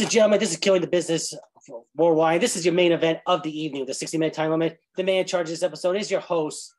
Ladies 0.00 0.06
and 0.06 0.12
gentlemen, 0.14 0.40
this 0.40 0.52
is 0.52 0.56
Killing 0.56 0.80
the 0.80 0.86
Business 0.86 1.34
Worldwide. 1.94 2.40
This 2.40 2.56
is 2.56 2.64
your 2.64 2.72
main 2.72 2.90
event 2.90 3.18
of 3.26 3.42
the 3.42 3.60
evening, 3.60 3.84
the 3.84 3.92
60 3.92 4.16
minute 4.16 4.32
time 4.32 4.50
limit. 4.50 4.80
The 4.96 5.04
man 5.04 5.16
in 5.16 5.26
charge 5.26 5.48
of 5.48 5.50
this 5.50 5.62
episode 5.62 5.94
is 5.98 6.10
your 6.10 6.20
host, 6.20 6.72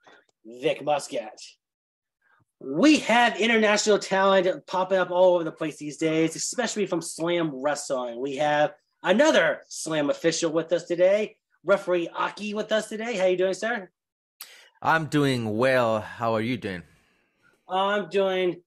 Vic 0.43 0.83
Muscat. 0.83 1.39
We 2.59 2.97
have 3.01 3.39
international 3.39 3.99
talent 3.99 4.65
popping 4.65 4.97
up 4.97 5.11
all 5.11 5.35
over 5.35 5.43
the 5.43 5.51
place 5.51 5.77
these 5.77 5.97
days, 5.97 6.35
especially 6.35 6.87
from 6.87 6.99
Slam 6.99 7.51
Wrestling. 7.53 8.19
We 8.19 8.37
have 8.37 8.73
another 9.03 9.61
Slam 9.67 10.09
official 10.09 10.51
with 10.51 10.73
us 10.73 10.85
today, 10.85 11.37
referee 11.63 12.09
Aki 12.15 12.55
with 12.55 12.71
us 12.71 12.89
today. 12.89 13.17
How 13.17 13.27
you 13.27 13.37
doing, 13.37 13.53
sir? 13.53 13.91
I'm 14.81 15.05
doing 15.05 15.59
well. 15.59 15.99
How 15.99 16.33
are 16.33 16.41
you 16.41 16.57
doing? 16.57 16.81
I'm 17.69 18.09
doing 18.09 18.63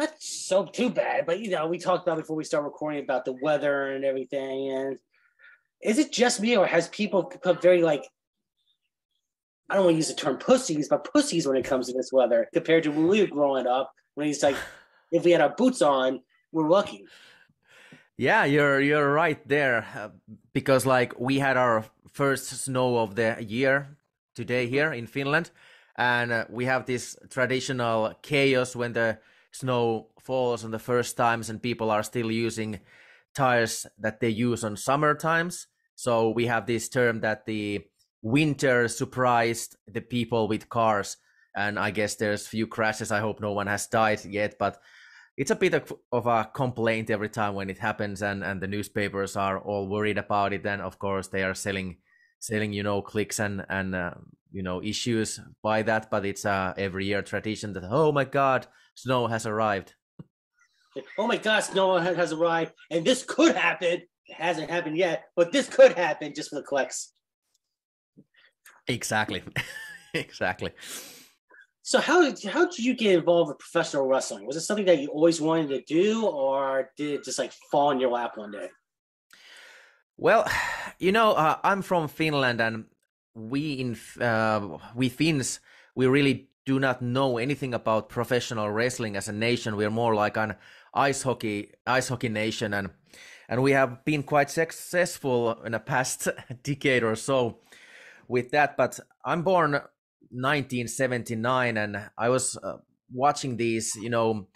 not 0.00 0.14
so 0.18 0.64
too 0.66 0.90
bad, 0.90 1.26
but 1.26 1.40
you 1.40 1.50
know, 1.50 1.66
we 1.66 1.78
talked 1.78 2.06
about 2.06 2.18
before 2.18 2.36
we 2.36 2.44
start 2.44 2.64
recording 2.64 3.02
about 3.02 3.24
the 3.24 3.32
weather 3.32 3.92
and 3.92 4.04
everything. 4.04 4.70
And 4.70 4.98
is 5.82 5.98
it 5.98 6.12
just 6.12 6.40
me, 6.40 6.56
or 6.56 6.66
has 6.66 6.88
people 6.88 7.22
become 7.24 7.58
very 7.60 7.82
like 7.82 8.04
I 9.68 9.74
don't 9.74 9.84
want 9.84 9.94
to 9.94 9.98
use 9.98 10.08
the 10.08 10.14
term 10.14 10.36
pussies, 10.36 10.88
but 10.88 11.08
pussies 11.12 11.46
when 11.46 11.56
it 11.56 11.64
comes 11.64 11.86
to 11.86 11.92
this 11.92 12.12
weather 12.12 12.48
compared 12.52 12.82
to 12.84 12.90
when 12.90 13.06
we 13.06 13.20
were 13.20 13.28
growing 13.28 13.68
up, 13.68 13.92
when 14.14 14.26
he's 14.26 14.42
like, 14.42 14.56
if 15.12 15.24
we 15.24 15.30
had 15.30 15.40
our 15.40 15.54
boots 15.54 15.80
on, 15.80 16.20
we're 16.50 16.68
lucky. 16.68 17.04
Yeah, 18.16 18.44
you're 18.44 18.80
you're 18.80 19.12
right 19.12 19.40
there, 19.48 19.86
uh, 19.96 20.08
because 20.52 20.84
like 20.86 21.18
we 21.18 21.38
had 21.38 21.56
our 21.56 21.84
first 22.10 22.48
snow 22.48 22.98
of 22.98 23.14
the 23.14 23.36
year 23.40 23.96
today 24.34 24.66
here 24.66 24.92
in 24.92 25.06
Finland, 25.06 25.50
and 25.96 26.32
uh, 26.32 26.44
we 26.50 26.64
have 26.64 26.84
this 26.84 27.16
traditional 27.30 28.12
chaos 28.22 28.76
when 28.76 28.92
the 28.92 29.18
snow 29.52 30.08
falls 30.20 30.64
on 30.64 30.70
the 30.70 30.78
first 30.78 31.16
times 31.16 31.50
and 31.50 31.62
people 31.62 31.90
are 31.90 32.02
still 32.02 32.30
using 32.30 32.80
tires 33.34 33.86
that 33.98 34.20
they 34.20 34.28
use 34.28 34.64
on 34.64 34.76
summer 34.76 35.14
times. 35.14 35.66
So 35.94 36.30
we 36.30 36.46
have 36.46 36.66
this 36.66 36.88
term 36.88 37.20
that 37.20 37.46
the 37.46 37.84
winter 38.22 38.88
surprised 38.88 39.76
the 39.86 40.00
people 40.00 40.48
with 40.48 40.68
cars. 40.68 41.16
And 41.56 41.78
I 41.78 41.90
guess 41.90 42.14
there's 42.14 42.46
few 42.46 42.66
crashes. 42.66 43.10
I 43.10 43.20
hope 43.20 43.40
no 43.40 43.52
one 43.52 43.66
has 43.66 43.86
died 43.86 44.24
yet, 44.24 44.56
but 44.58 44.80
it's 45.36 45.50
a 45.50 45.56
bit 45.56 45.74
of, 45.74 46.26
a 46.26 46.50
complaint 46.52 47.10
every 47.10 47.28
time 47.28 47.54
when 47.54 47.70
it 47.70 47.78
happens 47.78 48.22
and, 48.22 48.44
and 48.44 48.60
the 48.60 48.68
newspapers 48.68 49.36
are 49.36 49.58
all 49.58 49.88
worried 49.88 50.18
about 50.18 50.52
it. 50.52 50.66
And 50.66 50.82
of 50.82 50.98
course 50.98 51.28
they 51.28 51.42
are 51.42 51.54
selling, 51.54 51.96
selling, 52.38 52.72
you 52.72 52.82
know, 52.82 53.02
clicks 53.02 53.38
and, 53.38 53.64
and, 53.68 53.94
uh, 53.94 54.14
you 54.52 54.62
know, 54.62 54.82
issues 54.82 55.40
by 55.62 55.82
that. 55.82 56.10
But 56.10 56.26
it's 56.26 56.44
a 56.44 56.74
every 56.76 57.06
year 57.06 57.22
tradition 57.22 57.72
that, 57.72 57.84
oh 57.88 58.12
my 58.12 58.24
God, 58.24 58.66
snow 59.02 59.26
has 59.26 59.46
arrived. 59.46 59.94
Oh 61.18 61.26
my 61.26 61.36
God, 61.36 61.60
snow 61.60 61.96
has 61.98 62.32
arrived, 62.32 62.72
and 62.90 63.04
this 63.04 63.24
could 63.24 63.54
happen. 63.54 63.88
It 63.88 64.08
hasn't 64.36 64.70
happened 64.70 64.96
yet, 64.96 65.24
but 65.36 65.52
this 65.52 65.68
could 65.68 65.92
happen 65.92 66.34
just 66.34 66.50
for 66.50 66.56
the 66.56 66.62
clicks. 66.62 67.12
Exactly, 68.88 69.42
exactly. 70.14 70.72
So 71.82 72.00
how 72.00 72.22
how 72.48 72.66
did 72.66 72.78
you 72.78 72.94
get 72.94 73.14
involved 73.14 73.48
with 73.48 73.58
professional 73.58 74.06
wrestling? 74.06 74.46
Was 74.46 74.56
it 74.56 74.60
something 74.62 74.86
that 74.86 74.98
you 74.98 75.08
always 75.08 75.40
wanted 75.40 75.68
to 75.68 75.82
do, 75.82 76.26
or 76.26 76.90
did 76.96 77.14
it 77.14 77.24
just 77.24 77.38
like 77.38 77.52
fall 77.70 77.90
in 77.92 78.00
your 78.00 78.10
lap 78.10 78.36
one 78.36 78.50
day? 78.50 78.68
Well, 80.16 80.46
you 80.98 81.12
know, 81.12 81.32
uh, 81.32 81.58
I'm 81.62 81.82
from 81.82 82.08
Finland, 82.08 82.60
and 82.60 82.84
we 83.34 83.72
in 83.74 83.96
uh, 84.20 84.78
we 84.94 85.08
Finns 85.08 85.60
we 85.94 86.06
really 86.06 86.49
do 86.66 86.78
not 86.78 87.02
know 87.02 87.38
anything 87.38 87.74
about 87.74 88.08
professional 88.08 88.70
wrestling 88.70 89.16
as 89.16 89.28
a 89.28 89.32
nation. 89.32 89.76
We're 89.76 89.90
more 89.90 90.14
like 90.14 90.36
an 90.36 90.56
ice 90.94 91.22
hockey 91.22 91.72
ice 91.86 92.08
hockey 92.08 92.28
nation, 92.28 92.74
and 92.74 92.90
and 93.48 93.62
we 93.62 93.72
have 93.72 94.04
been 94.04 94.22
quite 94.22 94.50
successful 94.50 95.60
in 95.64 95.72
the 95.72 95.80
past 95.80 96.28
decade 96.62 97.02
or 97.02 97.16
so 97.16 97.60
with 98.28 98.50
that. 98.50 98.76
But 98.76 99.00
I'm 99.24 99.42
born 99.42 99.72
1979, 99.72 101.76
and 101.76 102.10
I 102.16 102.28
was 102.28 102.56
uh, 102.56 102.76
watching 103.12 103.56
these, 103.56 103.96
you 103.96 104.10
know. 104.10 104.46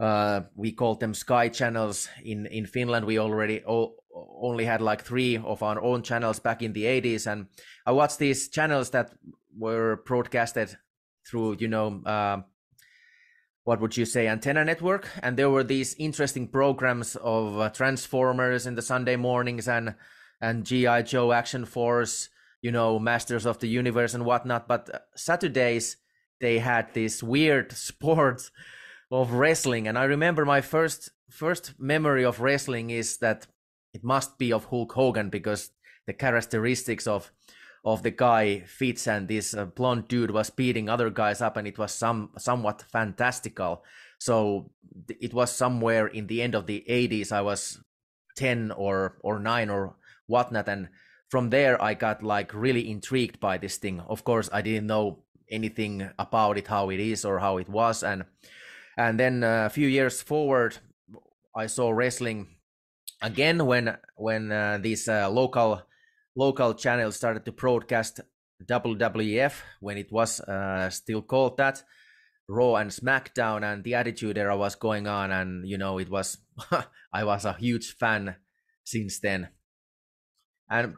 Uh, 0.00 0.42
we 0.54 0.70
called 0.70 1.00
them 1.00 1.12
sky 1.12 1.48
channels 1.48 2.08
in 2.24 2.46
in 2.46 2.66
Finland. 2.66 3.04
We 3.04 3.18
already 3.18 3.64
all, 3.64 3.96
only 4.40 4.64
had 4.64 4.80
like 4.80 5.02
three 5.02 5.38
of 5.38 5.62
our 5.62 5.82
own 5.82 6.02
channels 6.02 6.38
back 6.38 6.62
in 6.62 6.72
the 6.72 6.84
80s, 6.84 7.26
and 7.26 7.46
I 7.84 7.92
watched 7.92 8.18
these 8.18 8.48
channels 8.48 8.90
that 8.90 9.12
were 9.56 10.02
broadcasted 10.06 10.76
through 11.28 11.56
you 11.58 11.68
know 11.68 12.00
uh, 12.04 12.40
what 13.64 13.80
would 13.80 13.96
you 13.96 14.06
say 14.06 14.26
antenna 14.26 14.64
network. 14.64 15.08
And 15.22 15.36
there 15.36 15.50
were 15.50 15.64
these 15.64 15.94
interesting 15.98 16.48
programs 16.48 17.16
of 17.16 17.58
uh, 17.58 17.68
transformers 17.70 18.66
in 18.66 18.74
the 18.74 18.82
sunday 18.82 19.16
mornings 19.16 19.68
and 19.68 19.94
and 20.40 20.64
gi 20.64 21.02
joe 21.02 21.32
action 21.32 21.64
force 21.64 22.30
you 22.62 22.72
know 22.72 22.98
masters 22.98 23.44
of 23.46 23.58
the 23.58 23.68
universe 23.68 24.14
and 24.14 24.24
whatnot. 24.24 24.68
But 24.68 24.88
uh, 24.94 24.98
saturdays 25.14 25.96
they 26.40 26.58
had 26.58 26.94
this 26.94 27.22
weird 27.22 27.72
sport 27.88 28.50
of 29.10 29.32
wrestling. 29.32 29.86
And 29.86 29.98
i 29.98 30.04
remember 30.04 30.44
my 30.44 30.60
first 30.60 31.10
first 31.30 31.74
memory 31.78 32.24
of 32.24 32.40
wrestling 32.40 32.90
is 32.90 33.18
that 33.18 33.46
it 33.92 34.02
must 34.02 34.38
be 34.38 34.52
of 34.52 34.64
hulk 34.66 34.92
hogan 34.92 35.28
because 35.28 35.70
the 36.06 36.14
characteristics 36.14 37.06
of 37.06 37.30
of 37.88 38.02
the 38.02 38.10
guy 38.10 38.60
fits 38.60 39.06
and 39.06 39.28
this 39.28 39.54
uh, 39.54 39.64
blonde 39.64 40.08
dude 40.08 40.30
was 40.30 40.50
beating 40.50 40.90
other 40.90 41.08
guys 41.08 41.40
up 41.40 41.56
and 41.56 41.66
it 41.66 41.78
was 41.78 41.90
some 41.90 42.30
somewhat 42.36 42.84
fantastical. 42.92 43.82
So 44.18 44.70
it 45.20 45.32
was 45.32 45.50
somewhere 45.50 46.06
in 46.06 46.26
the 46.26 46.42
end 46.42 46.54
of 46.54 46.66
the 46.66 46.84
80s 46.88 47.32
i 47.32 47.40
was 47.40 47.80
10 48.36 48.72
or 48.72 49.16
or 49.22 49.38
9 49.38 49.70
or 49.70 49.96
whatnot 50.26 50.68
and 50.68 50.88
from 51.28 51.50
there 51.50 51.82
i 51.82 51.94
got 51.94 52.22
like 52.22 52.52
really 52.52 52.90
intrigued 52.90 53.40
by 53.40 53.58
this 53.58 53.78
thing. 53.78 54.00
Of 54.00 54.24
course 54.24 54.50
i 54.52 54.60
didn't 54.60 54.86
know 54.86 55.24
anything 55.50 56.10
about 56.18 56.58
it 56.58 56.68
how 56.68 56.90
it 56.90 57.00
is 57.00 57.24
or 57.24 57.38
how 57.38 57.56
it 57.56 57.68
was 57.68 58.02
and 58.02 58.24
and 58.98 59.18
then 59.18 59.42
uh, 59.42 59.64
a 59.66 59.70
few 59.70 59.88
years 59.88 60.20
forward 60.20 60.76
i 61.56 61.66
saw 61.66 61.90
wrestling 61.90 62.48
again 63.22 63.64
when 63.64 63.96
when 64.16 64.52
uh, 64.52 64.78
these 64.78 65.08
uh, 65.08 65.30
local 65.30 65.87
local 66.38 66.72
channels 66.72 67.16
started 67.16 67.44
to 67.44 67.50
broadcast 67.50 68.20
WWF 68.64 69.54
when 69.80 69.98
it 69.98 70.12
was 70.12 70.40
uh, 70.40 70.88
still 70.88 71.20
called 71.20 71.56
that, 71.56 71.82
Raw 72.48 72.76
and 72.76 72.90
SmackDown, 72.90 73.62
and 73.64 73.82
the 73.82 73.94
Attitude 73.94 74.38
Era 74.38 74.56
was 74.56 74.76
going 74.76 75.06
on, 75.08 75.32
and 75.32 75.68
you 75.68 75.76
know 75.76 75.98
it 75.98 76.08
was 76.08 76.38
I 77.12 77.24
was 77.24 77.44
a 77.44 77.54
huge 77.54 77.96
fan 77.96 78.36
since 78.84 79.18
then. 79.18 79.48
And 80.70 80.94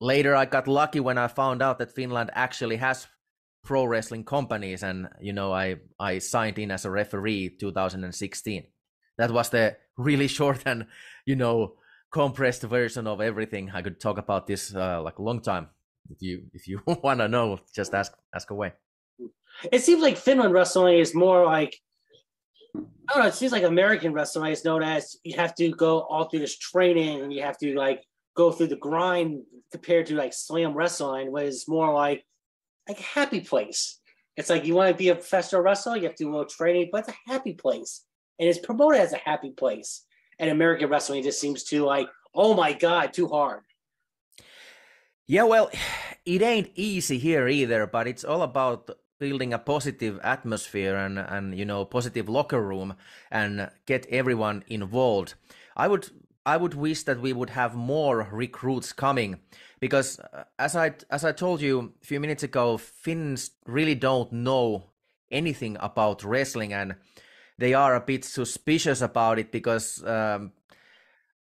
later 0.00 0.34
I 0.34 0.46
got 0.46 0.68
lucky 0.68 1.00
when 1.00 1.16
I 1.16 1.28
found 1.28 1.62
out 1.62 1.78
that 1.78 1.94
Finland 1.94 2.30
actually 2.34 2.76
has 2.76 3.06
pro 3.64 3.84
wrestling 3.84 4.24
companies, 4.24 4.82
and 4.82 5.08
you 5.20 5.32
know 5.32 5.52
I 5.52 5.76
I 5.98 6.18
signed 6.18 6.58
in 6.58 6.72
as 6.72 6.84
a 6.84 6.90
referee 6.90 7.56
2016. 7.60 8.64
That 9.16 9.30
was 9.30 9.48
the 9.50 9.76
really 9.96 10.28
short 10.38 10.62
and 10.66 10.86
you 11.24 11.36
know 11.36 11.76
compressed 12.16 12.62
version 12.62 13.06
of 13.06 13.20
everything. 13.20 13.70
I 13.74 13.82
could 13.82 14.00
talk 14.00 14.16
about 14.16 14.46
this 14.46 14.74
uh, 14.74 15.02
like 15.02 15.18
a 15.18 15.22
long 15.22 15.40
time. 15.42 15.68
If 16.08 16.22
you 16.22 16.44
if 16.54 16.66
you 16.66 16.80
want 17.04 17.20
to 17.20 17.28
know, 17.28 17.58
just 17.74 17.92
ask 17.94 18.12
ask 18.34 18.50
away. 18.50 18.72
It 19.70 19.82
seems 19.82 20.02
like 20.02 20.16
Finland 20.16 20.54
wrestling 20.54 20.98
is 20.98 21.14
more 21.14 21.44
like 21.44 21.76
I 22.74 23.12
don't 23.12 23.22
know. 23.22 23.28
It 23.28 23.34
seems 23.34 23.52
like 23.52 23.64
American 23.64 24.14
wrestling 24.14 24.52
is 24.52 24.64
known 24.64 24.82
as 24.82 25.16
you 25.24 25.36
have 25.36 25.54
to 25.56 25.68
go 25.70 26.00
all 26.10 26.24
through 26.24 26.40
this 26.40 26.58
training 26.58 27.20
and 27.22 27.32
you 27.32 27.42
have 27.42 27.58
to 27.58 27.74
like 27.74 28.02
go 28.34 28.50
through 28.50 28.68
the 28.68 28.84
grind 28.88 29.42
compared 29.70 30.06
to 30.06 30.14
like 30.14 30.32
slam 30.32 30.72
wrestling, 30.72 31.30
was 31.30 31.68
more 31.68 31.92
like 31.92 32.24
like 32.88 32.98
a 32.98 33.10
happy 33.18 33.40
place. 33.40 34.00
It's 34.38 34.50
like 34.50 34.64
you 34.64 34.74
want 34.74 34.90
to 34.90 34.96
be 35.04 35.10
a 35.10 35.14
professional 35.14 35.60
wrestler, 35.60 35.96
you 35.96 36.04
have 36.04 36.16
to 36.16 36.24
do 36.24 36.30
a 36.30 36.32
little 36.32 36.56
training, 36.58 36.88
but 36.90 37.00
it's 37.00 37.14
a 37.16 37.30
happy 37.32 37.52
place, 37.52 38.04
and 38.38 38.48
it's 38.48 38.66
promoted 38.66 39.00
as 39.00 39.12
a 39.12 39.24
happy 39.30 39.50
place 39.50 40.06
and 40.38 40.50
American 40.50 40.88
wrestling 40.88 41.22
just 41.22 41.40
seems 41.40 41.64
to 41.64 41.84
like, 41.84 42.08
oh 42.34 42.54
my 42.54 42.72
god, 42.72 43.12
too 43.12 43.28
hard. 43.28 43.60
Yeah, 45.26 45.44
well, 45.44 45.70
it 46.24 46.42
ain't 46.42 46.70
easy 46.74 47.18
here 47.18 47.48
either, 47.48 47.86
but 47.86 48.06
it's 48.06 48.24
all 48.24 48.42
about 48.42 48.90
building 49.18 49.54
a 49.54 49.58
positive 49.58 50.20
atmosphere 50.22 50.94
and 50.94 51.18
and 51.18 51.56
you 51.56 51.64
know 51.64 51.84
positive 51.86 52.28
locker 52.28 52.60
room 52.60 52.94
and 53.30 53.70
get 53.86 54.06
everyone 54.10 54.62
involved. 54.68 55.34
I 55.76 55.88
would 55.88 56.10
I 56.44 56.56
would 56.56 56.74
wish 56.74 57.02
that 57.04 57.20
we 57.20 57.32
would 57.32 57.50
have 57.50 57.74
more 57.74 58.28
recruits 58.30 58.92
coming 58.92 59.40
because 59.80 60.20
uh, 60.20 60.44
as 60.58 60.76
I 60.76 60.94
as 61.10 61.24
I 61.24 61.32
told 61.32 61.60
you 61.60 61.92
a 62.02 62.06
few 62.06 62.20
minutes 62.20 62.42
ago, 62.42 62.76
Finns 62.76 63.50
really 63.66 63.94
don't 63.94 64.32
know 64.32 64.90
anything 65.30 65.76
about 65.80 66.22
wrestling 66.22 66.72
and 66.72 66.94
they 67.58 67.74
are 67.74 67.94
a 67.94 68.00
bit 68.00 68.24
suspicious 68.24 69.00
about 69.00 69.38
it 69.38 69.50
because 69.52 70.02
um, 70.04 70.52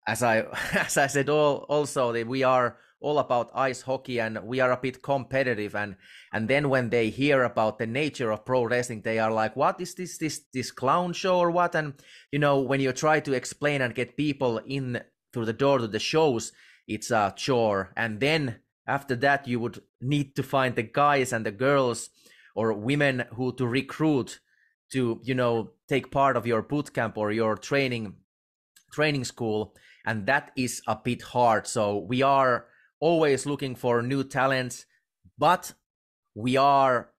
as 0.07 0.23
I 0.23 0.39
as 0.73 0.97
I 0.97 1.07
said 1.07 1.29
all 1.29 1.65
also 1.69 2.11
that 2.11 2.27
we 2.27 2.43
are 2.43 2.77
all 2.99 3.19
about 3.19 3.51
ice 3.53 3.81
hockey 3.81 4.19
and 4.19 4.41
we 4.43 4.61
are 4.61 4.71
a 4.71 4.77
bit 4.77 5.01
competitive 5.01 5.75
and 5.75 5.97
and 6.31 6.47
then 6.47 6.69
when 6.69 6.89
they 6.89 7.09
hear 7.09 7.43
about 7.43 7.77
the 7.77 7.87
nature 7.87 8.31
of 8.31 8.45
pro 8.45 8.63
wrestling 8.63 9.01
they 9.01 9.19
are 9.19 9.31
like 9.31 9.57
what 9.57 9.81
is 9.81 9.93
this 9.95 10.17
this 10.17 10.41
this 10.53 10.71
clown 10.71 11.11
show 11.11 11.37
or 11.37 11.51
what 11.51 11.75
and 11.75 11.95
you 12.31 12.39
know 12.39 12.61
when 12.61 12.79
you 12.79 12.93
try 12.93 13.19
to 13.19 13.33
explain 13.33 13.81
and 13.81 13.93
get 13.93 14.15
people 14.15 14.59
in 14.65 15.01
through 15.33 15.45
the 15.45 15.53
door 15.53 15.79
to 15.79 15.87
the 15.87 15.99
shows, 15.99 16.53
it's 16.87 17.11
a 17.11 17.33
chore. 17.35 17.91
And 17.97 18.19
then 18.19 18.59
after 18.87 19.15
that, 19.17 19.47
you 19.47 19.59
would 19.59 19.81
need 19.99 20.35
to 20.35 20.43
find 20.43 20.75
the 20.75 20.83
guys 20.83 21.33
and 21.33 21.45
the 21.45 21.51
girls 21.51 22.09
or 22.55 22.71
women 22.71 23.25
who 23.35 23.53
to 23.55 23.65
recruit 23.65 24.39
to, 24.93 25.19
you 25.23 25.35
know, 25.35 25.71
take 25.87 26.11
part 26.11 26.37
of 26.37 26.47
your 26.47 26.61
boot 26.61 26.93
camp 26.93 27.17
or 27.17 27.31
your 27.31 27.55
training 27.55 28.15
training 28.91 29.25
school. 29.25 29.75
And 30.05 30.25
that 30.27 30.51
is 30.55 30.81
a 30.87 30.95
bit 30.95 31.21
hard. 31.21 31.67
So 31.67 31.97
we 31.97 32.21
are 32.21 32.65
always 32.99 33.45
looking 33.45 33.75
for 33.75 34.01
new 34.01 34.23
talents, 34.23 34.85
but 35.37 35.73
we 36.35 36.57
are 36.57 37.09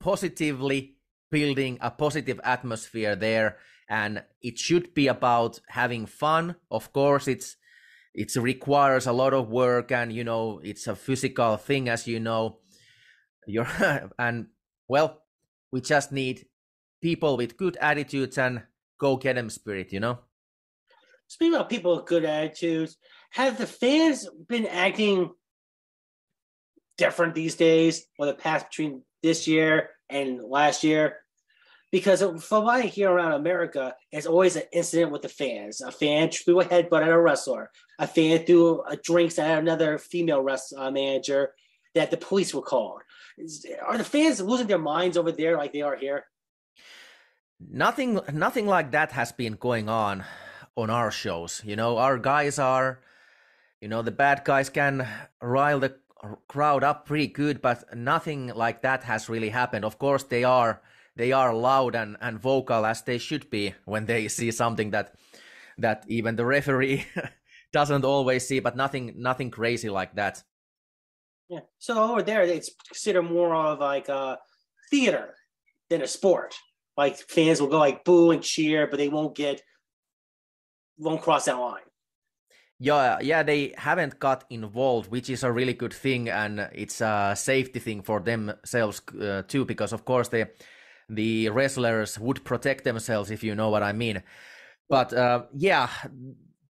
positively 0.00 0.96
building 1.30 1.78
a 1.80 1.90
positive 1.90 2.40
atmosphere 2.44 3.16
there 3.16 3.56
and 3.88 4.22
it 4.42 4.58
should 4.58 4.94
be 4.94 5.08
about 5.08 5.58
having 5.68 6.06
fun 6.06 6.54
of 6.70 6.92
course 6.92 7.26
it's 7.26 7.56
it 8.14 8.34
requires 8.36 9.06
a 9.06 9.12
lot 9.12 9.34
of 9.34 9.48
work 9.48 9.90
and 9.90 10.12
you 10.12 10.22
know 10.22 10.60
it's 10.62 10.86
a 10.86 10.94
physical 10.94 11.56
thing 11.56 11.88
as 11.88 12.06
you 12.06 12.20
know 12.20 12.58
you're 13.46 13.66
and 14.18 14.46
well 14.88 15.22
we 15.72 15.80
just 15.80 16.12
need 16.12 16.46
people 17.04 17.36
with 17.36 17.58
good 17.58 17.76
attitudes 17.82 18.38
and 18.38 18.62
go 18.98 19.14
get 19.18 19.36
them 19.36 19.50
spirit 19.50 19.92
you 19.92 20.00
know 20.00 20.18
speaking 21.26 21.54
about 21.54 21.68
people 21.68 21.94
with 21.94 22.06
good 22.06 22.24
attitudes 22.24 22.96
have 23.30 23.58
the 23.58 23.66
fans 23.66 24.26
been 24.48 24.66
acting 24.66 25.30
different 26.96 27.34
these 27.34 27.56
days 27.56 28.06
or 28.18 28.24
the 28.24 28.32
past 28.32 28.70
between 28.70 29.02
this 29.22 29.46
year 29.46 29.90
and 30.08 30.40
last 30.42 30.82
year 30.82 31.18
because 31.92 32.22
from 32.42 32.64
what 32.64 32.82
I 32.82 32.86
hear 32.86 33.08
around 33.08 33.34
America, 33.34 33.94
it's 34.10 34.26
always 34.26 34.56
an 34.56 34.64
incident 34.72 35.12
with 35.12 35.22
the 35.22 35.28
fans. 35.28 35.80
A 35.80 35.92
fan 35.92 36.28
threw 36.28 36.58
a 36.58 36.64
headbutt 36.64 37.02
at 37.02 37.08
a 37.08 37.20
wrestler. 37.20 37.70
A 38.00 38.06
fan 38.08 38.44
threw 38.44 38.82
a 38.82 38.96
drinks 38.96 39.38
at 39.38 39.60
another 39.60 39.98
female 39.98 40.40
wrestler 40.40 40.80
uh, 40.80 40.90
manager 40.90 41.52
that 41.94 42.10
the 42.10 42.16
police 42.16 42.52
were 42.52 42.62
called. 42.62 43.02
Are 43.86 43.96
the 43.96 44.02
fans 44.02 44.40
losing 44.40 44.66
their 44.66 44.76
minds 44.76 45.16
over 45.16 45.30
there 45.30 45.56
like 45.56 45.72
they 45.72 45.82
are 45.82 45.94
here? 45.94 46.24
Nothing, 47.70 48.20
nothing 48.32 48.66
like 48.66 48.90
that 48.92 49.12
has 49.12 49.32
been 49.32 49.54
going 49.54 49.88
on 49.88 50.24
on 50.76 50.90
our 50.90 51.10
shows. 51.10 51.62
You 51.64 51.76
know, 51.76 51.98
our 51.98 52.18
guys 52.18 52.58
are, 52.58 53.00
you 53.80 53.88
know, 53.88 54.02
the 54.02 54.10
bad 54.10 54.44
guys 54.44 54.70
can 54.70 55.06
rile 55.40 55.80
the 55.80 55.96
crowd 56.48 56.84
up 56.84 57.06
pretty 57.06 57.26
good, 57.26 57.60
but 57.60 57.96
nothing 57.96 58.48
like 58.48 58.82
that 58.82 59.04
has 59.04 59.28
really 59.28 59.50
happened. 59.50 59.84
Of 59.84 59.98
course, 59.98 60.22
they 60.24 60.44
are 60.44 60.82
they 61.16 61.32
are 61.32 61.54
loud 61.54 61.94
and, 61.94 62.16
and 62.20 62.40
vocal 62.40 62.84
as 62.84 63.02
they 63.02 63.18
should 63.18 63.50
be 63.50 63.74
when 63.84 64.06
they 64.06 64.28
see 64.36 64.50
something 64.50 64.90
that 64.90 65.14
that 65.78 66.04
even 66.08 66.36
the 66.36 66.46
referee 66.46 67.06
doesn't 67.72 68.04
always 68.04 68.46
see, 68.46 68.60
but 68.60 68.76
nothing 68.76 69.14
nothing 69.16 69.50
crazy 69.50 69.90
like 69.90 70.14
that. 70.14 70.42
Yeah. 71.48 71.60
So 71.78 72.02
over 72.02 72.22
there, 72.22 72.42
it's 72.42 72.70
considered 72.88 73.22
more 73.22 73.54
of 73.54 73.80
like 73.80 74.08
a 74.08 74.38
theater 74.90 75.34
than 75.90 76.02
a 76.02 76.06
sport. 76.06 76.54
Like 76.96 77.16
fans 77.16 77.60
will 77.60 77.68
go 77.68 77.78
like 77.78 78.04
boo 78.04 78.30
and 78.30 78.42
cheer, 78.42 78.86
but 78.86 78.98
they 78.98 79.08
won't 79.08 79.34
get 79.34 79.62
won't 80.98 81.22
cross 81.22 81.46
that 81.46 81.58
line. 81.58 81.82
Yeah, 82.80 83.18
yeah, 83.20 83.42
they 83.42 83.72
haven't 83.76 84.18
got 84.18 84.44
involved, 84.50 85.10
which 85.10 85.30
is 85.30 85.44
a 85.44 85.52
really 85.52 85.74
good 85.74 85.92
thing, 85.92 86.28
and 86.28 86.68
it's 86.72 87.00
a 87.00 87.34
safety 87.36 87.78
thing 87.78 88.02
for 88.02 88.20
themselves 88.20 89.00
uh, 89.20 89.42
too, 89.46 89.64
because 89.64 89.92
of 89.92 90.04
course 90.04 90.28
they 90.28 90.46
the 91.08 91.50
wrestlers 91.50 92.18
would 92.18 92.44
protect 92.44 92.84
themselves, 92.84 93.30
if 93.30 93.44
you 93.44 93.54
know 93.54 93.70
what 93.70 93.82
I 93.82 93.92
mean. 93.92 94.22
But 94.88 95.12
uh, 95.12 95.44
yeah, 95.54 95.88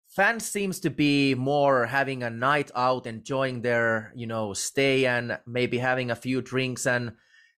fans 0.09 0.45
seems 0.45 0.81
to 0.81 0.91
be 0.91 1.35
more 1.35 1.87
having 1.87 2.23
a 2.23 2.31
night 2.31 2.71
out, 2.77 3.07
enjoying 3.07 3.63
their 3.63 4.13
you 4.15 4.27
know 4.27 4.53
stay, 4.53 5.07
and 5.07 5.39
maybe 5.47 5.79
having 5.79 6.11
a 6.11 6.17
few 6.17 6.43
drinks, 6.43 6.87
and 6.87 7.13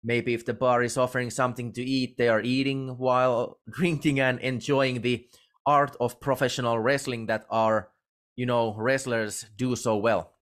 maybe 0.06 0.34
if 0.34 0.46
the 0.46 0.54
bar 0.54 0.84
is 0.84 0.98
offering 0.98 1.32
something 1.32 1.74
to 1.74 1.84
eat, 1.84 2.18
they 2.18 2.30
are 2.30 2.42
eating 2.42 2.98
while 2.98 3.60
drinking 3.70 4.20
and 4.20 4.40
enjoying 4.40 5.02
the 5.02 5.28
art 5.66 5.98
of 6.00 6.20
professional 6.22 6.78
wrestling 6.80 7.26
that 7.26 7.46
our 7.50 7.90
you 8.36 8.46
know 8.46 8.76
wrestlers 8.78 9.46
do 9.58 9.76
so 9.76 9.98
well. 9.98 10.34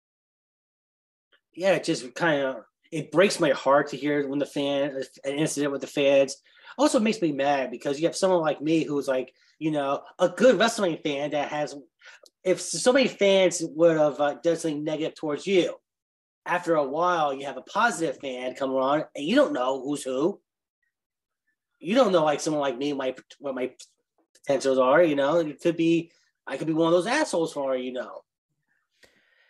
Yeah, 1.55 1.73
it 1.73 1.83
just 1.83 2.13
kind 2.13 2.41
of 2.41 2.65
it 2.91 3.11
breaks 3.11 3.39
my 3.39 3.51
heart 3.51 3.89
to 3.89 3.97
hear 3.97 4.27
when 4.27 4.39
the 4.39 4.45
fan 4.45 5.01
an 5.23 5.33
incident 5.33 5.71
with 5.71 5.81
the 5.81 5.87
fans. 5.87 6.37
Also 6.77 6.99
makes 6.99 7.21
me 7.21 7.31
mad 7.31 7.71
because 7.71 7.99
you 7.99 8.07
have 8.07 8.15
someone 8.15 8.41
like 8.41 8.61
me 8.61 8.83
who's 8.83 9.07
like, 9.07 9.31
you 9.59 9.71
know, 9.71 10.01
a 10.19 10.27
good 10.29 10.59
wrestling 10.59 10.97
fan 11.03 11.31
that 11.31 11.49
has. 11.49 11.75
If 12.43 12.59
so 12.59 12.91
many 12.91 13.07
fans 13.07 13.63
would 13.63 13.95
have 13.95 14.19
uh, 14.19 14.33
done 14.43 14.57
something 14.57 14.83
negative 14.83 15.15
towards 15.15 15.47
you, 15.47 15.75
after 16.45 16.75
a 16.75 16.83
while 16.83 17.33
you 17.33 17.45
have 17.45 17.57
a 17.57 17.61
positive 17.61 18.19
fan 18.19 18.55
come 18.55 18.71
around 18.71 19.05
and 19.15 19.25
you 19.25 19.35
don't 19.35 19.53
know 19.53 19.81
who's 19.81 20.03
who. 20.03 20.39
You 21.79 21.95
don't 21.95 22.11
know 22.11 22.23
like 22.23 22.39
someone 22.39 22.61
like 22.61 22.77
me, 22.77 22.93
my 22.93 23.15
what 23.39 23.55
my 23.55 23.71
potentials 24.35 24.77
are. 24.77 25.03
You 25.03 25.15
know, 25.15 25.37
it 25.37 25.61
could 25.61 25.77
be 25.77 26.11
I 26.47 26.57
could 26.57 26.67
be 26.67 26.73
one 26.73 26.87
of 26.87 26.93
those 26.93 27.07
assholes 27.07 27.53
for 27.53 27.75
you 27.75 27.93
know. 27.93 28.23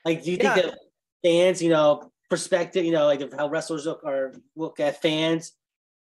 Like, 0.06 0.24
do 0.24 0.32
you 0.32 0.38
yeah. 0.42 0.54
think 0.54 0.66
that 0.66 0.80
fans, 1.24 1.62
you 1.62 1.70
know, 1.70 2.12
perspective, 2.30 2.86
you 2.86 2.92
know, 2.92 3.06
like 3.06 3.34
how 3.34 3.50
wrestlers 3.50 3.86
look 3.86 4.04
or 4.04 4.34
look 4.56 4.80
at 4.80 5.02
fans, 5.02 5.54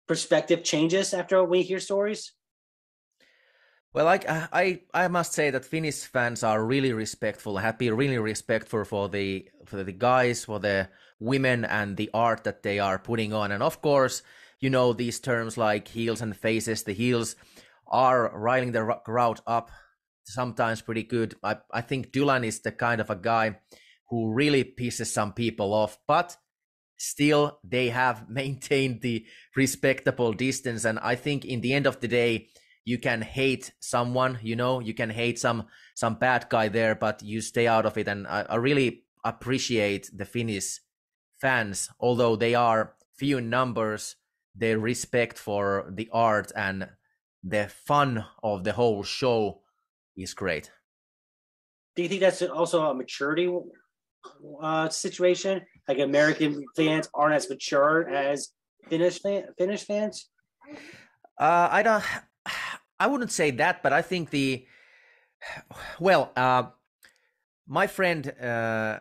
perspective 0.08 0.64
changes 0.64 1.14
after 1.14 1.44
we 1.44 1.62
hear 1.62 1.80
stories? 1.80 2.32
Well, 3.96 4.04
like 4.04 4.28
uh, 4.28 4.46
I, 4.52 4.80
I 4.92 5.08
must 5.08 5.32
say 5.32 5.48
that 5.48 5.64
Finnish 5.64 6.04
fans 6.04 6.42
are 6.42 6.62
really 6.62 6.92
respectful, 6.92 7.56
happy, 7.56 7.90
really 7.90 8.18
respectful 8.18 8.84
for 8.84 9.08
the 9.08 9.48
for 9.64 9.82
the 9.82 9.90
guys, 9.90 10.44
for 10.44 10.60
the 10.60 10.90
women, 11.18 11.64
and 11.64 11.96
the 11.96 12.10
art 12.12 12.44
that 12.44 12.62
they 12.62 12.78
are 12.78 12.98
putting 12.98 13.32
on. 13.32 13.52
And 13.52 13.62
of 13.62 13.80
course, 13.80 14.20
you 14.60 14.68
know 14.68 14.92
these 14.92 15.18
terms 15.18 15.56
like 15.56 15.88
heels 15.88 16.20
and 16.20 16.36
faces. 16.36 16.82
The 16.82 16.92
heels 16.92 17.36
are 17.86 18.38
riling 18.38 18.72
the 18.72 18.84
crowd 19.02 19.40
up, 19.46 19.70
sometimes 20.24 20.82
pretty 20.82 21.04
good. 21.04 21.34
I 21.42 21.56
I 21.72 21.80
think 21.80 22.12
Dylan 22.12 22.44
is 22.44 22.60
the 22.60 22.72
kind 22.72 23.00
of 23.00 23.08
a 23.08 23.16
guy 23.16 23.60
who 24.10 24.30
really 24.30 24.62
pisses 24.78 25.06
some 25.06 25.32
people 25.32 25.72
off, 25.72 25.96
but 26.06 26.36
still 26.98 27.60
they 27.64 27.88
have 27.88 28.28
maintained 28.28 29.00
the 29.00 29.24
respectable 29.56 30.34
distance. 30.34 30.84
And 30.84 30.98
I 30.98 31.14
think 31.14 31.46
in 31.46 31.62
the 31.62 31.72
end 31.72 31.86
of 31.86 32.00
the 32.00 32.08
day, 32.08 32.48
you 32.86 32.98
can 32.98 33.20
hate 33.20 33.72
someone, 33.80 34.38
you 34.42 34.56
know, 34.56 34.80
you 34.80 34.94
can 34.94 35.10
hate 35.10 35.38
some 35.38 35.66
some 35.94 36.14
bad 36.14 36.46
guy 36.48 36.68
there, 36.68 36.94
but 36.94 37.22
you 37.22 37.42
stay 37.42 37.66
out 37.66 37.84
of 37.84 37.98
it. 37.98 38.08
And 38.08 38.26
I, 38.26 38.46
I 38.48 38.54
really 38.56 39.04
appreciate 39.24 40.10
the 40.16 40.24
Finnish 40.24 40.80
fans, 41.38 41.90
although 42.00 42.36
they 42.36 42.54
are 42.54 42.94
few 43.18 43.38
in 43.38 43.50
numbers, 43.50 44.16
their 44.54 44.78
respect 44.78 45.36
for 45.36 45.90
the 45.92 46.08
art 46.12 46.50
and 46.56 46.88
the 47.44 47.68
fun 47.68 48.24
of 48.42 48.64
the 48.64 48.72
whole 48.72 49.02
show 49.02 49.60
is 50.16 50.32
great. 50.32 50.70
Do 51.94 52.02
you 52.02 52.08
think 52.08 52.20
that's 52.20 52.42
also 52.42 52.88
a 52.88 52.94
maturity 52.94 53.48
uh, 54.60 54.88
situation. 54.88 55.62
Like 55.88 55.98
American 55.98 56.64
fans 56.74 57.08
aren't 57.14 57.34
as 57.34 57.48
mature 57.48 58.08
as 58.08 58.50
Finnish 58.88 59.20
fan, 59.20 59.44
Finnish 59.58 59.84
fans. 59.84 60.28
Uh, 61.38 61.68
I 61.70 61.82
don't. 61.82 62.04
I 62.98 63.06
wouldn't 63.06 63.32
say 63.32 63.50
that, 63.52 63.82
but 63.82 63.92
I 63.92 64.02
think 64.02 64.30
the 64.30 64.66
well, 66.00 66.32
uh, 66.36 66.64
my 67.66 67.86
friend 67.86 68.28
uh, 68.40 69.00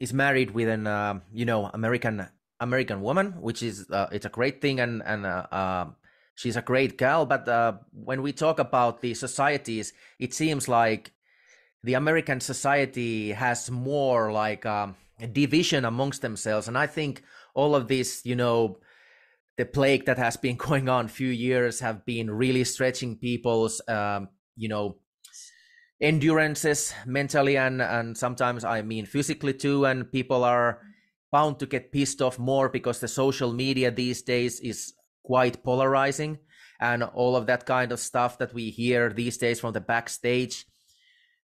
is 0.00 0.12
married 0.12 0.50
with 0.50 0.68
an 0.68 0.86
uh, 0.86 1.20
you 1.32 1.44
know 1.44 1.70
American 1.72 2.26
American 2.60 3.00
woman, 3.00 3.40
which 3.40 3.62
is 3.62 3.86
uh, 3.90 4.08
it's 4.12 4.26
a 4.26 4.30
great 4.30 4.60
thing, 4.60 4.80
and 4.80 5.02
and 5.04 5.26
uh, 5.26 5.46
uh, 5.50 5.86
she's 6.34 6.56
a 6.56 6.62
great 6.62 6.98
gal. 6.98 7.26
But 7.26 7.48
uh, 7.48 7.74
when 7.92 8.22
we 8.22 8.32
talk 8.32 8.58
about 8.58 9.00
the 9.00 9.14
societies, 9.14 9.92
it 10.18 10.34
seems 10.34 10.68
like 10.68 11.12
the 11.82 11.94
American 11.94 12.40
society 12.40 13.32
has 13.32 13.70
more 13.70 14.32
like 14.32 14.64
um, 14.66 14.96
a 15.20 15.26
division 15.26 15.84
amongst 15.84 16.22
themselves, 16.22 16.68
and 16.68 16.76
I 16.76 16.86
think 16.86 17.22
all 17.54 17.74
of 17.74 17.88
this, 17.88 18.22
you 18.24 18.34
know, 18.34 18.78
the 19.56 19.64
plague 19.64 20.06
that 20.06 20.18
has 20.18 20.36
been 20.36 20.56
going 20.68 20.88
on 20.88 21.08
few 21.08 21.28
years 21.28 21.80
have 21.80 22.04
been 22.04 22.30
really 22.30 22.64
stretching 22.64 23.16
people's, 23.16 23.80
um, 23.88 24.28
you 24.56 24.68
know, 24.68 24.96
endurances 26.00 26.92
mentally 27.06 27.56
and 27.56 27.80
and 27.80 28.18
sometimes 28.18 28.64
I 28.64 28.82
mean 28.82 29.06
physically 29.06 29.54
too, 29.54 29.86
and 29.86 30.10
people 30.10 30.44
are 30.44 30.80
bound 31.30 31.58
to 31.60 31.66
get 31.66 31.92
pissed 31.92 32.20
off 32.20 32.38
more 32.38 32.68
because 32.68 33.00
the 33.00 33.08
social 33.08 33.52
media 33.52 33.90
these 33.90 34.22
days 34.22 34.60
is 34.60 34.94
quite 35.22 35.64
polarizing. 35.64 36.38
And 36.80 37.02
all 37.02 37.36
of 37.36 37.46
that 37.46 37.66
kind 37.66 37.92
of 37.92 38.00
stuff 38.00 38.38
that 38.38 38.52
we 38.52 38.70
hear 38.70 39.12
these 39.12 39.38
days 39.38 39.60
from 39.60 39.72
the 39.72 39.80
backstage 39.80 40.66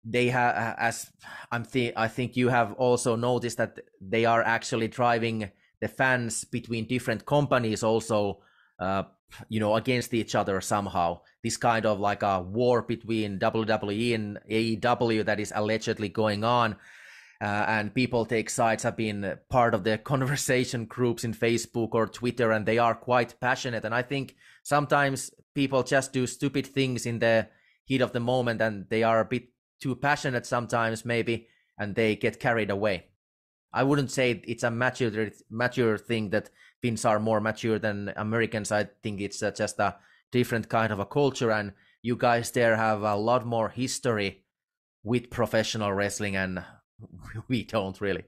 they 0.05 0.29
have 0.29 0.77
as 0.79 1.11
i'm 1.51 1.65
th- 1.65 1.93
i 1.97 2.09
think 2.09 2.37
you 2.37 2.49
have 2.49 2.73
also 2.75 3.17
noticed 3.17 3.59
that 3.59 3.79
they 4.01 4.25
are 4.25 4.43
actually 4.43 4.89
driving 4.89 5.51
the 5.81 5.89
fans 5.89 6.45
between 6.45 6.87
different 6.87 7.25
companies 7.25 7.83
also 7.83 8.41
uh, 8.79 9.05
you 9.49 9.61
know, 9.61 9.77
against 9.77 10.15
each 10.15 10.35
other 10.35 10.61
somehow. 10.61 11.21
This 11.43 11.57
kind 11.57 11.87
of 11.87 12.01
like 12.01 12.23
a 12.23 12.41
war 12.41 12.83
between 12.83 13.39
WWE 13.39 14.15
and 14.15 14.39
AEW 14.51 15.25
that 15.27 15.41
is 15.41 15.53
allegedly 15.55 16.09
going 16.09 16.45
on. 16.45 16.77
Uh, 17.41 17.65
and 17.69 17.95
people 17.95 18.25
take 18.25 18.51
sides 18.51 18.83
have 18.83 18.97
been 18.97 19.39
part 19.49 19.75
of 19.75 19.85
the 19.85 19.99
conversation 20.13 20.87
groups 20.87 21.25
in 21.25 21.33
Facebook 21.33 21.91
or 21.93 22.07
Twitter, 22.07 22.51
and 22.51 22.67
they 22.67 22.79
are 22.79 22.95
quite 22.95 23.39
passionate. 23.41 23.85
And 23.85 23.95
I 23.95 24.03
think 24.03 24.35
sometimes 24.65 25.31
people 25.55 25.83
just 25.85 26.13
do 26.13 26.27
stupid 26.27 26.67
things 26.67 27.07
in 27.07 27.21
the 27.21 27.49
heat 27.85 28.01
of 28.01 28.13
the 28.13 28.21
moment, 28.21 28.61
and 28.61 28.87
they 28.91 29.05
are 29.05 29.21
a 29.21 29.25
bit 29.25 29.51
too 29.81 29.95
passionate 29.95 30.47
sometimes, 30.47 31.05
maybe, 31.05 31.47
and 31.79 31.95
they 31.95 32.17
get 32.17 32.41
carried 32.41 32.71
away. 32.71 33.05
I 33.73 33.83
wouldn't 33.83 34.11
say 34.11 34.43
it's 34.47 34.63
a 34.63 34.71
mature 34.71 35.31
mature 35.51 35.99
thing 35.99 36.31
that 36.31 36.51
Finns 36.83 37.05
are 37.05 37.19
more 37.19 37.41
mature 37.41 37.79
than 37.79 38.13
Americans. 38.17 38.71
I 38.71 38.85
think 39.03 39.21
it's 39.21 39.43
uh, 39.43 39.51
just 39.51 39.79
a 39.81 39.97
different 40.31 40.69
kind 40.69 40.93
of 40.93 41.01
a 41.01 41.07
culture, 41.07 41.51
and 41.51 41.73
you 42.03 42.17
guys 42.17 42.51
there 42.53 42.77
have 42.77 43.03
a 43.03 43.17
lot 43.17 43.45
more 43.45 43.69
history 43.69 44.45
with 45.03 45.31
professional 45.31 45.93
wrestling, 45.93 46.37
and 46.37 46.65
we 47.49 47.65
don't 47.65 48.01
really. 48.01 48.25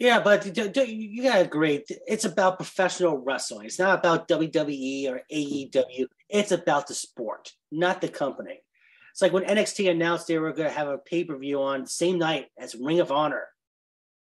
Yeah, 0.00 0.20
but 0.20 0.46
you 0.46 1.22
gotta 1.22 1.40
agree. 1.42 1.84
It's 2.08 2.24
about 2.24 2.56
professional 2.56 3.18
wrestling. 3.18 3.66
It's 3.66 3.78
not 3.78 3.98
about 3.98 4.28
WWE 4.28 5.10
or 5.10 5.20
AEW. 5.30 6.06
It's 6.28 6.52
about 6.52 6.86
the 6.86 6.94
sport, 6.94 7.52
not 7.70 8.00
the 8.00 8.08
company. 8.08 8.62
It's 9.10 9.22
like 9.22 9.32
when 9.32 9.44
NXT 9.44 9.90
announced 9.90 10.26
they 10.26 10.38
were 10.38 10.52
going 10.52 10.68
to 10.68 10.74
have 10.74 10.88
a 10.88 10.98
pay 10.98 11.24
per 11.24 11.36
view 11.36 11.62
on 11.62 11.82
the 11.82 11.90
same 11.90 12.18
night 12.18 12.46
as 12.58 12.74
Ring 12.74 13.00
of 13.00 13.12
Honor, 13.12 13.46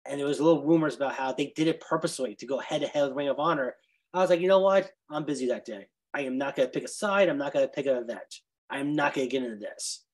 and 0.05 0.20
there 0.20 0.27
was 0.27 0.39
little 0.39 0.65
rumors 0.65 0.96
about 0.96 1.15
how 1.15 1.32
they 1.32 1.53
did 1.55 1.67
it 1.67 1.82
purposely 1.82 2.36
to 2.36 2.46
go 2.46 2.60
head 2.60 2.82
to 2.82 2.88
head 2.88 3.03
with 3.03 3.17
Ring 3.17 3.29
of 3.29 3.39
Honor. 3.39 3.75
I 4.13 4.22
was 4.22 4.29
like, 4.29 4.39
you 4.39 4.48
know 4.48 4.62
what? 4.62 4.91
I'm 5.10 5.25
busy 5.25 5.48
that 5.48 5.65
day. 5.65 5.88
I 6.13 6.22
am 6.22 6.38
not 6.38 6.55
going 6.55 6.67
to 6.67 6.72
pick 6.72 6.86
a 6.86 6.88
side. 6.88 7.27
I'm 7.27 7.38
not 7.38 7.51
going 7.51 7.65
to 7.65 7.72
pick 7.72 7.86
an 7.86 7.98
event. 7.98 8.41
I'm 8.70 8.96
not 8.96 9.13
going 9.13 9.27
to 9.27 9.32
get 9.32 9.44
into 9.44 9.58
this. 9.58 10.05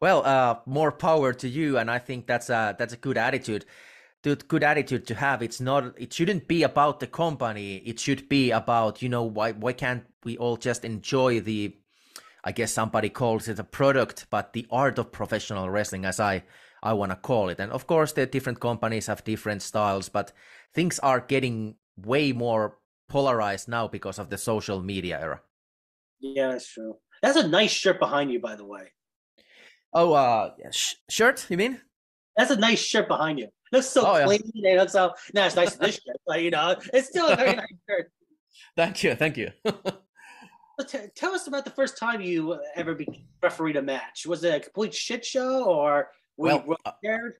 Well, 0.00 0.24
uh, 0.24 0.56
more 0.66 0.92
power 0.92 1.32
to 1.32 1.48
you, 1.48 1.78
and 1.78 1.90
I 1.90 1.98
think 1.98 2.26
that's 2.26 2.50
a 2.50 2.74
that's 2.78 2.92
a 2.92 2.96
good 2.96 3.18
attitude. 3.18 3.64
Good 4.22 4.64
attitude 4.64 5.06
to 5.06 5.14
have. 5.14 5.42
It's 5.42 5.60
not. 5.60 5.98
It 5.98 6.12
shouldn't 6.12 6.48
be 6.48 6.62
about 6.62 7.00
the 7.00 7.06
company. 7.06 7.76
It 7.78 7.98
should 7.98 8.28
be 8.28 8.50
about 8.50 9.02
you 9.02 9.08
know 9.08 9.22
why 9.22 9.52
why 9.52 9.72
can't 9.72 10.04
we 10.24 10.36
all 10.36 10.56
just 10.56 10.84
enjoy 10.84 11.40
the 11.40 11.76
I 12.44 12.52
guess 12.52 12.72
somebody 12.72 13.08
calls 13.08 13.48
it 13.48 13.58
a 13.58 13.64
product, 13.64 14.26
but 14.30 14.52
the 14.52 14.66
art 14.70 14.98
of 14.98 15.12
professional 15.12 15.68
wrestling, 15.70 16.04
as 16.04 16.20
I 16.20 16.44
I 16.82 16.92
want 16.92 17.10
to 17.10 17.16
call 17.16 17.48
it. 17.48 17.58
And 17.58 17.72
of 17.72 17.86
course, 17.86 18.12
the 18.12 18.26
different 18.26 18.60
companies 18.60 19.06
have 19.06 19.24
different 19.24 19.62
styles, 19.62 20.08
but 20.08 20.32
things 20.74 20.98
are 21.00 21.20
getting 21.20 21.74
way 21.96 22.32
more 22.32 22.78
polarized 23.08 23.68
now 23.68 23.88
because 23.88 24.18
of 24.18 24.30
the 24.30 24.38
social 24.38 24.82
media 24.82 25.18
era. 25.20 25.40
Yeah, 26.20 26.52
that's 26.52 26.68
true. 26.72 26.96
That's 27.22 27.36
a 27.36 27.48
nice 27.48 27.70
shirt 27.70 27.98
behind 27.98 28.30
you, 28.30 28.40
by 28.40 28.54
the 28.54 28.64
way. 28.64 28.92
Oh, 29.92 30.12
uh, 30.12 30.50
sh- 30.70 30.94
shirt? 31.08 31.46
You 31.48 31.56
mean? 31.56 31.80
That's 32.36 32.50
a 32.50 32.56
nice 32.56 32.80
shirt 32.80 33.08
behind 33.08 33.38
you. 33.38 33.46
It 33.46 33.76
looks 33.76 33.88
so 33.88 34.06
oh, 34.06 34.24
clean. 34.24 34.40
Yeah. 34.54 34.74
It 34.74 34.78
looks 34.78 34.92
so. 34.92 35.12
No, 35.34 35.46
it's 35.46 35.56
nice 35.56 35.74
this 35.76 35.94
shirt, 35.94 36.16
but 36.26 36.42
you 36.42 36.50
know, 36.50 36.76
it's 36.92 37.08
still 37.08 37.28
a 37.28 37.36
very 37.36 37.56
nice 37.56 37.66
shirt. 37.88 38.12
Thank 38.76 39.02
you, 39.02 39.14
thank 39.14 39.36
you. 39.36 39.50
T- 40.86 40.98
tell 41.14 41.34
us 41.34 41.46
about 41.46 41.64
the 41.64 41.72
first 41.72 41.98
time 41.98 42.20
you 42.20 42.58
ever 42.76 42.94
be- 42.94 43.26
refereed 43.42 43.76
a 43.76 43.82
match. 43.82 44.26
Was 44.26 44.44
it 44.44 44.54
a 44.54 44.60
complete 44.60 44.94
shit 44.94 45.24
show, 45.24 45.64
or 45.64 46.08
were 46.36 46.48
well, 46.48 46.64
you 46.66 46.76
uh, 46.84 46.92
scared? 46.98 47.34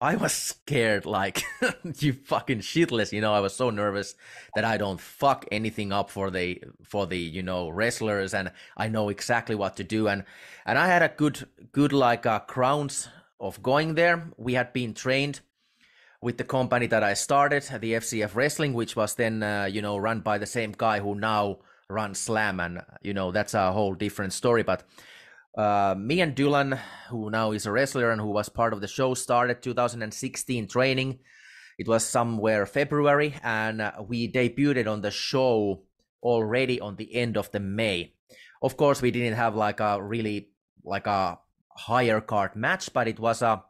I 0.00 0.16
was 0.16 0.32
scared 0.32 1.06
like 1.06 1.42
you 1.98 2.12
fucking 2.12 2.60
shitless, 2.60 3.12
you 3.12 3.22
know. 3.22 3.32
I 3.32 3.40
was 3.40 3.54
so 3.54 3.70
nervous 3.70 4.14
that 4.54 4.64
I 4.64 4.76
don't 4.76 5.00
fuck 5.00 5.46
anything 5.50 5.90
up 5.90 6.10
for 6.10 6.30
the 6.30 6.62
for 6.82 7.06
the 7.06 7.18
you 7.18 7.42
know 7.42 7.70
wrestlers, 7.70 8.34
and 8.34 8.52
I 8.76 8.88
know 8.88 9.08
exactly 9.08 9.54
what 9.54 9.76
to 9.76 9.84
do. 9.84 10.08
And 10.08 10.24
and 10.66 10.78
I 10.78 10.86
had 10.88 11.02
a 11.02 11.08
good 11.08 11.48
good 11.72 11.92
like 11.94 12.26
uh, 12.26 12.40
crowns 12.40 13.08
of 13.40 13.62
going 13.62 13.94
there. 13.94 14.30
We 14.36 14.52
had 14.54 14.74
been 14.74 14.92
trained 14.92 15.40
with 16.20 16.36
the 16.36 16.44
company 16.44 16.86
that 16.88 17.02
I 17.02 17.14
started, 17.14 17.62
the 17.62 17.94
FCF 17.94 18.34
Wrestling, 18.34 18.74
which 18.74 18.96
was 18.96 19.14
then 19.14 19.42
uh, 19.42 19.64
you 19.64 19.80
know 19.80 19.96
run 19.96 20.20
by 20.20 20.36
the 20.36 20.46
same 20.46 20.74
guy 20.76 21.00
who 21.00 21.14
now 21.14 21.60
run 21.88 22.14
slam 22.14 22.58
and 22.60 22.82
you 23.02 23.14
know 23.14 23.30
that's 23.30 23.54
a 23.54 23.72
whole 23.72 23.94
different 23.94 24.32
story 24.32 24.62
but 24.62 24.82
uh, 25.56 25.94
me 25.96 26.20
and 26.20 26.36
Dylan, 26.36 26.78
who 27.08 27.30
now 27.30 27.52
is 27.52 27.64
a 27.64 27.72
wrestler 27.72 28.10
and 28.10 28.20
who 28.20 28.28
was 28.28 28.50
part 28.50 28.74
of 28.74 28.82
the 28.82 28.88
show, 28.88 29.14
started 29.14 29.62
2016 29.62 30.68
training. 30.68 31.18
It 31.78 31.88
was 31.88 32.04
somewhere 32.04 32.66
February, 32.66 33.36
and 33.42 33.80
uh, 33.80 33.92
we 34.06 34.30
debuted 34.30 34.86
on 34.86 35.00
the 35.00 35.10
show 35.10 35.82
already 36.22 36.78
on 36.78 36.96
the 36.96 37.14
end 37.14 37.38
of 37.38 37.50
the 37.52 37.60
May. 37.60 38.12
Of 38.60 38.76
course, 38.76 39.00
we 39.00 39.10
didn't 39.10 39.38
have 39.38 39.56
like 39.56 39.80
a 39.80 40.02
really 40.02 40.50
like 40.84 41.06
a 41.06 41.38
higher 41.70 42.20
card 42.20 42.54
match, 42.54 42.92
but 42.92 43.08
it 43.08 43.18
was 43.18 43.40
a 43.40 43.64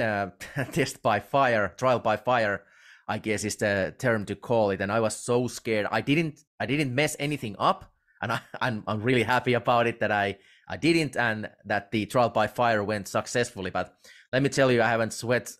uh, 0.00 0.30
test 0.72 1.00
by 1.00 1.20
fire, 1.20 1.74
trial 1.76 2.00
by 2.00 2.16
fire 2.16 2.64
I 3.06 3.18
guess 3.18 3.44
is 3.44 3.56
the 3.56 3.94
term 3.98 4.24
to 4.26 4.34
call 4.34 4.70
it. 4.70 4.80
And 4.80 4.90
I 4.90 5.00
was 5.00 5.16
so 5.16 5.46
scared. 5.46 5.86
I 5.90 6.00
didn't 6.00 6.40
I 6.58 6.66
didn't 6.66 6.94
mess 6.94 7.16
anything 7.18 7.56
up, 7.58 7.92
and 8.22 8.32
I, 8.32 8.40
I'm 8.60 8.84
I'm 8.86 9.02
really 9.02 9.22
happy 9.22 9.54
about 9.54 9.86
it 9.86 10.00
that 10.00 10.10
I 10.10 10.38
I 10.68 10.76
didn't, 10.76 11.16
and 11.16 11.50
that 11.66 11.90
the 11.90 12.06
trial 12.06 12.30
by 12.30 12.46
fire 12.46 12.82
went 12.82 13.08
successfully. 13.08 13.70
But 13.70 13.94
let 14.32 14.42
me 14.42 14.48
tell 14.48 14.72
you, 14.72 14.82
I 14.82 14.88
haven't 14.88 15.12
sweat 15.12 15.52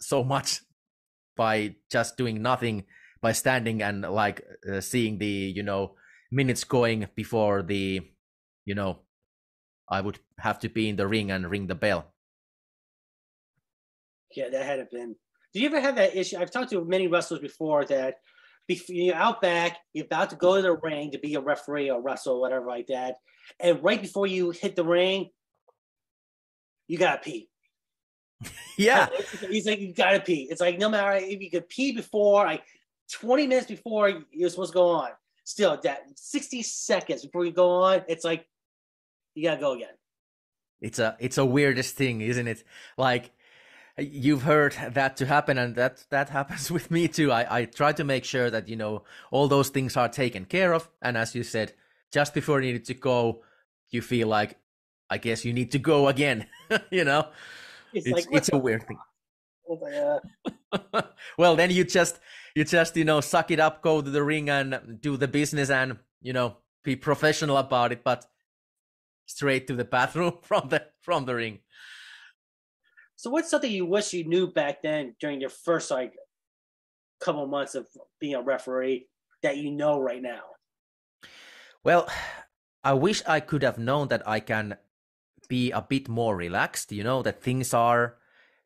so 0.00 0.22
much 0.22 0.60
by 1.36 1.76
just 1.90 2.16
doing 2.16 2.42
nothing, 2.42 2.84
by 3.20 3.32
standing 3.32 3.82
and 3.82 4.02
like 4.02 4.42
uh, 4.70 4.80
seeing 4.80 5.18
the 5.18 5.26
you 5.26 5.62
know 5.62 5.94
minutes 6.30 6.64
going 6.64 7.08
before 7.14 7.62
the 7.62 8.00
you 8.64 8.74
know 8.74 9.00
I 9.88 10.00
would 10.00 10.20
have 10.38 10.58
to 10.60 10.68
be 10.68 10.88
in 10.88 10.96
the 10.96 11.08
ring 11.08 11.30
and 11.30 11.50
ring 11.50 11.66
the 11.66 11.74
bell. 11.74 12.12
Yeah, 14.34 14.48
that 14.48 14.64
had 14.64 14.88
been 14.90 15.16
do 15.52 15.60
you 15.60 15.66
ever 15.66 15.80
have 15.80 15.96
that 15.96 16.16
issue? 16.16 16.38
I've 16.38 16.50
talked 16.50 16.70
to 16.70 16.84
many 16.84 17.08
wrestlers 17.08 17.40
before 17.40 17.84
that 17.86 18.16
before 18.68 18.94
you're 18.94 19.14
out 19.14 19.40
back, 19.40 19.78
you're 19.92 20.04
about 20.04 20.30
to 20.30 20.36
go 20.36 20.56
to 20.56 20.62
the 20.62 20.76
ring 20.76 21.10
to 21.10 21.18
be 21.18 21.34
a 21.34 21.40
referee 21.40 21.90
or 21.90 22.00
wrestle, 22.00 22.36
or 22.36 22.40
whatever 22.40 22.66
like 22.66 22.86
that, 22.88 23.16
and 23.60 23.82
right 23.82 24.00
before 24.00 24.26
you 24.26 24.50
hit 24.50 24.76
the 24.76 24.84
ring, 24.84 25.30
you 26.88 26.98
gotta 26.98 27.20
pee. 27.20 27.48
Yeah, 28.78 29.08
he's 29.50 29.66
like, 29.66 29.80
you 29.80 29.92
gotta 29.92 30.20
pee. 30.20 30.48
It's 30.50 30.60
like 30.60 30.78
no 30.78 30.88
matter 30.88 31.12
if 31.22 31.42
you 31.42 31.50
could 31.50 31.68
pee 31.68 31.92
before, 31.92 32.46
like 32.46 32.62
20 33.12 33.46
minutes 33.46 33.66
before 33.66 34.22
you're 34.30 34.48
supposed 34.48 34.72
to 34.72 34.76
go 34.76 34.88
on, 34.88 35.10
still 35.44 35.78
that 35.82 36.04
60 36.16 36.62
seconds 36.62 37.22
before 37.22 37.44
you 37.44 37.52
go 37.52 37.68
on, 37.82 38.02
it's 38.08 38.24
like 38.24 38.48
you 39.34 39.44
gotta 39.44 39.60
go 39.60 39.72
again. 39.74 39.92
It's 40.80 40.98
a 40.98 41.16
it's 41.20 41.36
a 41.36 41.44
weirdest 41.44 41.96
thing, 41.96 42.22
isn't 42.22 42.48
it? 42.48 42.64
Like 42.96 43.30
you've 43.98 44.42
heard 44.42 44.76
that 44.92 45.16
to 45.18 45.26
happen 45.26 45.58
and 45.58 45.74
that 45.76 46.04
that 46.10 46.30
happens 46.30 46.70
with 46.76 46.90
me 46.90 47.08
too. 47.08 47.30
I, 47.30 47.58
I 47.58 47.64
try 47.66 47.92
to 47.92 48.04
make 48.04 48.24
sure 48.24 48.50
that 48.50 48.68
you 48.68 48.76
know 48.76 49.04
all 49.30 49.48
those 49.48 49.68
things 49.68 49.96
are 49.96 50.08
taken 50.08 50.44
care 50.44 50.72
of. 50.72 50.88
And 51.00 51.16
as 51.16 51.34
you 51.34 51.42
said 51.42 51.74
just 52.12 52.34
before 52.34 52.60
you 52.60 52.74
need 52.74 52.84
to 52.84 52.94
go 52.94 53.42
you 53.90 54.02
feel 54.02 54.28
like 54.28 54.56
i 55.10 55.18
guess 55.18 55.44
you 55.44 55.52
need 55.52 55.72
to 55.72 55.78
go 55.78 56.08
again 56.08 56.46
you 56.90 57.04
know? 57.04 57.26
It's, 57.92 58.06
it's, 58.06 58.14
like, 58.14 58.26
it's 58.30 58.50
a 58.52 58.58
weird 58.58 58.86
thing. 58.86 58.98
Well 61.38 61.56
then 61.56 61.70
you 61.70 61.84
just 61.84 62.18
you 62.54 62.64
just 62.64 62.96
you 62.96 63.04
know 63.04 63.20
suck 63.20 63.50
it 63.50 63.60
up 63.60 63.82
go 63.82 64.00
to 64.00 64.10
the 64.10 64.22
ring 64.22 64.48
and 64.48 64.98
do 65.00 65.16
the 65.16 65.28
business 65.28 65.70
and 65.70 65.98
you 66.20 66.32
know 66.32 66.56
be 66.82 66.96
professional 66.96 67.56
about 67.56 67.92
it 67.92 68.02
but 68.02 68.26
straight 69.26 69.66
to 69.66 69.74
the 69.74 69.84
bathroom 69.84 70.38
from 70.42 70.68
the 70.68 70.86
from 71.00 71.26
the 71.26 71.34
ring 71.34 71.58
so 73.22 73.30
what's 73.30 73.48
something 73.48 73.70
you 73.70 73.86
wish 73.86 74.12
you 74.12 74.24
knew 74.24 74.48
back 74.48 74.82
then 74.82 75.14
during 75.20 75.40
your 75.40 75.48
first 75.48 75.92
like 75.92 76.12
couple 77.20 77.46
months 77.46 77.76
of 77.76 77.86
being 78.18 78.34
a 78.34 78.42
referee 78.42 79.06
that 79.44 79.58
you 79.58 79.70
know 79.70 80.00
right 80.00 80.20
now? 80.20 80.42
Well, 81.84 82.08
I 82.84 82.94
wish 82.94 83.22
I 83.24 83.38
could 83.38 83.62
have 83.62 83.78
known 83.78 84.08
that 84.08 84.26
I 84.26 84.40
can 84.40 84.76
be 85.48 85.70
a 85.70 85.80
bit 85.80 86.08
more 86.08 86.34
relaxed, 86.34 86.90
you 86.90 87.04
know, 87.04 87.22
that 87.22 87.40
things 87.40 87.72
are 87.72 88.16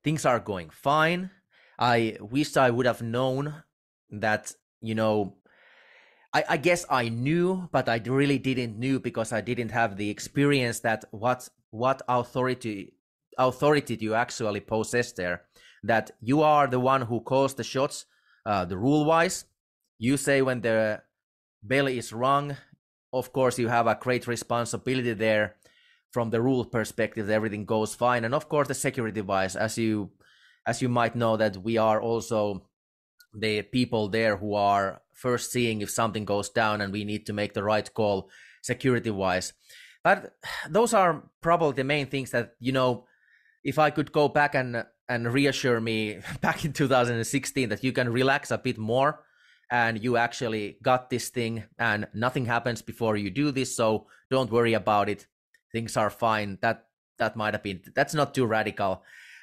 things 0.02 0.24
are 0.24 0.40
going 0.40 0.70
fine. 0.70 1.32
I 1.78 2.16
wish 2.18 2.56
I 2.56 2.70
would 2.70 2.86
have 2.86 3.02
known 3.02 3.62
that, 4.08 4.54
you 4.80 4.94
know, 4.94 5.36
I, 6.32 6.44
I 6.48 6.56
guess 6.56 6.86
I 6.88 7.10
knew, 7.10 7.68
but 7.72 7.90
I 7.90 8.00
really 8.06 8.38
didn't 8.38 8.78
knew 8.78 9.00
because 9.00 9.34
I 9.34 9.42
didn't 9.42 9.72
have 9.72 9.98
the 9.98 10.08
experience 10.08 10.80
that 10.80 11.04
what 11.10 11.46
what 11.72 12.00
authority 12.08 12.95
authority 13.38 13.96
do 13.96 14.04
you 14.04 14.14
actually 14.14 14.60
possess 14.60 15.12
there? 15.12 15.42
That 15.82 16.10
you 16.20 16.42
are 16.42 16.66
the 16.66 16.80
one 16.80 17.02
who 17.02 17.20
calls 17.20 17.54
the 17.54 17.64
shots, 17.64 18.06
uh, 18.44 18.64
the 18.64 18.76
rule 18.76 19.04
wise. 19.04 19.44
You 19.98 20.16
say 20.16 20.42
when 20.42 20.60
the 20.60 21.02
bell 21.62 21.86
is 21.86 22.12
rung. 22.12 22.56
Of 23.12 23.32
course, 23.32 23.58
you 23.58 23.68
have 23.68 23.86
a 23.86 23.98
great 24.00 24.26
responsibility 24.26 25.12
there 25.12 25.56
from 26.10 26.30
the 26.30 26.42
rule 26.42 26.64
perspective. 26.64 27.30
Everything 27.30 27.64
goes 27.64 27.94
fine, 27.94 28.24
and 28.24 28.34
of 28.34 28.48
course, 28.48 28.68
the 28.68 28.74
security 28.74 29.20
wise, 29.20 29.56
as 29.56 29.78
you 29.78 30.10
as 30.66 30.82
you 30.82 30.88
might 30.88 31.14
know, 31.14 31.36
that 31.36 31.56
we 31.56 31.76
are 31.76 32.00
also 32.02 32.68
the 33.32 33.62
people 33.62 34.08
there 34.08 34.36
who 34.36 34.54
are 34.54 35.02
first 35.14 35.52
seeing 35.52 35.80
if 35.80 35.90
something 35.90 36.24
goes 36.24 36.48
down 36.48 36.80
and 36.80 36.92
we 36.92 37.04
need 37.04 37.24
to 37.26 37.32
make 37.32 37.54
the 37.54 37.62
right 37.62 37.92
call 37.94 38.28
security 38.62 39.10
wise. 39.10 39.52
But 40.02 40.32
those 40.68 40.92
are 40.92 41.22
probably 41.40 41.74
the 41.74 41.84
main 41.84 42.06
things 42.06 42.30
that 42.30 42.54
you 42.60 42.72
know. 42.72 43.06
If 43.66 43.78
I 43.80 43.90
could 43.90 44.12
go 44.12 44.28
back 44.28 44.54
and 44.54 44.86
and 45.08 45.32
reassure 45.32 45.80
me 45.80 46.18
back 46.40 46.64
in 46.64 46.72
2016 46.72 47.68
that 47.68 47.84
you 47.84 47.92
can 47.92 48.08
relax 48.08 48.50
a 48.50 48.58
bit 48.58 48.78
more 48.78 49.24
and 49.70 50.02
you 50.02 50.16
actually 50.16 50.78
got 50.82 51.10
this 51.10 51.28
thing 51.28 51.64
and 51.78 52.06
nothing 52.14 52.46
happens 52.46 52.82
before 52.82 53.16
you 53.16 53.30
do 53.30 53.50
this 53.50 53.74
so 53.74 54.06
don't 54.30 54.50
worry 54.50 54.74
about 54.74 55.08
it. 55.08 55.26
Things 55.72 55.96
are 55.96 56.10
fine. 56.10 56.58
That 56.62 56.86
that 57.18 57.36
might 57.36 57.54
have 57.54 57.62
been 57.62 57.80
that's 57.94 58.14
not 58.14 58.34
too 58.34 58.46
radical. 58.46 59.02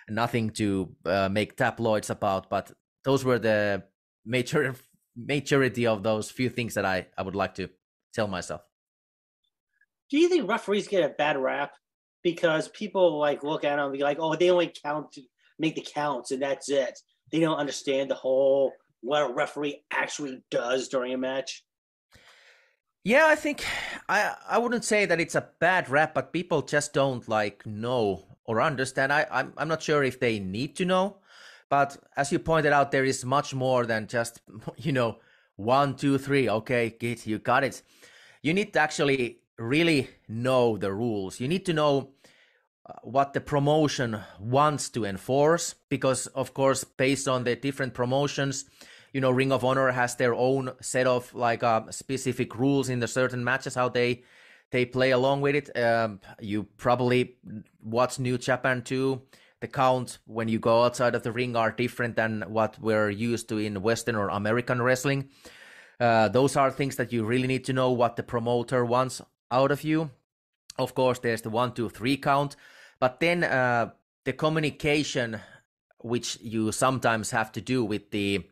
Nothing 0.10 0.52
to 0.52 0.96
uh, 1.06 1.30
make 1.30 1.58
tabloids 1.58 2.10
about 2.10 2.50
but 2.50 2.72
those 3.04 3.26
were 3.26 3.40
the 3.40 3.84
major 4.26 4.76
majority 5.16 5.86
of 5.86 6.02
those 6.02 6.32
few 6.32 6.50
things 6.50 6.74
that 6.74 6.86
i 6.86 7.06
i 7.18 7.22
would 7.22 7.36
like 7.36 7.56
to 7.56 7.70
tell 8.14 8.28
myself. 8.28 8.62
Do 10.10 10.18
you 10.18 10.30
think 10.30 10.50
referees 10.50 10.88
get 10.88 11.04
a 11.04 11.10
bad 11.10 11.38
rap 11.38 11.74
because 12.24 12.70
people 12.70 13.20
like 13.20 13.44
look 13.44 13.64
at 13.64 13.76
them 13.76 13.86
and 13.86 13.94
be 13.94 14.04
like 14.04 14.18
oh 14.20 14.36
they 14.36 14.50
only 14.50 14.74
count 14.84 15.18
make 15.60 15.76
the 15.76 15.88
counts 15.94 16.32
and 16.32 16.42
that's 16.42 16.70
it 16.70 16.98
they 17.32 17.40
don't 17.40 17.58
understand 17.58 18.10
the 18.10 18.16
whole 18.16 18.74
what 19.04 19.30
a 19.30 19.34
referee 19.34 19.84
actually 19.92 20.42
does 20.50 20.88
during 20.88 21.14
a 21.14 21.18
match? 21.18 21.64
Yeah, 23.04 23.26
I 23.28 23.36
think 23.36 23.66
I 24.08 24.34
I 24.48 24.58
wouldn't 24.58 24.86
say 24.86 25.06
that 25.06 25.20
it's 25.20 25.36
a 25.36 25.50
bad 25.60 25.90
rap, 25.90 26.14
but 26.14 26.32
people 26.32 26.62
just 26.62 26.94
don't 26.94 27.28
like 27.28 27.66
know 27.66 28.24
or 28.46 28.62
understand. 28.62 29.12
I 29.12 29.28
I'm 29.30 29.54
I'm 29.58 29.68
not 29.68 29.84
sure 29.84 30.04
if 30.04 30.22
they 30.22 30.40
need 30.40 30.78
to 30.78 30.86
know, 30.86 31.18
but 31.70 31.98
as 32.16 32.32
you 32.32 32.40
pointed 32.40 32.72
out, 32.72 32.92
there 32.92 33.04
is 33.04 33.26
much 33.26 33.54
more 33.54 33.86
than 33.86 34.08
just 34.08 34.42
you 34.78 34.94
know 34.94 35.18
one 35.58 35.98
two 35.98 36.18
three. 36.18 36.50
Okay, 36.50 36.92
kid, 36.92 37.26
you 37.26 37.40
got 37.40 37.66
it. 37.66 37.82
You 38.42 38.54
need 38.54 38.72
to 38.74 38.80
actually 38.80 39.40
really 39.58 40.10
know 40.28 40.78
the 40.78 40.92
rules. 40.92 41.40
You 41.40 41.48
need 41.48 41.66
to 41.66 41.74
know 41.74 42.12
uh, 42.86 42.94
what 43.04 43.34
the 43.34 43.42
promotion 43.42 44.20
wants 44.40 44.90
to 44.90 45.06
enforce 45.06 45.76
because 45.90 46.28
of 46.28 46.54
course 46.54 46.84
based 46.84 47.28
on 47.28 47.46
the 47.46 47.56
different 47.56 47.94
promotions 47.94 48.66
you 49.14 49.22
know 49.22 49.32
ring 49.32 49.54
of 49.54 49.64
honor 49.64 49.92
has 49.92 50.16
their 50.16 50.34
own 50.34 50.72
set 50.82 51.08
of 51.08 51.34
like 51.34 51.64
uh, 51.64 51.90
specific 51.92 52.56
rules 52.56 52.90
in 52.90 53.00
the 53.00 53.08
certain 53.08 53.44
matches 53.44 53.76
how 53.76 53.88
they 53.88 54.24
they 54.72 54.86
play 54.86 55.12
along 55.12 55.40
with 55.40 55.56
it. 55.56 55.78
Um, 55.78 56.20
you 56.42 56.64
probably 56.78 57.38
watch 57.82 58.20
new 58.20 58.38
japan 58.38 58.82
too. 58.82 59.22
The 59.62 59.68
count 59.68 60.18
when 60.26 60.50
you 60.50 60.60
go 60.60 60.84
outside 60.84 61.16
of 61.16 61.24
the 61.24 61.32
ring 61.32 61.56
are 61.56 61.72
different 61.72 62.18
than 62.18 62.44
what 62.48 62.78
we're 62.82 63.12
used 63.12 63.48
to 63.50 63.60
in 63.60 63.82
western 63.82 64.16
or 64.16 64.28
american 64.28 64.82
wrestling. 64.82 65.30
Uh, 66.00 66.28
those 66.28 66.58
are 66.58 66.72
things 66.72 66.98
that 66.98 67.14
you 67.14 67.24
really 67.24 67.48
need 67.48 67.64
to 67.66 67.72
know 67.72 67.92
what 67.92 68.18
the 68.18 68.24
promoter 68.24 68.84
wants 68.84 69.22
out 69.54 69.72
of 69.72 69.84
you. 69.84 70.10
Of 70.78 70.94
course 70.96 71.20
there's 71.20 71.44
the 71.44 71.50
one 71.50 71.74
two 71.74 71.90
three 71.90 72.18
count. 72.18 72.56
But 73.00 73.20
then 73.20 73.44
uh, 73.44 73.92
the 74.26 74.34
communication 74.34 75.40
which 76.00 76.38
you 76.42 76.72
sometimes 76.72 77.32
have 77.32 77.52
to 77.54 77.62
do 77.62 77.86
with 77.86 78.12
the 78.12 78.46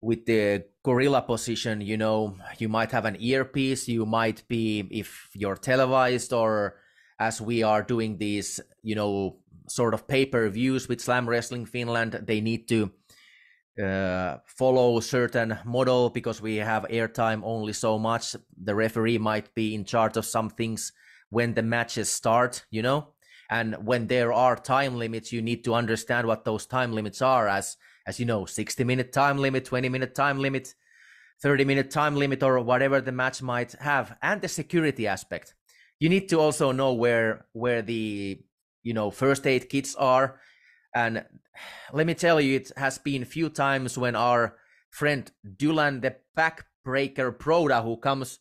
with 0.00 0.26
the 0.26 0.64
gorilla 0.84 1.22
position, 1.22 1.80
you 1.80 1.96
know, 1.96 2.36
you 2.58 2.68
might 2.68 2.92
have 2.92 3.04
an 3.04 3.16
earpiece, 3.20 3.88
you 3.88 4.06
might 4.06 4.46
be, 4.48 4.86
if 4.90 5.28
you're 5.34 5.56
televised 5.56 6.32
or 6.32 6.76
as 7.18 7.40
we 7.40 7.64
are 7.64 7.82
doing 7.82 8.16
these, 8.18 8.60
you 8.82 8.94
know, 8.94 9.38
sort 9.68 9.94
of 9.94 10.06
pay 10.06 10.24
per 10.24 10.48
views 10.48 10.88
with 10.88 11.00
Slam 11.00 11.28
Wrestling 11.28 11.66
Finland, 11.66 12.22
they 12.26 12.40
need 12.40 12.68
to 12.68 12.92
uh, 13.82 14.38
follow 14.46 15.00
certain 15.00 15.58
model 15.64 16.10
because 16.10 16.40
we 16.42 16.56
have 16.56 16.84
airtime 16.90 17.40
only 17.44 17.72
so 17.72 17.98
much. 17.98 18.34
The 18.62 18.74
referee 18.74 19.18
might 19.18 19.54
be 19.54 19.74
in 19.74 19.84
charge 19.84 20.16
of 20.16 20.26
some 20.26 20.50
things 20.50 20.92
when 21.30 21.54
the 21.54 21.62
matches 21.62 22.08
start, 22.08 22.64
you 22.70 22.82
know, 22.82 23.08
and 23.50 23.74
when 23.86 24.06
there 24.06 24.32
are 24.32 24.56
time 24.56 24.96
limits, 24.96 25.32
you 25.32 25.42
need 25.42 25.64
to 25.64 25.74
understand 25.74 26.26
what 26.26 26.44
those 26.44 26.66
time 26.66 26.92
limits 26.92 27.22
are 27.22 27.48
as 27.48 27.76
as 28.06 28.18
you 28.18 28.24
know, 28.24 28.46
60 28.46 28.84
minute 28.84 29.12
time 29.12 29.36
limit, 29.36 29.66
20 29.66 29.90
minute 29.90 30.14
time 30.14 30.38
limit, 30.38 30.74
30 31.42 31.64
minute 31.66 31.90
time 31.90 32.16
limit, 32.16 32.42
or 32.42 32.58
whatever 32.60 33.02
the 33.02 33.12
match 33.12 33.42
might 33.42 33.72
have, 33.72 34.16
and 34.22 34.40
the 34.40 34.48
security 34.48 35.06
aspect. 35.06 35.54
You 36.00 36.08
need 36.08 36.28
to 36.30 36.40
also 36.40 36.72
know 36.72 36.94
where 36.94 37.46
where 37.52 37.82
the 37.82 38.40
you 38.82 38.94
know 38.94 39.10
first 39.10 39.46
aid 39.46 39.68
kits 39.68 39.94
are. 39.94 40.40
And 40.94 41.24
let 41.92 42.06
me 42.06 42.14
tell 42.14 42.40
you, 42.40 42.56
it 42.56 42.72
has 42.76 42.98
been 42.98 43.22
a 43.22 43.26
few 43.26 43.48
times 43.48 43.98
when 43.98 44.16
our 44.16 44.56
friend 44.90 45.30
Dylan, 45.46 46.02
the 46.02 46.16
backbreaker 46.36 47.36
Proda, 47.36 47.82
who 47.82 47.96
comes 47.96 48.38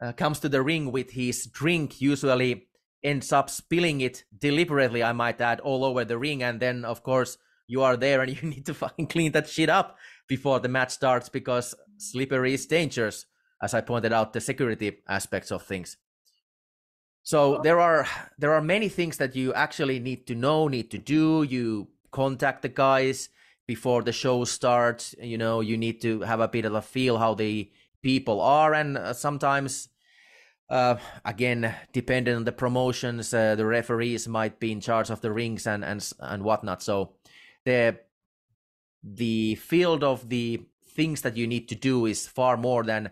uh, 0.00 0.12
comes 0.12 0.40
to 0.40 0.48
the 0.48 0.62
ring 0.62 0.90
with 0.90 1.12
his 1.12 1.46
drink, 1.46 2.00
usually 2.00 2.66
ends 3.04 3.32
up 3.32 3.48
spilling 3.48 4.00
it 4.00 4.24
deliberately, 4.36 5.02
I 5.02 5.12
might 5.12 5.40
add, 5.40 5.60
all 5.60 5.84
over 5.84 6.04
the 6.04 6.18
ring, 6.18 6.42
and 6.42 6.60
then 6.60 6.84
of 6.84 7.02
course 7.02 7.38
you 7.72 7.82
are 7.82 7.96
there 7.96 8.20
and 8.20 8.30
you 8.42 8.48
need 8.48 8.66
to 8.66 8.74
fucking 8.74 9.06
clean 9.06 9.32
that 9.32 9.48
shit 9.48 9.68
up 9.68 9.96
before 10.28 10.60
the 10.60 10.68
match 10.68 10.90
starts 10.90 11.28
because 11.28 11.74
slippery 11.96 12.54
is 12.54 12.66
dangerous 12.66 13.26
as 13.62 13.74
i 13.74 13.80
pointed 13.80 14.12
out 14.12 14.32
the 14.32 14.40
security 14.40 14.98
aspects 15.08 15.50
of 15.50 15.62
things 15.62 15.96
so 17.22 17.60
there 17.62 17.80
are 17.80 18.06
there 18.38 18.52
are 18.52 18.60
many 18.60 18.88
things 18.88 19.16
that 19.18 19.36
you 19.36 19.54
actually 19.54 20.00
need 20.00 20.26
to 20.26 20.34
know 20.34 20.68
need 20.68 20.90
to 20.90 20.98
do. 20.98 21.42
You 21.42 21.88
contact 22.10 22.62
the 22.62 22.68
guys 22.68 23.28
before 23.66 24.02
the 24.02 24.12
show 24.12 24.44
starts. 24.44 25.14
You 25.20 25.38
know 25.38 25.60
you 25.60 25.76
need 25.76 26.00
to 26.02 26.22
have 26.22 26.40
a 26.40 26.48
bit 26.48 26.64
of 26.64 26.74
a 26.74 26.82
feel 26.82 27.18
how 27.18 27.34
the 27.34 27.70
people 28.02 28.40
are. 28.40 28.74
And 28.74 28.98
uh, 28.98 29.12
sometimes 29.12 29.88
uh, 30.68 30.96
again, 31.24 31.74
depending 31.92 32.34
on 32.34 32.44
the 32.44 32.52
promotions, 32.52 33.32
uh, 33.32 33.54
the 33.54 33.66
referees 33.66 34.26
might 34.26 34.58
be 34.58 34.72
in 34.72 34.80
charge 34.80 35.10
of 35.10 35.20
the 35.20 35.30
rings 35.30 35.66
and 35.66 35.84
and 35.84 36.12
and 36.18 36.42
whatnot. 36.42 36.82
So 36.82 37.12
the 37.64 38.00
the 39.04 39.56
field 39.56 40.02
of 40.02 40.28
the 40.28 40.62
things 40.84 41.22
that 41.22 41.36
you 41.36 41.46
need 41.46 41.68
to 41.68 41.74
do 41.74 42.06
is 42.06 42.26
far 42.26 42.56
more 42.56 42.82
than 42.82 43.10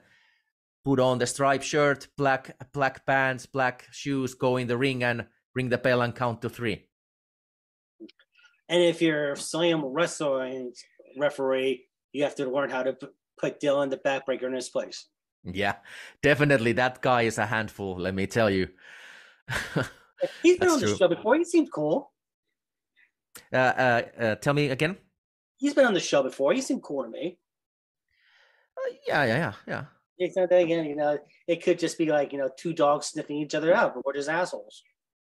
put 0.85 1.01
on 1.01 1.19
the 1.19 1.27
striped 1.27 1.65
shirt, 1.65 2.09
black 2.17 2.57
black 2.73 3.07
pants, 3.07 3.47
black 3.47 3.87
shoes, 3.91 4.35
go 4.35 4.57
in 4.57 4.69
the 4.69 4.77
ring 4.77 5.03
and 5.03 5.27
ring 5.55 5.69
the 5.69 5.79
bell 5.79 6.03
and 6.03 6.15
count 6.15 6.43
to 6.43 6.49
three. 6.49 6.87
And 8.69 8.83
if 8.83 9.03
you're 9.03 9.35
Slam 9.37 9.85
wrestling 9.85 10.73
referee, 11.19 11.87
you 12.13 12.25
have 12.25 12.37
to 12.37 12.49
learn 12.49 12.71
how 12.71 12.85
to 12.85 12.97
put 13.39 13.61
Dylan 13.61 13.91
the 13.91 13.97
backbreaker 13.97 14.45
in 14.45 14.53
his 14.53 14.69
place. 14.69 15.07
Yeah, 15.45 15.77
definitely. 16.23 16.73
That 16.73 17.01
guy 17.01 17.23
is 17.23 17.39
a 17.39 17.47
handful. 17.47 17.99
Let 17.99 18.15
me 18.15 18.27
tell 18.27 18.51
you. 18.51 18.69
He's 20.43 20.59
been 20.59 20.69
on 20.69 20.81
the 20.81 20.97
show 20.97 21.09
before. 21.09 21.35
He 21.37 21.45
seemed 21.45 21.73
cool. 21.73 22.13
Uh, 23.53 23.57
uh, 23.57 24.03
uh, 24.19 24.35
tell 24.37 24.55
me 24.55 24.69
again. 24.69 24.97
He's 25.57 25.75
been 25.75 25.87
on 25.87 25.95
the 25.95 26.01
show 26.01 26.23
before. 26.23 26.53
He 26.53 26.61
seemed 26.61 26.83
cool 26.83 27.05
to 27.05 27.11
me. 27.11 27.39
Uh, 28.77 28.95
yeah, 29.07 29.25
yeah, 29.25 29.37
yeah, 29.37 29.53
yeah. 29.67 29.85
It's 30.21 30.37
not 30.37 30.51
that 30.51 30.63
again. 30.63 30.85
You 30.85 30.97
know, 30.97 31.19
it 31.49 31.65
could 31.65 31.79
just 31.79 31.97
be 31.97 32.07
like 32.07 32.33
you 32.33 32.39
know 32.39 32.51
two 32.57 32.75
dogs 32.75 33.07
sniffing 33.07 33.37
each 33.37 33.55
other 33.55 33.75
out, 33.75 33.95
but 33.95 34.05
we're 34.05 34.13
just 34.13 34.29
assholes. 34.29 34.83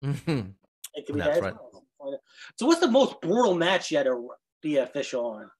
Mm-hmm. 0.03 0.49
It 0.93 1.05
could 1.05 1.15
be 1.15 1.21
That's 1.21 1.39
that 1.39 1.43
right. 1.43 1.55
Well. 1.97 2.19
So, 2.57 2.65
what's 2.65 2.81
the 2.81 2.91
most 2.91 3.21
brutal 3.21 3.55
match 3.55 3.89
you 3.89 3.97
had 3.97 4.07
to 4.07 4.29
be 4.61 4.77
official 4.77 5.25
on? 5.25 5.51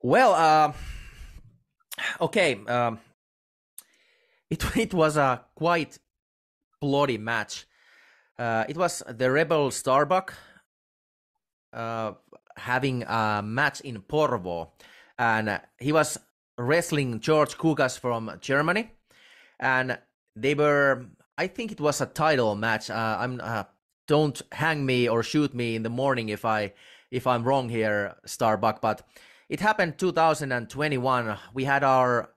Well, 0.00 0.32
uh, 0.32 0.72
okay. 2.22 2.58
Um, 2.66 2.98
it 4.50 4.64
it 4.76 4.94
was 4.94 5.18
a 5.18 5.44
quite 5.54 5.98
bloody 6.80 7.18
match. 7.18 7.66
Uh, 8.38 8.64
it 8.66 8.78
was 8.78 9.02
the 9.06 9.30
Rebel 9.30 9.70
Starbuck 9.70 10.32
uh, 11.72 12.12
having 12.56 13.02
a 13.02 13.42
match 13.44 13.82
in 13.82 14.00
Porvoo, 14.00 14.68
and 15.18 15.60
he 15.78 15.92
was 15.92 16.18
wrestling 16.58 17.20
George 17.20 17.56
Kugas 17.56 17.98
from 17.98 18.30
Germany, 18.40 18.90
and 19.60 19.98
they 20.36 20.54
were. 20.54 21.06
I 21.38 21.46
think 21.46 21.72
it 21.72 21.80
was 21.80 22.00
a 22.00 22.06
title 22.06 22.54
match. 22.54 22.90
Uh, 22.90 23.16
I'm. 23.20 23.40
Uh, 23.42 23.64
don't 24.08 24.42
hang 24.52 24.84
me 24.84 25.08
or 25.08 25.22
shoot 25.22 25.54
me 25.54 25.76
in 25.76 25.82
the 25.82 25.88
morning 25.88 26.28
if 26.28 26.44
I 26.44 26.72
if 27.10 27.26
I'm 27.26 27.44
wrong 27.44 27.68
here, 27.68 28.16
Starbuck. 28.26 28.80
But 28.80 29.02
it 29.48 29.60
happened 29.60 29.98
2021. 29.98 31.38
We 31.54 31.64
had 31.64 31.84
our 31.84 32.30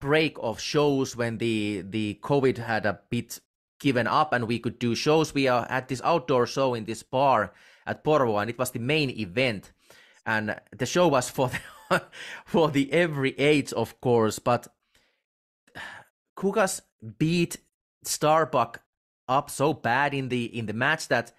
break 0.00 0.36
of 0.40 0.60
shows 0.60 1.16
when 1.16 1.38
the 1.38 1.84
the 1.88 2.18
COVID 2.22 2.58
had 2.58 2.86
a 2.86 3.00
bit 3.10 3.40
given 3.80 4.06
up 4.06 4.32
and 4.32 4.46
we 4.46 4.58
could 4.58 4.78
do 4.78 4.94
shows. 4.94 5.34
We 5.34 5.48
are 5.48 5.66
at 5.68 5.88
this 5.88 6.00
outdoor 6.04 6.46
show 6.46 6.74
in 6.74 6.84
this 6.84 7.02
bar 7.02 7.52
at 7.86 8.04
Porvoo, 8.04 8.40
and 8.40 8.48
it 8.48 8.58
was 8.58 8.70
the 8.70 8.78
main 8.78 9.10
event. 9.10 9.72
And 10.24 10.56
the 10.76 10.86
show 10.86 11.08
was 11.08 11.28
for 11.36 11.48
the, 11.48 11.58
for 12.44 12.70
the 12.70 12.92
every 12.92 13.38
age, 13.38 13.72
of 13.72 14.00
course, 14.00 14.38
but 14.38 14.68
Kugas 16.36 16.80
beat 17.18 17.58
Starbuck 18.04 18.82
up 19.28 19.50
so 19.50 19.72
bad 19.72 20.12
in 20.14 20.28
the 20.28 20.44
in 20.44 20.66
the 20.66 20.72
match 20.72 21.08
that 21.08 21.32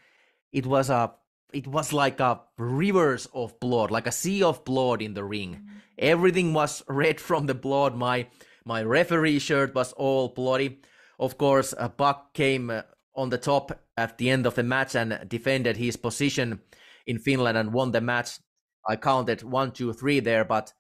it 0.52 0.66
was 0.66 0.90
a 0.90 1.14
it 1.54 1.68
was 1.68 1.94
like 1.94 2.20
a 2.20 2.42
rivers 2.58 3.28
of 3.34 3.60
blood, 3.60 3.92
like 3.92 4.08
a 4.08 4.12
sea 4.12 4.42
of 4.42 4.66
blood 4.66 5.02
in 5.02 5.14
the 5.14 5.24
ring. 5.24 5.70
Everything 5.98 6.54
was 6.54 6.84
red 6.88 7.20
from 7.20 7.46
the 7.46 7.54
blood. 7.54 7.96
My 7.96 8.28
my 8.66 8.82
referee 8.82 9.40
shirt 9.40 9.76
was 9.76 9.94
all 9.94 10.30
bloody. 10.30 10.80
Of 11.20 11.38
course, 11.38 11.74
uh, 11.78 11.90
Buck 11.90 12.34
came 12.34 12.70
uh, 12.70 12.82
on 13.16 13.30
the 13.30 13.38
top 13.38 13.80
at 13.96 14.18
the 14.18 14.30
end 14.30 14.46
of 14.46 14.56
the 14.56 14.64
match 14.64 14.96
and 14.96 15.20
defended 15.28 15.78
his 15.78 15.96
position 15.96 16.62
in 17.06 17.20
Finland 17.20 17.58
and 17.58 17.74
won 17.74 17.92
the 17.92 18.02
match. 18.02 18.40
I 18.88 18.96
counted 18.96 19.44
one, 19.44 19.72
two, 19.72 19.94
three 19.94 20.20
there, 20.20 20.44
but 20.44 20.74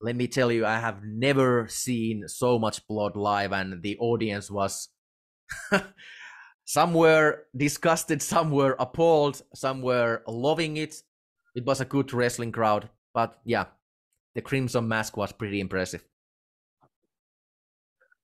let 0.00 0.16
me 0.16 0.28
tell 0.28 0.50
you, 0.50 0.64
I 0.64 0.78
have 0.78 1.02
never 1.04 1.68
seen 1.68 2.26
so 2.26 2.58
much 2.58 2.86
blood 2.86 3.16
live, 3.16 3.52
and 3.52 3.82
the 3.82 3.96
audience 3.98 4.50
was 4.50 4.88
somewhere 6.64 7.44
disgusted, 7.56 8.22
somewhere 8.22 8.76
appalled, 8.78 9.42
somewhere 9.54 10.22
loving 10.26 10.76
it. 10.76 11.02
It 11.54 11.64
was 11.64 11.80
a 11.80 11.84
good 11.84 12.12
wrestling 12.12 12.52
crowd, 12.52 12.88
but 13.12 13.38
yeah, 13.44 13.66
the 14.34 14.40
Crimson 14.40 14.88
Mask 14.88 15.16
was 15.16 15.32
pretty 15.32 15.60
impressive. 15.60 16.04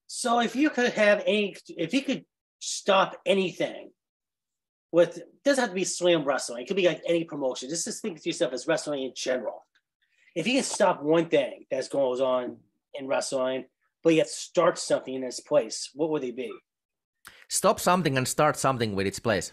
So, 0.07 0.39
if 0.41 0.55
you 0.55 0.71
could 0.71 0.93
have 0.93 1.23
any, 1.27 1.57
if 1.69 1.93
you 1.93 2.03
could 2.03 2.25
stop 2.61 3.17
anything 3.27 3.91
with, 4.97 5.21
doesn't 5.45 5.61
have 5.61 5.69
to 5.69 5.75
be 5.75 5.85
slam 5.85 6.25
wrestling. 6.25 6.63
It 6.63 6.69
could 6.69 6.77
be 6.77 6.87
like 6.87 7.03
any 7.07 7.25
promotion. 7.25 7.69
Just, 7.69 7.85
just 7.85 8.01
think 8.01 8.19
to 8.19 8.29
yourself 8.31 8.55
as 8.55 8.67
wrestling 8.67 9.03
in 9.03 9.13
general. 9.15 9.67
If 10.35 10.47
you 10.47 10.55
can 10.55 10.63
stop 10.63 11.03
one 11.03 11.27
thing 11.27 11.67
that 11.71 11.91
goes 11.91 12.23
on 12.23 12.57
in 12.95 13.07
wrestling, 13.07 13.67
but 14.03 14.15
yet 14.15 14.27
start 14.27 14.79
something 14.79 15.13
in 15.13 15.23
its 15.23 15.39
place, 15.39 15.91
what 15.93 16.09
would 16.09 16.23
they 16.23 16.31
be? 16.31 16.51
Stop 17.51 17.79
something 17.79 18.17
and 18.17 18.27
start 18.27 18.57
something 18.57 18.95
with 18.95 19.07
its 19.07 19.19
place. 19.19 19.53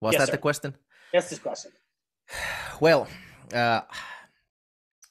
Was 0.00 0.14
yes, 0.14 0.22
that 0.22 0.26
sir. 0.26 0.32
the 0.32 0.38
question? 0.38 0.74
That's 1.12 1.30
the 1.30 1.38
question. 1.38 1.70
Well, 2.80 3.06
uh, 3.52 3.82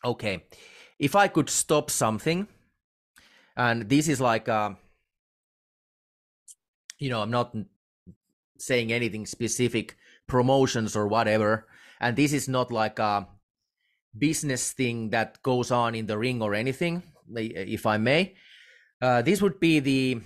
okay. 0.03 0.45
If 0.99 1.15
I 1.15 1.27
could 1.27 1.49
stop 1.49 1.91
something, 1.91 2.47
and 3.55 3.89
this 3.89 4.07
is 4.07 4.21
like, 4.21 4.47
uh, 4.47 4.71
you 6.97 7.09
know, 7.09 7.21
I'm 7.21 7.31
not 7.31 7.53
saying 8.61 8.91
anything 8.91 9.25
specific, 9.25 9.95
promotions 10.27 10.95
or 10.95 11.07
whatever, 11.07 11.67
and 11.99 12.15
this 12.15 12.33
is 12.33 12.47
not 12.47 12.71
like 12.71 12.99
a 12.99 13.27
business 14.17 14.71
thing 14.71 15.09
that 15.11 15.41
goes 15.43 15.71
on 15.71 15.95
in 15.95 16.07
the 16.07 16.17
ring 16.17 16.41
or 16.41 16.53
anything, 16.53 17.03
if 17.35 17.85
I 17.85 17.97
may. 17.97 18.35
Uh, 19.01 19.21
this 19.21 19.41
would 19.41 19.59
be 19.59 19.79
the 19.79 20.21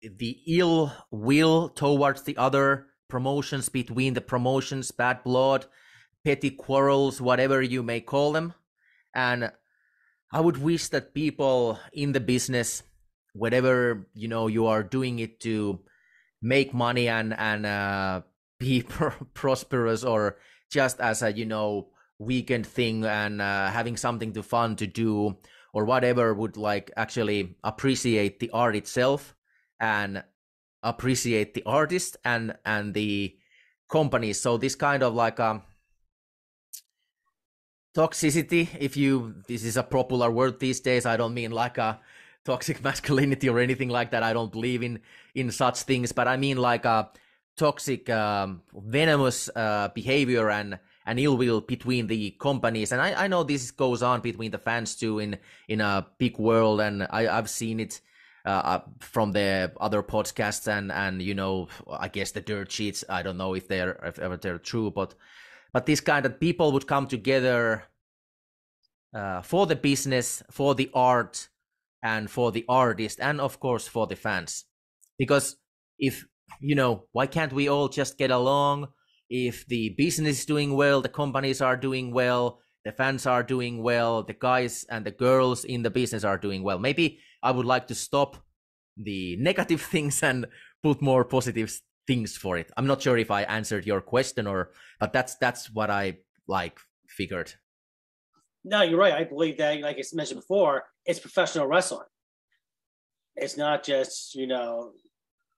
the 0.00 0.38
ill 0.46 0.92
will 1.10 1.68
towards 1.70 2.22
the 2.22 2.36
other 2.36 2.86
promotions 3.08 3.68
between 3.68 4.14
the 4.14 4.20
promotions, 4.20 4.92
bad 4.92 5.24
blood, 5.24 5.66
petty 6.24 6.50
quarrels, 6.50 7.20
whatever 7.20 7.60
you 7.62 7.82
may 7.82 8.00
call 8.00 8.32
them. 8.32 8.54
And 9.14 9.50
I 10.30 10.40
would 10.40 10.58
wish 10.58 10.88
that 10.88 11.14
people 11.14 11.80
in 11.92 12.12
the 12.12 12.20
business, 12.20 12.82
whatever 13.32 14.06
you 14.14 14.28
know, 14.28 14.46
you 14.46 14.66
are 14.66 14.82
doing 14.82 15.18
it 15.18 15.40
to 15.40 15.80
make 16.42 16.74
money 16.74 17.08
and 17.08 17.34
and 17.38 17.66
uh, 17.66 18.22
be 18.58 18.82
prosperous, 19.34 20.04
or 20.04 20.38
just 20.70 21.00
as 21.00 21.22
a 21.22 21.32
you 21.32 21.46
know 21.46 21.88
weekend 22.18 22.66
thing 22.66 23.04
and 23.04 23.40
uh, 23.40 23.68
having 23.68 23.96
something 23.96 24.32
to 24.32 24.42
fun 24.42 24.76
to 24.76 24.86
do, 24.86 25.36
or 25.72 25.84
whatever, 25.84 26.34
would 26.34 26.56
like 26.56 26.90
actually 26.96 27.56
appreciate 27.62 28.40
the 28.40 28.50
art 28.50 28.76
itself 28.76 29.34
and 29.80 30.22
appreciate 30.82 31.54
the 31.54 31.62
artist 31.64 32.16
and 32.24 32.56
and 32.64 32.94
the 32.94 33.36
company. 33.88 34.32
So 34.32 34.56
this 34.56 34.74
kind 34.74 35.02
of 35.02 35.14
like 35.14 35.40
um 35.40 35.62
toxicity, 37.96 38.68
if 38.78 38.96
you 38.96 39.34
this 39.48 39.64
is 39.64 39.76
a 39.76 39.82
popular 39.82 40.30
word 40.30 40.60
these 40.60 40.80
days, 40.80 41.06
I 41.06 41.16
don't 41.16 41.34
mean 41.34 41.50
like 41.50 41.78
a 41.78 42.00
toxic 42.48 42.82
masculinity 42.90 43.48
or 43.48 43.58
anything 43.58 43.90
like 43.90 44.10
that. 44.10 44.22
I 44.22 44.32
don't 44.32 44.52
believe 44.52 44.82
in 44.82 45.00
in 45.34 45.50
such 45.50 45.82
things, 45.82 46.12
but 46.12 46.26
I 46.26 46.36
mean 46.36 46.56
like 46.56 46.84
a 46.84 47.10
toxic, 47.56 48.08
um, 48.08 48.62
venomous 48.72 49.50
uh, 49.54 49.88
behavior 49.94 50.50
and 50.50 50.78
and 51.06 51.18
ill 51.18 51.36
will 51.36 51.60
between 51.60 52.06
the 52.06 52.30
companies. 52.38 52.92
And 52.92 53.00
I, 53.00 53.24
I 53.24 53.26
know 53.28 53.42
this 53.42 53.70
goes 53.70 54.02
on 54.02 54.20
between 54.20 54.50
the 54.50 54.58
fans 54.58 54.96
too 54.96 55.18
in 55.18 55.38
in 55.68 55.80
a 55.80 56.06
big 56.18 56.38
world, 56.38 56.80
and 56.80 57.06
I, 57.10 57.28
I've 57.28 57.50
seen 57.50 57.80
it 57.80 58.00
uh, 58.46 58.62
uh, 58.72 58.80
from 59.00 59.32
the 59.32 59.72
other 59.80 60.02
podcasts 60.02 60.66
and 60.68 60.90
and 60.92 61.22
you 61.22 61.34
know 61.34 61.68
I 61.90 62.08
guess 62.08 62.32
the 62.32 62.40
dirt 62.40 62.72
sheets. 62.72 63.04
I 63.08 63.22
don't 63.22 63.36
know 63.36 63.54
if 63.54 63.68
they're 63.68 63.96
if 64.04 64.18
ever 64.18 64.36
they're 64.36 64.58
true, 64.72 64.90
but 64.90 65.14
but 65.72 65.84
this 65.84 66.00
kind 66.00 66.24
of 66.26 66.40
people 66.40 66.72
would 66.72 66.86
come 66.86 67.06
together 67.06 67.84
uh, 69.12 69.42
for 69.42 69.66
the 69.66 69.76
business, 69.76 70.42
for 70.50 70.74
the 70.74 70.90
art, 70.94 71.48
and 72.02 72.30
for 72.30 72.52
the 72.52 72.64
artist, 72.68 73.18
and 73.20 73.40
of 73.40 73.60
course 73.60 73.88
for 73.88 74.06
the 74.06 74.16
fans. 74.16 74.64
Because 75.18 75.56
if 75.98 76.24
you 76.60 76.74
know, 76.74 77.04
why 77.12 77.26
can't 77.26 77.52
we 77.52 77.68
all 77.68 77.88
just 77.88 78.18
get 78.18 78.30
along? 78.30 78.88
If 79.30 79.66
the 79.66 79.90
business 79.90 80.40
is 80.40 80.46
doing 80.46 80.74
well, 80.74 81.02
the 81.02 81.08
companies 81.08 81.60
are 81.60 81.76
doing 81.76 82.12
well, 82.12 82.60
the 82.84 82.92
fans 82.92 83.26
are 83.26 83.42
doing 83.42 83.82
well, 83.82 84.22
the 84.22 84.32
guys 84.38 84.86
and 84.88 85.04
the 85.04 85.10
girls 85.10 85.64
in 85.64 85.82
the 85.82 85.90
business 85.90 86.24
are 86.24 86.38
doing 86.38 86.62
well. 86.62 86.78
Maybe 86.78 87.18
I 87.42 87.50
would 87.50 87.66
like 87.66 87.86
to 87.88 87.94
stop 87.94 88.36
the 88.96 89.36
negative 89.36 89.82
things 89.92 90.22
and 90.22 90.46
put 90.82 91.02
more 91.02 91.24
positive 91.24 91.78
things 92.06 92.36
for 92.36 92.56
it. 92.56 92.70
I'm 92.76 92.86
not 92.86 93.02
sure 93.02 93.18
if 93.18 93.30
I 93.30 93.42
answered 93.42 93.86
your 93.86 94.00
question 94.00 94.46
or, 94.46 94.70
but 94.98 95.12
that's 95.12 95.34
that's 95.36 95.70
what 95.70 95.90
I 95.90 96.18
like 96.46 96.80
figured. 97.06 97.52
No, 98.68 98.82
you're 98.82 98.98
right. 98.98 99.14
I 99.14 99.24
believe 99.24 99.58
that, 99.58 99.80
like 99.80 99.96
I 99.96 100.02
mentioned 100.12 100.40
before, 100.40 100.84
it's 101.06 101.18
professional 101.18 101.66
wrestling. 101.66 102.06
It's 103.36 103.56
not 103.56 103.82
just 103.84 104.34
you 104.34 104.46
know. 104.46 104.92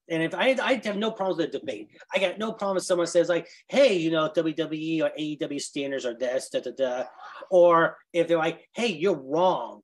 And 0.09 0.25
if 0.25 0.35
I, 0.35 0.57
I 0.61 0.81
have 0.85 0.97
no 0.97 1.13
problem 1.13 1.39
with 1.39 1.53
the 1.53 1.59
debate, 1.61 1.91
I 2.13 2.19
got 2.19 2.37
no 2.39 2.53
problem 2.53 2.79
if 2.79 2.85
someone 2.85 3.07
says 3.07 3.29
like, 3.29 3.49
"Hey, 3.69 3.97
you 3.97 4.11
know, 4.11 4.29
WWE 4.29 5.03
or 5.03 5.11
AEW 5.19 5.61
standards 5.61 6.07
are 6.07 6.17
this, 6.17 6.51
da 6.51 6.61
da 6.61 6.71
da," 6.77 7.05
or 7.51 7.97
if 8.13 8.29
they're 8.29 8.39
like, 8.39 8.69
"Hey, 8.75 8.89
you're 8.89 9.21
wrong," 9.21 9.83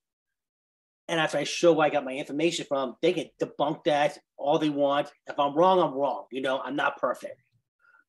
And 1.09 1.21
after 1.21 1.39
I 1.39 1.45
show 1.45 1.73
where 1.73 1.87
I 1.87 1.91
got 1.91 2.05
my 2.05 2.12
information 2.12 2.67
from, 2.67 2.97
they 3.01 3.12
can 3.12 3.27
debunk 3.41 3.85
that 3.85 4.19
all 4.37 4.59
they 4.59 4.71
want. 4.71 5.11
If 5.27 5.39
I'm 5.39 5.57
wrong, 5.57 5.81
I'm 5.81 5.95
wrong. 5.95 6.27
You 6.33 6.43
know, 6.43 6.61
I'm 6.61 6.77
not 6.77 6.99
perfect. 6.99 7.43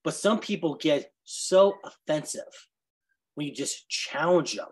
But 0.04 0.16
some 0.16 0.40
people 0.40 0.76
get 0.76 1.12
so 1.24 1.76
offensive 1.84 2.42
when 3.36 3.48
you 3.48 3.54
just 3.54 3.88
challenge 3.90 4.56
them. 4.56 4.70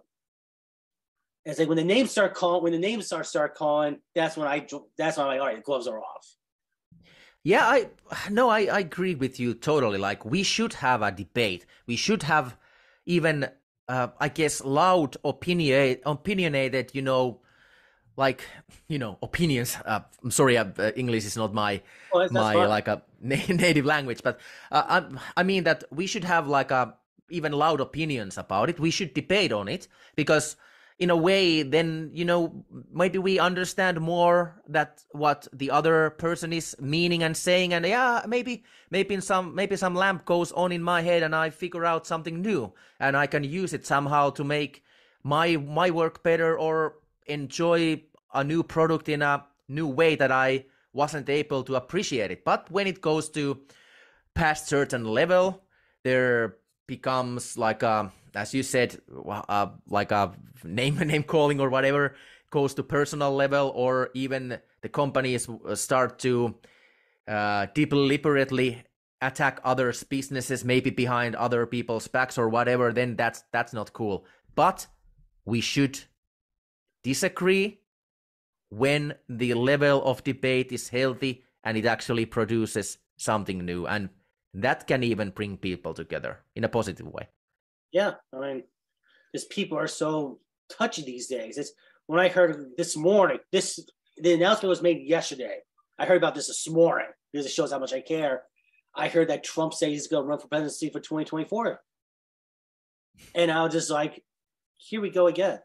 It's 1.45 1.59
like 1.59 1.67
when 1.67 1.77
the 1.77 1.83
names 1.83 2.11
start 2.11 2.33
calling, 2.33 2.63
when 2.63 2.71
the 2.71 2.79
names 2.79 3.05
start 3.05 3.27
start 3.27 3.55
calling, 3.55 3.99
that's 4.15 4.35
when 4.35 4.47
I 4.47 4.65
that's 4.97 5.17
when 5.17 5.27
I'm 5.27 5.33
like, 5.33 5.39
all 5.39 5.47
right, 5.47 5.57
the 5.57 5.61
gloves 5.61 5.87
are 5.87 5.99
off. 5.99 6.35
Yeah, 7.43 7.65
I 7.65 7.89
no, 8.31 8.49
I, 8.49 8.61
I 8.61 8.79
agree 8.79 9.13
with 9.13 9.39
you 9.39 9.53
totally. 9.53 9.99
Like 9.99 10.25
we 10.25 10.41
should 10.41 10.73
have 10.73 11.03
a 11.03 11.11
debate. 11.11 11.65
We 11.85 11.95
should 11.95 12.23
have 12.23 12.57
even 13.05 13.47
uh, 13.87 14.07
I 14.19 14.29
guess 14.29 14.63
loud 14.65 15.17
opinion 15.23 15.99
opinionated, 16.05 16.91
you 16.93 17.03
know, 17.03 17.41
like 18.17 18.43
you 18.87 18.97
know 18.97 19.17
opinions 19.21 19.77
uh, 19.85 19.99
i'm 20.23 20.31
sorry 20.31 20.57
uh, 20.57 20.65
english 20.95 21.25
is 21.25 21.35
not 21.35 21.53
my 21.53 21.81
oh, 22.13 22.27
my 22.31 22.65
like 22.65 22.87
a 22.87 23.01
native 23.21 23.85
language 23.85 24.21
but 24.23 24.39
uh, 24.71 25.01
I, 25.01 25.41
I 25.41 25.43
mean 25.43 25.65
that 25.65 25.83
we 25.91 26.07
should 26.07 26.23
have 26.23 26.47
like 26.47 26.71
a 26.71 26.95
even 27.29 27.51
loud 27.51 27.81
opinions 27.81 28.37
about 28.37 28.69
it 28.69 28.79
we 28.79 28.91
should 28.91 29.13
debate 29.13 29.51
on 29.51 29.67
it 29.67 29.87
because 30.15 30.55
in 30.97 31.09
a 31.09 31.15
way 31.15 31.61
then 31.61 32.09
you 32.13 32.23
know 32.23 32.63
maybe 32.91 33.17
we 33.17 33.37
understand 33.37 33.99
more 33.99 34.61
that 34.67 35.03
what 35.11 35.47
the 35.51 35.69
other 35.69 36.11
person 36.11 36.53
is 36.53 36.75
meaning 36.79 37.21
and 37.21 37.35
saying 37.35 37.73
and 37.73 37.85
yeah 37.85 38.23
maybe 38.27 38.63
maybe 38.89 39.19
some 39.19 39.53
maybe 39.53 39.75
some 39.75 39.93
lamp 39.93 40.23
goes 40.23 40.53
on 40.53 40.71
in 40.71 40.81
my 40.81 41.01
head 41.01 41.21
and 41.21 41.35
i 41.35 41.49
figure 41.49 41.85
out 41.85 42.07
something 42.07 42.41
new 42.41 42.71
and 42.99 43.17
i 43.17 43.27
can 43.27 43.43
use 43.43 43.73
it 43.73 43.85
somehow 43.85 44.29
to 44.29 44.43
make 44.43 44.83
my 45.21 45.57
my 45.57 45.89
work 45.89 46.23
better 46.23 46.57
or 46.57 46.95
enjoy 47.25 48.01
a 48.33 48.43
new 48.43 48.63
product 48.63 49.09
in 49.09 49.21
a 49.21 49.43
new 49.67 49.87
way 49.87 50.15
that 50.15 50.31
I 50.31 50.65
wasn't 50.93 51.29
able 51.29 51.63
to 51.63 51.75
appreciate 51.75 52.31
it. 52.31 52.45
But 52.45 52.69
when 52.69 52.87
it 52.87 53.01
goes 53.01 53.29
to 53.29 53.61
past 54.33 54.67
certain 54.67 55.05
level, 55.05 55.63
there 56.03 56.57
becomes 56.87 57.57
like 57.57 57.83
a, 57.83 58.11
as 58.33 58.53
you 58.53 58.63
said, 58.63 58.99
uh, 59.27 59.67
like 59.87 60.11
a 60.11 60.33
name 60.63 60.97
and 60.99 61.09
name 61.11 61.23
calling 61.23 61.59
or 61.59 61.69
whatever 61.69 62.15
goes 62.51 62.73
to 62.75 62.83
personal 62.83 63.33
level, 63.33 63.71
or 63.75 64.09
even 64.13 64.59
the 64.81 64.89
companies 64.89 65.47
start 65.73 66.19
to 66.19 66.55
uh, 67.27 67.65
deliberately 67.73 68.83
attack 69.21 69.59
others' 69.63 70.03
businesses, 70.03 70.63
maybe 70.63 70.89
behind 70.89 71.35
other 71.35 71.65
people's 71.65 72.07
backs 72.07 72.37
or 72.37 72.47
whatever. 72.49 72.93
Then 72.93 73.15
that's 73.15 73.43
that's 73.51 73.73
not 73.73 73.93
cool. 73.93 74.25
But 74.55 74.87
we 75.43 75.61
should 75.61 75.99
disagree 77.03 77.79
when 78.69 79.15
the 79.29 79.53
level 79.53 80.03
of 80.03 80.23
debate 80.23 80.71
is 80.71 80.89
healthy 80.89 81.43
and 81.63 81.77
it 81.77 81.85
actually 81.85 82.25
produces 82.25 82.97
something 83.17 83.65
new. 83.65 83.85
And 83.85 84.09
that 84.55 84.87
can 84.87 85.03
even 85.03 85.29
bring 85.29 85.57
people 85.57 85.93
together 85.93 86.39
in 86.55 86.63
a 86.63 86.69
positive 86.69 87.07
way. 87.07 87.27
Yeah, 87.91 88.13
I 88.33 88.39
mean, 88.39 88.63
because 89.31 89.45
people 89.45 89.77
are 89.77 89.87
so 89.87 90.39
touchy 90.69 91.03
these 91.03 91.27
days. 91.27 91.57
It's 91.57 91.71
when 92.07 92.19
I 92.19 92.29
heard 92.29 92.71
this 92.77 92.95
morning, 92.95 93.39
this 93.51 93.79
the 94.17 94.33
announcement 94.33 94.69
was 94.69 94.81
made 94.81 95.07
yesterday. 95.07 95.59
I 95.99 96.05
heard 96.05 96.17
about 96.17 96.35
this 96.35 96.47
this 96.47 96.69
morning 96.69 97.07
because 97.31 97.45
it 97.45 97.51
shows 97.51 97.71
how 97.71 97.79
much 97.79 97.93
I 97.93 98.01
care. 98.01 98.43
I 98.95 99.09
heard 99.09 99.29
that 99.29 99.43
Trump 99.43 99.73
said 99.73 99.89
he's 99.89 100.07
going 100.07 100.23
to 100.23 100.27
run 100.27 100.39
for 100.39 100.47
presidency 100.47 100.89
for 100.89 100.99
2024. 100.99 101.81
And 103.33 103.51
I 103.51 103.63
was 103.63 103.73
just 103.73 103.89
like, 103.89 104.23
here 104.77 105.01
we 105.01 105.09
go 105.09 105.27
again. 105.27 105.59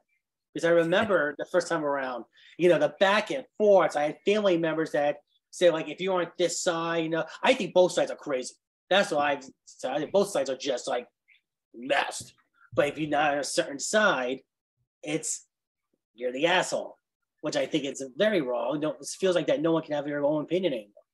Because 0.52 0.66
I 0.66 0.72
remember 0.72 1.34
the 1.38 1.44
first 1.44 1.68
time 1.68 1.84
around, 1.84 2.24
you 2.58 2.68
know, 2.68 2.78
the 2.78 2.94
back 2.98 3.30
and 3.30 3.44
forth. 3.56 3.96
I 3.96 4.02
had 4.02 4.18
family 4.24 4.58
members 4.58 4.92
that 4.92 5.18
say, 5.52 5.70
like, 5.70 5.88
if 5.88 6.00
you 6.00 6.12
aren't 6.12 6.36
this 6.36 6.60
side, 6.60 7.04
you 7.04 7.10
know, 7.10 7.24
I 7.42 7.54
think 7.54 7.72
both 7.72 7.92
sides 7.92 8.10
are 8.10 8.16
crazy. 8.16 8.54
That's 8.90 9.12
why 9.12 9.32
I've 9.32 9.44
said. 9.64 10.10
Both 10.12 10.30
sides 10.30 10.50
are 10.50 10.56
just 10.56 10.88
like 10.88 11.06
messed. 11.74 12.34
But 12.74 12.88
if 12.88 12.98
you're 12.98 13.08
not 13.08 13.32
on 13.32 13.38
a 13.38 13.44
certain 13.44 13.78
side, 13.78 14.40
it's 15.02 15.46
you're 16.14 16.32
the 16.32 16.46
asshole, 16.46 16.96
which 17.40 17.56
I 17.56 17.66
think 17.66 17.84
is 17.84 18.04
very 18.16 18.40
wrong. 18.40 18.80
No, 18.80 18.90
it 18.90 19.06
feels 19.06 19.36
like 19.36 19.46
that 19.46 19.62
no 19.62 19.72
one 19.72 19.82
can 19.82 19.94
have 19.94 20.04
their 20.04 20.24
own 20.24 20.42
opinion 20.42 20.72
anymore. 20.72 21.04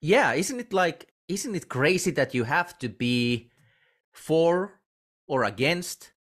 Yeah, 0.00 0.34
isn't 0.34 0.60
it 0.60 0.72
like 0.72 1.08
isn't 1.28 1.54
it 1.54 1.68
crazy 1.68 2.10
that 2.12 2.34
you 2.34 2.44
have 2.44 2.78
to 2.78 2.88
be 2.88 3.50
for 4.12 4.80
or 5.26 5.44
against? 5.44 6.12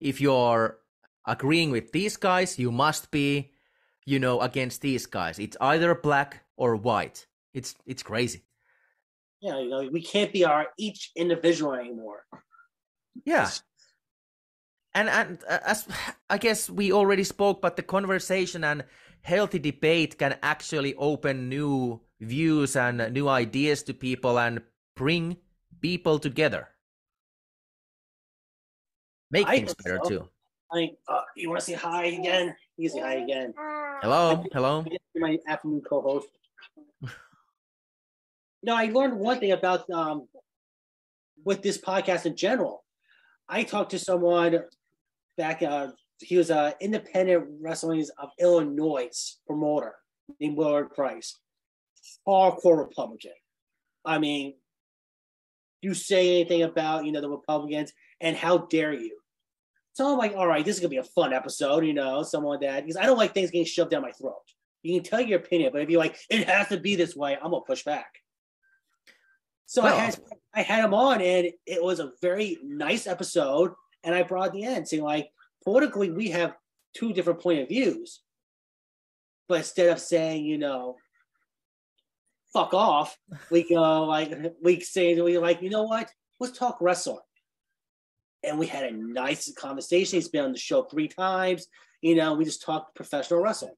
If 0.00 0.20
you're 0.20 0.78
agreeing 1.26 1.70
with 1.70 1.92
these 1.92 2.16
guys, 2.16 2.58
you 2.58 2.70
must 2.70 3.10
be, 3.10 3.52
you 4.04 4.18
know, 4.18 4.40
against 4.40 4.82
these 4.82 5.06
guys. 5.06 5.38
It's 5.38 5.56
either 5.60 5.94
black 5.94 6.44
or 6.56 6.76
white. 6.76 7.26
It's 7.52 7.74
it's 7.86 8.02
crazy. 8.02 8.42
Yeah, 9.44 9.60
you 9.60 9.68
know, 9.68 9.86
we 9.92 10.00
can't 10.00 10.32
be 10.32 10.42
our 10.46 10.68
each 10.78 11.12
individual 11.14 11.74
anymore. 11.74 12.24
Yeah. 13.26 13.50
And 14.94 15.10
and 15.10 15.38
uh, 15.46 15.58
as 15.66 15.86
I 16.30 16.38
guess 16.38 16.70
we 16.70 16.92
already 16.92 17.24
spoke, 17.24 17.60
but 17.60 17.76
the 17.76 17.82
conversation 17.82 18.64
and 18.64 18.84
healthy 19.20 19.58
debate 19.58 20.16
can 20.16 20.38
actually 20.42 20.94
open 20.94 21.50
new 21.50 22.00
views 22.20 22.74
and 22.74 23.12
new 23.12 23.28
ideas 23.28 23.82
to 23.82 23.92
people 23.92 24.38
and 24.38 24.62
bring 24.96 25.36
people 25.82 26.18
together. 26.18 26.68
Make 29.30 29.46
I 29.46 29.56
things 29.56 29.74
better 29.74 30.00
so. 30.04 30.08
too. 30.08 30.28
I 30.72 30.76
mean, 30.76 30.96
uh, 31.06 31.20
you 31.36 31.50
want 31.50 31.60
to 31.60 31.66
say 31.66 31.74
hi 31.74 32.06
again? 32.16 32.56
You 32.78 32.88
say 32.88 33.00
hi 33.00 33.14
again. 33.20 33.52
Hello, 34.00 34.42
hello. 34.54 34.86
My 35.14 35.36
afternoon 35.46 35.82
co-host. 35.86 36.28
no, 38.64 38.74
I 38.74 38.86
learned 38.86 39.18
one 39.18 39.38
thing 39.40 39.52
about 39.52 39.88
um, 39.90 40.26
with 41.44 41.62
this 41.62 41.78
podcast 41.78 42.24
in 42.24 42.34
general. 42.34 42.82
I 43.48 43.62
talked 43.62 43.90
to 43.90 43.98
someone 43.98 44.58
back. 45.36 45.62
Uh, 45.62 45.88
he 46.20 46.36
was 46.38 46.50
a 46.50 46.74
independent 46.80 47.44
wrestling 47.60 48.04
of 48.18 48.30
Illinois 48.40 49.36
promoter 49.46 49.94
named 50.40 50.56
Willard 50.56 50.94
Price, 50.94 51.38
hardcore 52.26 52.78
Republican. 52.78 53.32
I 54.04 54.18
mean, 54.18 54.54
you 55.82 55.92
say 55.92 56.40
anything 56.40 56.62
about 56.62 57.04
you 57.04 57.12
know 57.12 57.20
the 57.20 57.28
Republicans, 57.28 57.92
and 58.20 58.34
how 58.34 58.58
dare 58.58 58.94
you? 58.94 59.18
So 59.92 60.10
I'm 60.10 60.18
like, 60.18 60.34
all 60.34 60.46
right, 60.46 60.64
this 60.64 60.76
is 60.76 60.80
gonna 60.80 60.88
be 60.88 60.96
a 60.96 61.04
fun 61.04 61.34
episode, 61.34 61.84
you 61.84 61.92
know, 61.92 62.22
someone 62.22 62.52
like 62.52 62.62
that 62.62 62.82
because 62.82 62.96
I 62.96 63.04
don't 63.04 63.18
like 63.18 63.34
things 63.34 63.50
getting 63.50 63.66
shoved 63.66 63.90
down 63.90 64.02
my 64.02 64.12
throat. 64.12 64.40
You 64.82 65.00
can 65.00 65.08
tell 65.08 65.20
your 65.20 65.38
opinion, 65.38 65.70
but 65.72 65.82
if 65.82 65.90
you're 65.90 66.00
like, 66.00 66.16
it 66.30 66.48
has 66.48 66.68
to 66.68 66.80
be 66.80 66.96
this 66.96 67.14
way, 67.14 67.36
I'm 67.36 67.50
gonna 67.50 67.60
push 67.60 67.84
back. 67.84 68.23
So 69.66 69.82
I 69.82 69.92
had 69.92 70.16
I 70.54 70.62
had 70.62 70.84
him 70.84 70.94
on, 70.94 71.20
and 71.20 71.50
it 71.66 71.82
was 71.82 72.00
a 72.00 72.12
very 72.20 72.58
nice 72.62 73.06
episode. 73.06 73.72
And 74.02 74.14
I 74.14 74.22
brought 74.22 74.52
the 74.52 74.64
end 74.64 74.86
saying 74.86 75.02
like, 75.02 75.30
politically, 75.64 76.10
we 76.10 76.30
have 76.30 76.54
two 76.94 77.12
different 77.12 77.40
point 77.40 77.60
of 77.60 77.68
views, 77.68 78.20
but 79.48 79.58
instead 79.58 79.88
of 79.88 79.98
saying, 79.98 80.44
you 80.44 80.58
know, 80.58 80.96
fuck 82.52 82.72
off, 82.74 83.18
we 83.50 83.68
go 83.68 84.04
like 84.04 84.32
we 84.62 84.80
say 84.80 85.20
we 85.20 85.38
like, 85.38 85.62
you 85.62 85.70
know 85.70 85.84
what? 85.84 86.10
Let's 86.40 86.58
talk 86.58 86.78
wrestling. 86.80 87.18
And 88.42 88.58
we 88.58 88.66
had 88.66 88.84
a 88.84 88.96
nice 88.96 89.50
conversation. 89.54 90.18
He's 90.18 90.28
been 90.28 90.44
on 90.44 90.52
the 90.52 90.58
show 90.58 90.82
three 90.82 91.08
times. 91.08 91.66
You 92.02 92.14
know, 92.14 92.34
we 92.34 92.44
just 92.44 92.62
talked 92.62 92.94
professional 92.94 93.40
wrestling. 93.40 93.72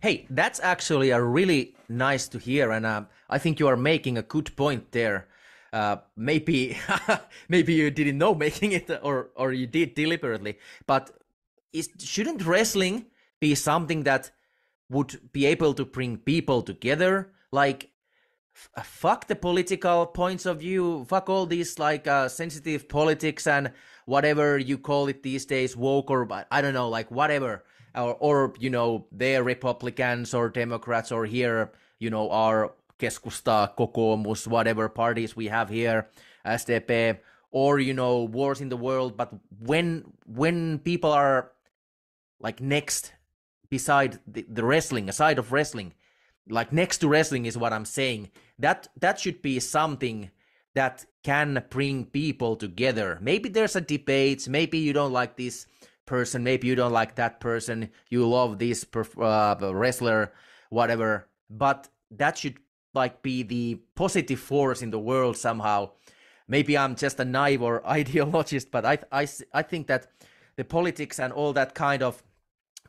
Hey, 0.00 0.26
that's 0.30 0.60
actually 0.60 1.10
a 1.10 1.20
really 1.20 1.74
nice 1.88 2.28
to 2.28 2.38
hear, 2.38 2.70
and 2.70 2.86
um, 2.86 3.08
I 3.28 3.38
think 3.38 3.58
you 3.58 3.66
are 3.66 3.76
making 3.76 4.16
a 4.16 4.22
good 4.22 4.54
point 4.54 4.92
there. 4.92 5.26
Uh, 5.72 5.96
maybe, 6.16 6.78
maybe 7.48 7.74
you 7.74 7.90
didn't 7.90 8.16
know 8.16 8.32
making 8.34 8.72
it, 8.72 8.88
or 9.02 9.30
or 9.34 9.52
you 9.52 9.66
did 9.66 9.94
deliberately. 9.94 10.58
But 10.86 11.10
is, 11.72 11.90
shouldn't 11.98 12.46
wrestling 12.46 13.06
be 13.40 13.56
something 13.56 14.04
that 14.04 14.30
would 14.88 15.32
be 15.32 15.46
able 15.46 15.74
to 15.74 15.84
bring 15.84 16.18
people 16.18 16.62
together? 16.62 17.32
Like, 17.50 17.90
f- 18.54 18.86
fuck 18.86 19.26
the 19.26 19.34
political 19.34 20.06
points 20.06 20.46
of 20.46 20.60
view, 20.60 21.06
fuck 21.08 21.28
all 21.28 21.44
these 21.44 21.76
like 21.80 22.06
uh, 22.06 22.28
sensitive 22.28 22.88
politics 22.88 23.48
and 23.48 23.72
whatever 24.06 24.58
you 24.58 24.78
call 24.78 25.08
it 25.08 25.24
these 25.24 25.44
days, 25.44 25.76
woke 25.76 26.08
or 26.08 26.24
but 26.24 26.46
I 26.52 26.62
don't 26.62 26.74
know, 26.74 26.88
like 26.88 27.10
whatever 27.10 27.64
or, 27.94 28.14
or 28.14 28.54
you 28.58 28.70
know 28.70 29.06
they're 29.12 29.42
republicans 29.42 30.34
or 30.34 30.48
democrats 30.48 31.12
or 31.12 31.24
here 31.24 31.72
you 31.98 32.10
know 32.10 32.30
our 32.30 32.72
keskusta 32.98 33.74
kokoomus 33.76 34.46
whatever 34.46 34.88
parties 34.88 35.36
we 35.36 35.46
have 35.46 35.68
here 35.68 36.08
sdp 36.46 37.18
or 37.50 37.78
you 37.78 37.94
know 37.94 38.24
wars 38.24 38.60
in 38.60 38.68
the 38.68 38.76
world. 38.76 39.16
But 39.16 39.32
when 39.58 40.12
when 40.26 40.78
people 40.80 41.12
are 41.12 41.52
like 42.40 42.60
next 42.60 43.12
beside 43.70 44.18
the, 44.26 44.44
the 44.48 44.64
wrestling 44.64 45.08
aside 45.08 45.38
of 45.38 45.52
wrestling 45.52 45.92
like 46.48 46.72
next 46.72 46.98
to 46.98 47.08
wrestling 47.08 47.44
is 47.44 47.58
what 47.58 47.74
i'm 47.74 47.84
saying 47.84 48.30
that 48.58 48.88
that 48.96 49.20
should 49.20 49.42
be 49.42 49.60
something 49.60 50.30
that 50.74 51.04
can 51.22 51.62
bring 51.68 52.06
people 52.06 52.56
together. 52.56 53.18
Maybe 53.20 53.48
there's 53.48 53.76
a 53.76 53.80
debate 53.80 54.48
maybe 54.48 54.78
you 54.78 54.92
don't 54.92 55.12
like 55.12 55.36
this 55.36 55.66
person. 56.08 56.42
Maybe 56.42 56.66
you 56.66 56.74
don't 56.74 56.92
like 56.92 57.14
that 57.14 57.38
person. 57.38 57.90
You 58.08 58.26
love 58.26 58.58
this 58.58 58.84
perf- 58.84 59.22
uh, 59.22 59.74
wrestler 59.74 60.32
whatever. 60.70 61.28
But 61.48 61.88
that 62.10 62.38
should 62.38 62.56
like 62.94 63.22
be 63.22 63.42
the 63.42 63.80
positive 63.94 64.40
force 64.40 64.82
in 64.82 64.90
the 64.90 64.98
world 64.98 65.36
somehow. 65.36 65.90
Maybe 66.50 66.78
i'm 66.78 66.96
just 66.96 67.20
a 67.20 67.24
naive 67.24 67.62
or 67.62 67.80
ideologist 67.98 68.70
but 68.70 68.86
i 68.86 68.98
i, 69.12 69.28
I 69.52 69.62
think 69.62 69.86
that 69.88 70.10
the 70.56 70.64
politics 70.64 71.20
and 71.20 71.30
all 71.32 71.52
that 71.52 71.74
kind 71.74 72.02
of 72.02 72.22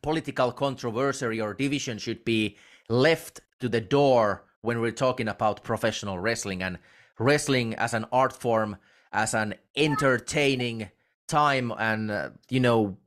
political 0.02 0.54
controversy 0.54 1.42
or 1.42 1.54
division 1.54 1.98
should 1.98 2.24
be 2.24 2.56
left 2.88 3.42
to 3.60 3.68
the 3.68 3.82
door 3.82 4.46
when 4.62 4.80
we're 4.80 4.92
talking 4.92 5.28
about 5.28 5.64
professional 5.64 6.20
wrestling 6.20 6.64
and 6.64 6.80
wrestling 7.20 7.76
as 7.76 7.94
an 7.94 8.06
art 8.14 8.32
form 8.32 8.78
as 9.12 9.34
an 9.34 9.56
entertaining 9.76 10.90
time 11.30 11.72
and 11.78 12.12
uh, 12.12 12.30
you 12.50 12.60
know 12.60 12.98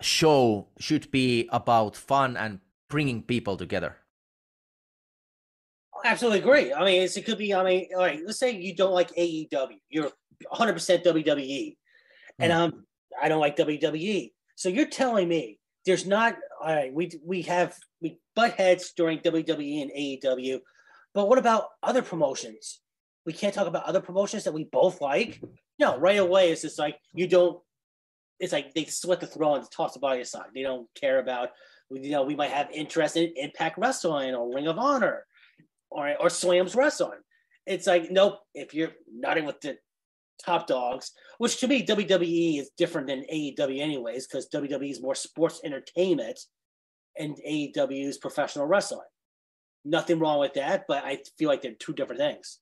show 0.00 0.66
should 0.78 1.10
be 1.10 1.48
about 1.52 1.96
fun 1.96 2.36
and 2.36 2.60
bringing 2.88 3.22
people 3.22 3.56
together 3.56 3.96
Absolutely 6.04 6.40
agree. 6.40 6.72
I 6.72 6.84
mean, 6.84 7.02
it's, 7.02 7.16
it 7.16 7.24
could 7.24 7.38
be. 7.38 7.54
I 7.54 7.64
mean, 7.64 7.88
all 7.94 8.02
right. 8.02 8.20
Let's 8.24 8.38
say 8.38 8.50
you 8.52 8.74
don't 8.74 8.92
like 8.92 9.14
AEW. 9.14 9.78
You're 9.88 10.10
100 10.48 10.72
percent 10.72 11.04
WWE, 11.04 11.76
and 12.38 12.52
um, 12.52 12.84
I 13.20 13.28
don't 13.28 13.40
like 13.40 13.56
WWE. 13.56 14.32
So 14.54 14.68
you're 14.68 14.86
telling 14.86 15.28
me 15.28 15.58
there's 15.84 16.06
not. 16.06 16.36
All 16.60 16.74
right, 16.74 16.92
we 16.92 17.10
we 17.24 17.42
have 17.42 17.76
we 18.00 18.18
butt 18.34 18.52
heads 18.52 18.92
during 18.96 19.18
WWE 19.20 19.82
and 19.82 19.90
AEW, 19.90 20.60
but 21.14 21.28
what 21.28 21.38
about 21.38 21.68
other 21.82 22.02
promotions? 22.02 22.80
We 23.24 23.32
can't 23.32 23.54
talk 23.54 23.66
about 23.66 23.84
other 23.84 24.00
promotions 24.00 24.44
that 24.44 24.54
we 24.54 24.64
both 24.64 25.00
like. 25.00 25.40
No, 25.78 25.98
right 25.98 26.18
away 26.18 26.50
it's 26.50 26.62
just 26.62 26.78
like 26.78 26.98
you 27.14 27.26
don't. 27.26 27.60
It's 28.38 28.52
like 28.52 28.74
they 28.74 28.84
split 28.84 29.20
the 29.20 29.26
throne 29.26 29.58
and 29.58 29.70
toss 29.70 29.94
the 29.94 29.98
body 29.98 30.20
aside. 30.20 30.46
They 30.54 30.62
don't 30.62 30.88
care 30.94 31.18
about. 31.18 31.50
You 31.90 32.10
know, 32.10 32.24
we 32.24 32.34
might 32.34 32.50
have 32.50 32.70
interest 32.70 33.16
in 33.16 33.32
Impact 33.36 33.78
Wrestling 33.78 34.34
or 34.34 34.52
Ring 34.54 34.66
of 34.66 34.78
Honor 34.78 35.24
or 35.90 36.14
or 36.20 36.30
slams 36.30 36.74
wrestling. 36.74 37.20
It's 37.66 37.86
like 37.86 38.10
nope. 38.10 38.40
If 38.54 38.74
you're 38.74 38.92
not 39.10 39.38
in 39.38 39.46
with 39.46 39.60
the 39.60 39.78
top 40.44 40.66
dogs, 40.66 41.12
which 41.38 41.58
to 41.60 41.68
me 41.68 41.84
WWE 41.84 42.60
is 42.60 42.70
different 42.76 43.06
than 43.06 43.24
AEW 43.32 43.80
anyways, 43.80 44.26
because 44.26 44.48
WWE 44.48 44.90
is 44.90 45.02
more 45.02 45.14
sports 45.14 45.60
entertainment, 45.64 46.38
and 47.18 47.36
AEW 47.46 48.08
is 48.08 48.18
professional 48.18 48.66
wrestling. 48.66 49.00
Nothing 49.84 50.18
wrong 50.18 50.40
with 50.40 50.54
that, 50.54 50.84
but 50.88 51.04
I 51.04 51.20
feel 51.38 51.48
like 51.48 51.62
they're 51.62 51.72
two 51.72 51.94
different 51.94 52.20
things. 52.20 52.58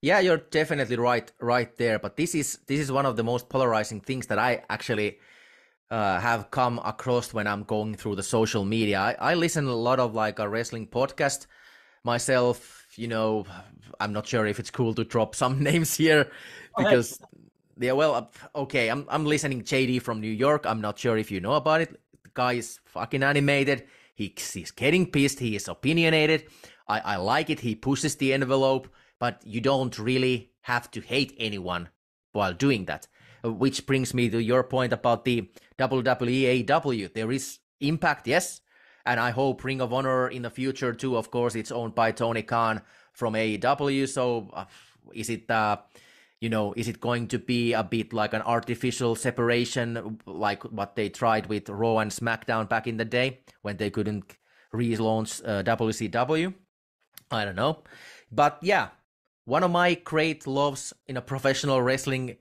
Yeah 0.00 0.20
you're 0.20 0.38
definitely 0.50 0.96
right 0.96 1.32
right 1.40 1.76
there 1.76 1.98
but 1.98 2.16
this 2.16 2.34
is 2.34 2.58
this 2.66 2.80
is 2.80 2.90
one 2.90 3.06
of 3.06 3.16
the 3.16 3.24
most 3.24 3.48
polarizing 3.48 4.00
things 4.00 4.26
that 4.26 4.38
i 4.38 4.62
actually 4.68 5.18
uh, 5.90 6.18
have 6.20 6.50
come 6.50 6.80
across 6.84 7.34
when 7.34 7.46
i'm 7.46 7.64
going 7.64 7.94
through 7.94 8.16
the 8.16 8.22
social 8.22 8.64
media 8.64 8.98
i, 8.98 9.32
I 9.32 9.34
listen 9.34 9.66
a 9.66 9.74
lot 9.74 10.00
of 10.00 10.14
like 10.14 10.38
a 10.38 10.48
wrestling 10.48 10.86
podcast 10.86 11.46
myself 12.04 12.82
you 12.96 13.08
know, 13.08 13.46
I'm 14.00 14.12
not 14.12 14.26
sure 14.26 14.46
if 14.46 14.58
it's 14.58 14.70
cool 14.70 14.94
to 14.94 15.04
drop 15.04 15.34
some 15.34 15.58
names 15.62 15.96
here 15.96 16.30
because 16.76 17.20
yeah, 17.78 17.92
well, 17.92 18.30
okay, 18.54 18.88
I'm 18.88 19.06
I'm 19.08 19.24
listening 19.24 19.62
JD 19.62 20.02
from 20.02 20.20
New 20.20 20.30
York. 20.30 20.66
I'm 20.66 20.80
not 20.80 20.98
sure 20.98 21.16
if 21.16 21.30
you 21.30 21.40
know 21.40 21.54
about 21.54 21.80
it. 21.80 22.00
The 22.22 22.30
guy 22.34 22.54
is 22.54 22.80
fucking 22.84 23.22
animated. 23.22 23.86
He, 24.14 24.34
he's 24.36 24.70
getting 24.70 25.10
pissed. 25.10 25.38
He 25.38 25.56
is 25.56 25.68
opinionated. 25.68 26.44
I, 26.86 27.00
I 27.00 27.16
like 27.16 27.48
it. 27.48 27.60
He 27.60 27.74
pushes 27.74 28.16
the 28.16 28.34
envelope, 28.34 28.88
but 29.22 29.40
you 29.44 29.60
don't 29.60 30.00
really 30.00 30.50
have 30.62 30.90
to 30.90 31.00
hate 31.00 31.32
anyone 31.38 31.88
while 32.32 32.52
doing 32.52 32.86
that. 32.86 33.06
Which 33.44 33.86
brings 33.86 34.12
me 34.12 34.28
to 34.28 34.42
your 34.42 34.64
point 34.64 34.92
about 34.92 35.24
the 35.24 35.48
WWE 35.78 36.64
AEW. 36.66 37.14
There 37.14 37.30
is 37.30 37.60
impact, 37.80 38.26
yes, 38.26 38.62
and 39.06 39.20
I 39.20 39.30
hope 39.30 39.62
Ring 39.62 39.80
of 39.80 39.92
Honor 39.92 40.26
in 40.26 40.42
the 40.42 40.50
future 40.50 40.92
too. 40.92 41.16
Of 41.16 41.30
course, 41.30 41.54
it's 41.54 41.70
owned 41.70 41.94
by 41.94 42.10
Tony 42.10 42.42
Khan 42.42 42.82
from 43.12 43.34
AEW. 43.34 44.08
So, 44.08 44.50
uh, 44.52 44.64
is 45.14 45.30
it? 45.30 45.48
Uh, 45.48 45.76
you 46.40 46.48
know, 46.48 46.74
is 46.76 46.88
it 46.88 46.98
going 46.98 47.28
to 47.28 47.38
be 47.38 47.74
a 47.74 47.84
bit 47.84 48.12
like 48.12 48.34
an 48.34 48.42
artificial 48.42 49.14
separation, 49.14 50.18
like 50.26 50.64
what 50.64 50.96
they 50.96 51.08
tried 51.08 51.46
with 51.46 51.68
Raw 51.68 51.98
and 51.98 52.10
SmackDown 52.10 52.68
back 52.68 52.88
in 52.88 52.96
the 52.96 53.04
day 53.04 53.42
when 53.62 53.76
they 53.76 53.90
couldn't 53.90 54.36
relaunch 54.74 55.40
uh, 55.46 55.62
WCW? 55.62 56.52
I 57.30 57.44
don't 57.44 57.54
know. 57.54 57.84
But 58.32 58.58
yeah, 58.62 58.88
one 59.44 59.62
of 59.62 59.70
my 59.70 59.94
great 59.94 60.46
loves 60.46 60.92
in 61.06 61.16
a 61.16 61.22
professional 61.22 61.82
wrestling 61.82 62.36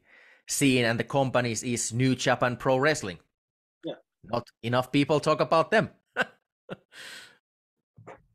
scene 0.48 0.86
and 0.86 1.00
the 1.00 1.04
companies 1.04 1.64
is 1.64 1.94
New 1.94 2.16
Japan 2.16 2.58
Pro 2.58 2.78
Wrestling. 2.78 3.20
Yeah. 3.84 3.96
Not 4.24 4.48
enough 4.64 4.92
people 4.92 5.20
talk 5.20 5.40
about 5.40 5.72
them. 5.72 5.90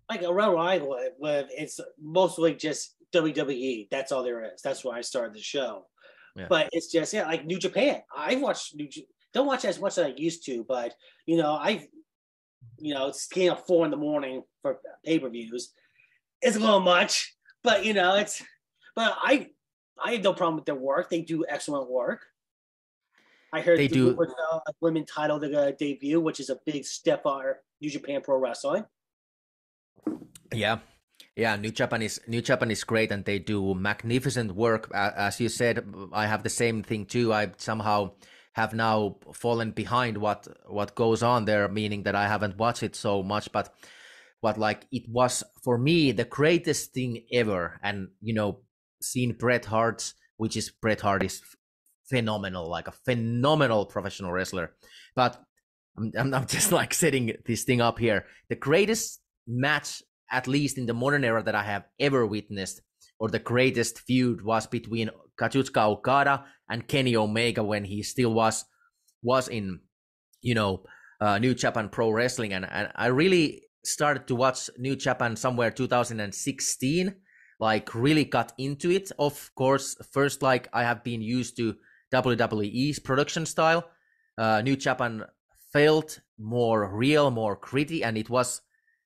like 0.08 0.22
around 0.22 0.54
where 0.54 0.58
I 0.58 0.78
live, 1.20 1.46
it's 1.50 1.80
mostly 2.00 2.54
just 2.54 2.94
WWE. 3.14 3.88
That's 3.90 4.12
all 4.12 4.22
there 4.22 4.52
is. 4.52 4.62
That's 4.62 4.84
why 4.84 4.98
I 4.98 5.00
started 5.00 5.34
the 5.34 5.42
show. 5.42 5.86
Yeah. 6.34 6.46
But 6.48 6.68
it's 6.72 6.92
just 6.92 7.12
yeah, 7.14 7.26
like 7.26 7.46
New 7.46 7.58
Japan. 7.58 8.02
I've 8.14 8.40
watched 8.40 8.74
New. 8.74 8.88
Don't 9.32 9.46
watch 9.46 9.64
as 9.64 9.80
much 9.80 9.98
as 9.98 10.06
I 10.06 10.14
used 10.16 10.44
to, 10.46 10.64
but 10.68 10.94
you 11.24 11.36
know, 11.36 11.54
I've 11.54 11.86
you 12.78 12.94
know, 12.94 13.10
staying 13.10 13.50
up 13.50 13.66
four 13.66 13.84
in 13.84 13.90
the 13.90 13.96
morning 13.96 14.42
for 14.62 14.78
pay 15.04 15.18
per 15.18 15.28
views. 15.28 15.72
It's 16.42 16.56
a 16.56 16.60
little 16.60 16.80
much, 16.80 17.34
but 17.62 17.84
you 17.84 17.94
know, 17.94 18.16
it's. 18.16 18.42
But 18.96 19.16
I, 19.22 19.50
I 20.02 20.12
have 20.12 20.24
no 20.24 20.32
problem 20.32 20.56
with 20.56 20.64
their 20.64 20.74
work. 20.74 21.10
They 21.10 21.20
do 21.20 21.44
excellent 21.48 21.88
work. 21.90 22.26
I 23.52 23.60
heard 23.60 23.78
they 23.78 23.88
do 23.88 24.14
with 24.14 24.30
uh, 24.30 24.58
a 24.66 24.72
women 24.80 25.04
title 25.06 25.38
they're 25.38 25.50
gonna 25.50 25.72
debut, 25.72 26.20
which 26.20 26.40
is 26.40 26.50
a 26.50 26.58
big 26.66 26.84
step 26.84 27.22
for 27.22 27.60
New 27.80 27.90
Japan 27.90 28.20
Pro 28.22 28.38
Wrestling. 28.38 28.84
Yeah, 30.52 30.78
yeah, 31.36 31.56
New 31.56 31.70
Japan 31.70 32.02
is 32.02 32.20
New 32.26 32.42
Japan 32.42 32.70
is 32.70 32.84
great, 32.84 33.12
and 33.12 33.24
they 33.24 33.38
do 33.38 33.74
magnificent 33.74 34.52
work. 34.52 34.90
As 34.94 35.40
you 35.40 35.48
said, 35.48 35.86
I 36.12 36.26
have 36.26 36.42
the 36.42 36.50
same 36.50 36.82
thing 36.82 37.06
too. 37.06 37.32
I 37.32 37.52
somehow 37.56 38.12
have 38.52 38.72
now 38.72 39.16
fallen 39.34 39.70
behind 39.72 40.18
what 40.18 40.48
what 40.66 40.94
goes 40.94 41.22
on 41.22 41.44
there, 41.44 41.68
meaning 41.68 42.02
that 42.04 42.14
I 42.14 42.26
haven't 42.26 42.58
watched 42.58 42.82
it 42.82 42.96
so 42.96 43.22
much. 43.22 43.52
But 43.52 43.72
but 44.42 44.58
like 44.58 44.86
it 44.90 45.08
was 45.08 45.44
for 45.62 45.78
me 45.78 46.12
the 46.12 46.24
greatest 46.24 46.92
thing 46.92 47.24
ever, 47.32 47.78
and 47.82 48.08
you 48.20 48.34
know, 48.34 48.60
seeing 49.00 49.32
Bret 49.32 49.64
Hart's, 49.64 50.14
which 50.36 50.56
is 50.56 50.70
Bret 50.70 51.00
Hart 51.00 51.22
is 51.22 51.42
phenomenal, 52.08 52.68
like 52.68 52.88
a 52.88 52.92
phenomenal 52.92 53.86
professional 53.86 54.32
wrestler. 54.32 54.74
But 55.14 55.40
I'm, 55.96 56.34
I'm 56.34 56.46
just 56.46 56.72
like 56.72 56.94
setting 56.94 57.32
this 57.46 57.64
thing 57.64 57.80
up 57.80 57.98
here. 57.98 58.26
The 58.48 58.56
greatest 58.56 59.20
match 59.46 60.02
at 60.30 60.48
least 60.48 60.78
in 60.78 60.86
the 60.86 60.94
modern 60.94 61.24
era 61.24 61.42
that 61.42 61.54
I 61.54 61.62
have 61.62 61.84
ever 62.00 62.26
witnessed, 62.26 62.82
or 63.18 63.28
the 63.28 63.38
greatest 63.38 64.00
feud 64.00 64.42
was 64.42 64.66
between 64.66 65.10
Kazuchika 65.40 65.88
Okada 65.88 66.44
and 66.68 66.86
Kenny 66.86 67.16
Omega 67.16 67.62
when 67.62 67.84
he 67.84 68.02
still 68.02 68.32
was 68.32 68.64
was 69.22 69.48
in, 69.48 69.80
you 70.42 70.54
know, 70.54 70.84
uh, 71.20 71.38
New 71.38 71.54
Japan 71.54 71.88
Pro 71.88 72.10
Wrestling, 72.10 72.52
and, 72.52 72.66
and 72.70 72.90
I 72.94 73.06
really 73.06 73.62
started 73.84 74.26
to 74.28 74.34
watch 74.34 74.68
New 74.78 74.96
Japan 74.96 75.36
somewhere 75.36 75.70
2016, 75.70 77.14
like 77.58 77.94
really 77.94 78.24
got 78.24 78.52
into 78.58 78.90
it. 78.90 79.10
Of 79.18 79.50
course, 79.54 79.96
first 80.12 80.42
like 80.42 80.68
I 80.72 80.82
have 80.82 81.02
been 81.02 81.22
used 81.22 81.56
to 81.56 81.76
WWE's 82.12 82.98
production 82.98 83.46
style. 83.46 83.88
Uh, 84.38 84.60
New 84.62 84.76
Japan 84.76 85.24
felt 85.72 86.20
more 86.38 86.94
real, 86.94 87.30
more 87.30 87.56
gritty, 87.60 88.04
and 88.04 88.16
it 88.18 88.30
was 88.30 88.60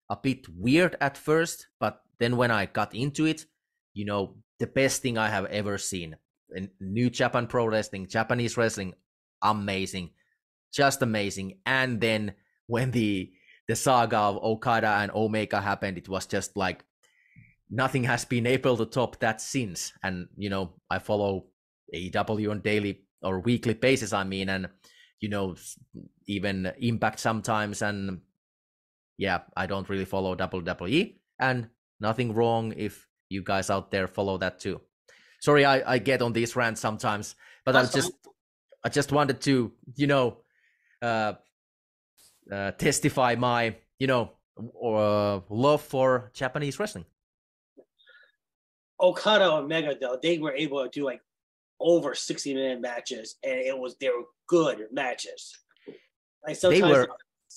a 0.08 0.16
bit 0.16 0.48
weird 0.48 0.96
at 1.00 1.16
first, 1.16 1.68
but 1.78 2.02
then 2.18 2.36
when 2.36 2.50
I 2.50 2.66
got 2.66 2.94
into 2.94 3.26
it, 3.26 3.46
you 3.94 4.04
know, 4.04 4.36
the 4.58 4.66
best 4.66 5.02
thing 5.02 5.16
I 5.16 5.28
have 5.28 5.46
ever 5.46 5.78
seen. 5.78 6.16
In 6.54 6.70
New 6.80 7.10
Japan 7.10 7.46
Pro 7.46 7.66
Wrestling, 7.66 8.08
Japanese 8.08 8.56
wrestling, 8.56 8.94
amazing, 9.40 10.10
just 10.72 11.00
amazing. 11.02 11.58
And 11.64 12.00
then 12.00 12.34
when 12.66 12.90
the 12.90 13.32
the 13.68 13.76
saga 13.76 14.16
of 14.18 14.42
Okada 14.42 14.88
and 14.88 15.12
Omega 15.12 15.60
happened, 15.60 15.96
it 15.96 16.08
was 16.08 16.26
just 16.26 16.56
like 16.56 16.84
nothing 17.70 18.04
has 18.04 18.24
been 18.24 18.46
able 18.46 18.76
to 18.76 18.86
top 18.86 19.18
that 19.20 19.40
since. 19.40 19.92
And 20.02 20.28
you 20.36 20.50
know, 20.50 20.74
I 20.90 20.98
follow 20.98 21.46
AEW 21.94 22.50
on 22.50 22.60
daily 22.60 23.02
or 23.22 23.40
weekly 23.40 23.74
basis. 23.74 24.12
I 24.12 24.24
mean, 24.24 24.48
and 24.48 24.68
you 25.20 25.28
know, 25.28 25.54
even 26.26 26.72
Impact 26.80 27.20
sometimes, 27.20 27.82
and 27.82 28.20
yeah, 29.18 29.40
I 29.56 29.66
don't 29.66 29.88
really 29.88 30.04
follow 30.04 30.34
WWE, 30.34 31.16
and 31.38 31.68
nothing 32.00 32.34
wrong 32.34 32.72
if 32.76 33.06
you 33.28 33.42
guys 33.42 33.70
out 33.70 33.90
there 33.90 34.08
follow 34.08 34.38
that 34.38 34.58
too. 34.58 34.80
Sorry, 35.40 35.64
I, 35.64 35.94
I 35.94 35.98
get 35.98 36.22
on 36.22 36.32
these 36.32 36.56
rants 36.56 36.80
sometimes, 36.80 37.34
but 37.64 37.76
I 37.76 37.84
just 37.86 38.12
I 38.84 38.88
just 38.88 39.12
wanted 39.12 39.40
to 39.42 39.72
you 39.94 40.06
know 40.06 40.38
uh, 41.02 41.34
uh, 42.50 42.72
testify 42.72 43.36
my 43.36 43.76
you 43.98 44.06
know 44.06 44.32
uh, 44.58 45.40
love 45.48 45.82
for 45.82 46.30
Japanese 46.34 46.78
wrestling. 46.78 47.04
Okada 49.00 49.44
and 49.44 49.64
Omega 49.64 49.96
though 50.00 50.18
they 50.22 50.38
were 50.38 50.52
able 50.52 50.82
to 50.82 50.90
do 50.90 51.04
like 51.04 51.20
over 51.80 52.14
sixty 52.14 52.54
minute 52.54 52.80
matches, 52.80 53.36
and 53.42 53.54
it 53.54 53.76
was 53.78 53.96
they 54.00 54.08
were 54.08 54.24
good 54.46 54.86
matches. 54.92 55.56
Like 56.46 56.56
sometimes 56.56 56.82
were 56.82 57.08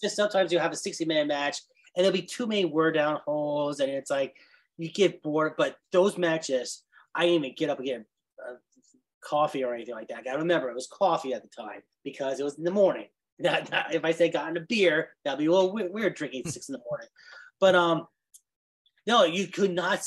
just 0.01 0.15
sometimes 0.15 0.51
you 0.51 0.59
have 0.59 0.71
a 0.71 0.75
60 0.75 1.05
minute 1.05 1.27
match 1.27 1.59
and 1.95 2.03
there'll 2.03 2.13
be 2.13 2.21
too 2.21 2.47
many 2.47 2.65
word 2.65 2.95
down 2.95 3.19
holes 3.25 3.79
and 3.79 3.89
it's 3.89 4.11
like 4.11 4.35
you 4.77 4.91
get 4.91 5.21
bored. 5.23 5.53
But 5.57 5.77
those 5.91 6.17
matches, 6.17 6.83
I 7.15 7.25
didn't 7.25 7.45
even 7.45 7.55
get 7.55 7.69
up 7.69 7.79
and 7.79 7.87
get 7.87 8.05
uh, 8.45 8.55
coffee 9.23 9.63
or 9.63 9.73
anything 9.73 9.95
like 9.95 10.07
that. 10.09 10.27
I 10.27 10.33
remember 10.33 10.69
it 10.69 10.75
was 10.75 10.87
coffee 10.91 11.33
at 11.33 11.43
the 11.43 11.49
time 11.49 11.81
because 12.03 12.39
it 12.39 12.43
was 12.43 12.57
in 12.57 12.63
the 12.63 12.71
morning. 12.71 13.07
Not, 13.39 13.71
not, 13.71 13.93
if 13.93 14.05
I 14.05 14.11
say 14.11 14.29
gotten 14.29 14.57
a 14.57 14.61
beer, 14.61 15.09
that'd 15.25 15.39
be 15.39 15.47
a 15.47 15.51
little 15.51 15.73
weird, 15.73 15.91
weird 15.91 16.15
drinking 16.15 16.47
six 16.47 16.69
in 16.69 16.73
the 16.73 16.81
morning. 16.87 17.07
But 17.59 17.73
um, 17.73 18.07
no, 19.05 19.23
you 19.23 19.47
could 19.47 19.71
not 19.71 20.01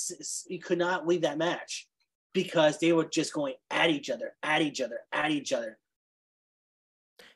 you 0.49 0.59
could 0.59 0.79
not 0.79 1.07
leave 1.07 1.23
that 1.23 1.39
match 1.39 1.87
because 2.33 2.79
they 2.79 2.93
were 2.93 3.05
just 3.05 3.33
going 3.33 3.55
at 3.71 3.91
each 3.91 4.11
other, 4.11 4.35
at 4.43 4.63
each 4.63 4.81
other, 4.81 5.01
at 5.13 5.31
each 5.31 5.53
other. 5.53 5.79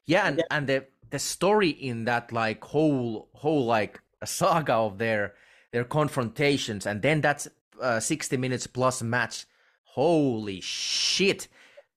Yeah, 0.07 0.27
and, 0.27 0.42
and 0.51 0.66
the 0.66 0.87
the 1.11 1.18
story 1.18 1.70
in 1.70 2.05
that 2.05 2.33
like 2.33 2.64
whole 2.64 3.29
whole 3.35 3.66
like 3.66 4.01
saga 4.25 4.75
of 4.75 4.99
their 4.99 5.35
their 5.73 5.85
confrontations, 5.85 6.87
and 6.87 7.02
then 7.02 7.21
that's 7.21 7.48
uh, 7.81 8.00
60 8.00 8.37
minutes 8.37 8.67
plus 8.67 9.02
match. 9.02 9.46
Holy 9.85 10.61
shit! 10.61 11.48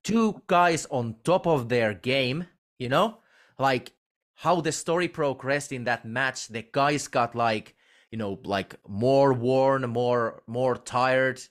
Two 0.04 0.42
guys 0.48 0.86
on 0.90 1.16
top 1.24 1.48
of 1.48 1.70
their 1.70 1.94
game, 1.94 2.48
you 2.78 2.90
know, 2.90 3.20
like 3.58 3.94
how 4.36 4.62
the 4.62 4.72
story 4.72 5.08
progressed 5.08 5.72
in 5.72 5.86
that 5.86 6.06
match. 6.06 6.48
The 6.50 6.66
guys 6.70 7.08
got 7.08 7.36
like 7.36 7.76
you 8.14 8.18
know 8.18 8.40
like 8.44 8.76
more 8.88 9.34
worn, 9.34 9.90
more 9.90 10.44
more 10.46 10.78
tired. 10.78 11.42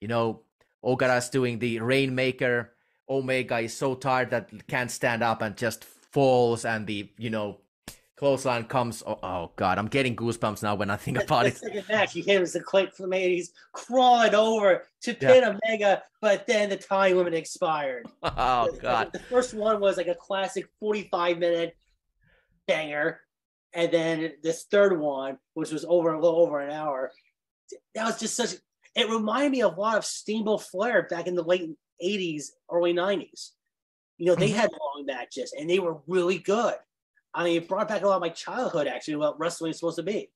You 0.00 0.06
know, 0.06 0.42
Okada's 0.84 1.28
doing 1.28 1.58
the 1.58 1.80
Rainmaker. 1.80 2.70
Omega 3.10 3.58
is 3.58 3.76
so 3.76 3.96
tired 3.96 4.30
that 4.30 4.68
can't 4.68 4.92
stand 4.92 5.24
up 5.24 5.42
and 5.42 5.56
just 5.56 5.82
falls 5.82 6.64
and 6.64 6.86
the 6.86 7.10
you 7.18 7.30
know 7.30 7.58
clothesline 8.14 8.66
comes. 8.66 9.02
Oh, 9.04 9.18
oh, 9.24 9.50
god, 9.56 9.76
I'm 9.76 9.88
getting 9.88 10.14
goosebumps 10.14 10.62
now 10.62 10.76
when 10.76 10.88
I 10.88 10.94
think 10.94 11.20
about 11.20 11.46
it. 11.46 11.56
Second 11.56 11.84
match, 11.88 12.12
he 12.12 12.20
hits 12.20 12.52
the 12.52 12.60
click 12.60 12.94
from 12.94 13.10
He's 13.10 13.50
crawling 13.72 14.36
over 14.36 14.84
to 15.00 15.14
pin 15.14 15.42
yeah. 15.42 15.48
Omega, 15.48 16.02
but 16.20 16.46
then 16.46 16.68
the 16.68 16.76
time 16.76 17.16
limit 17.16 17.34
expired. 17.34 18.06
Oh 18.22 18.68
god, 18.80 19.10
the, 19.10 19.18
the 19.18 19.24
first 19.24 19.52
one 19.52 19.80
was 19.80 19.96
like 19.96 20.06
a 20.06 20.14
classic 20.14 20.68
45 20.78 21.38
minute 21.38 21.76
banger, 22.68 23.18
and 23.74 23.92
then 23.92 24.32
this 24.42 24.64
third 24.70 24.98
one, 24.98 25.38
which 25.54 25.72
was 25.72 25.84
over 25.84 26.12
a 26.12 26.20
little 26.20 26.40
over 26.40 26.60
an 26.60 26.70
hour, 26.70 27.10
that 27.94 28.04
was 28.04 28.20
just 28.20 28.36
such. 28.36 28.54
It 28.94 29.10
reminded 29.10 29.52
me 29.52 29.62
of 29.62 29.76
a 29.76 29.80
lot 29.80 29.98
of 29.98 30.04
Steamboat 30.04 30.62
Flair 30.62 31.08
back 31.10 31.26
in 31.26 31.34
the 31.34 31.42
late 31.42 31.68
80s, 32.02 32.50
early 32.70 32.94
90s. 32.94 33.50
You 34.18 34.26
know, 34.26 34.36
they 34.36 34.50
mm-hmm. 34.50 34.58
had 34.58 34.70
long 34.70 35.06
matches 35.06 35.52
and 35.58 35.68
they 35.68 35.80
were 35.80 35.98
really 36.06 36.38
good. 36.38 36.74
I 37.34 37.42
mean, 37.42 37.56
it 37.56 37.68
brought 37.68 37.88
back 37.88 38.02
a 38.02 38.06
lot 38.06 38.16
of 38.16 38.20
my 38.20 38.28
childhood 38.28 38.86
actually 38.86 39.16
what 39.16 39.38
wrestling 39.40 39.72
is 39.72 39.78
supposed 39.78 39.96
to 39.96 40.04
be. 40.04 40.30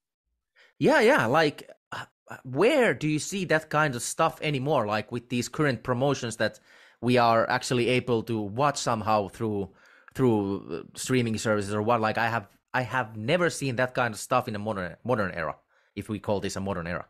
Yeah, 0.80 1.00
yeah. 1.00 1.26
Like 1.26 1.70
uh, 1.92 2.04
where 2.42 2.92
do 2.94 3.06
you 3.06 3.20
see 3.20 3.44
that 3.46 3.70
kind 3.70 3.94
of 3.94 4.02
stuff 4.02 4.40
anymore? 4.42 4.86
Like 4.86 5.12
with 5.12 5.28
these 5.28 5.48
current 5.48 5.84
promotions 5.84 6.36
that 6.38 6.58
we 7.00 7.16
are 7.16 7.48
actually 7.48 7.88
able 7.90 8.24
to 8.24 8.40
watch 8.40 8.78
somehow 8.78 9.28
through 9.28 9.70
through 10.14 10.84
uh, 10.94 10.98
streaming 10.98 11.38
services 11.38 11.72
or 11.72 11.82
what? 11.82 12.00
Like 12.00 12.18
I 12.18 12.28
have 12.28 12.48
I 12.78 12.82
have 12.82 13.16
never 13.16 13.50
seen 13.50 13.74
that 13.76 13.92
kind 13.92 14.14
of 14.14 14.20
stuff 14.20 14.46
in 14.46 14.54
a 14.54 14.58
modern 14.60 14.94
modern 15.02 15.32
era, 15.32 15.56
if 15.96 16.08
we 16.08 16.20
call 16.20 16.38
this 16.38 16.54
a 16.54 16.60
modern 16.60 16.86
era. 16.86 17.06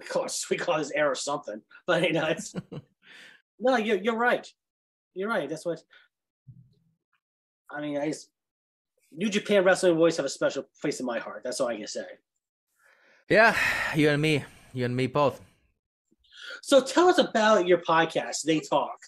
Of 0.00 0.08
course, 0.08 0.46
we 0.48 0.56
call 0.56 0.78
this 0.78 0.92
era 0.94 1.16
something, 1.16 1.60
but 1.88 2.04
you 2.04 2.12
know, 2.12 2.26
it's 2.26 2.54
no, 3.58 3.76
you're 3.76 3.96
you're 3.96 4.16
right. 4.16 4.46
You're 5.16 5.28
right. 5.28 5.48
That's 5.50 5.66
what 5.66 5.82
I 7.68 7.80
mean. 7.80 7.98
I 7.98 8.06
just, 8.06 8.30
New 9.10 9.28
Japan 9.28 9.64
Wrestling 9.64 9.96
always 9.96 10.16
have 10.18 10.26
a 10.26 10.34
special 10.38 10.62
place 10.80 11.00
in 11.00 11.06
my 11.06 11.18
heart. 11.18 11.42
That's 11.42 11.60
all 11.60 11.66
I 11.66 11.76
can 11.76 11.88
say. 11.88 12.06
Yeah, 13.28 13.56
you 13.96 14.08
and 14.10 14.22
me, 14.22 14.44
you 14.72 14.84
and 14.84 14.94
me 14.94 15.08
both. 15.08 15.40
So 16.62 16.80
tell 16.80 17.08
us 17.08 17.18
about 17.18 17.66
your 17.66 17.78
podcast, 17.78 18.42
They 18.44 18.60
Talk. 18.60 18.98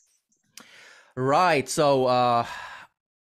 Right. 1.14 1.68
So 1.68 2.06
uh 2.06 2.46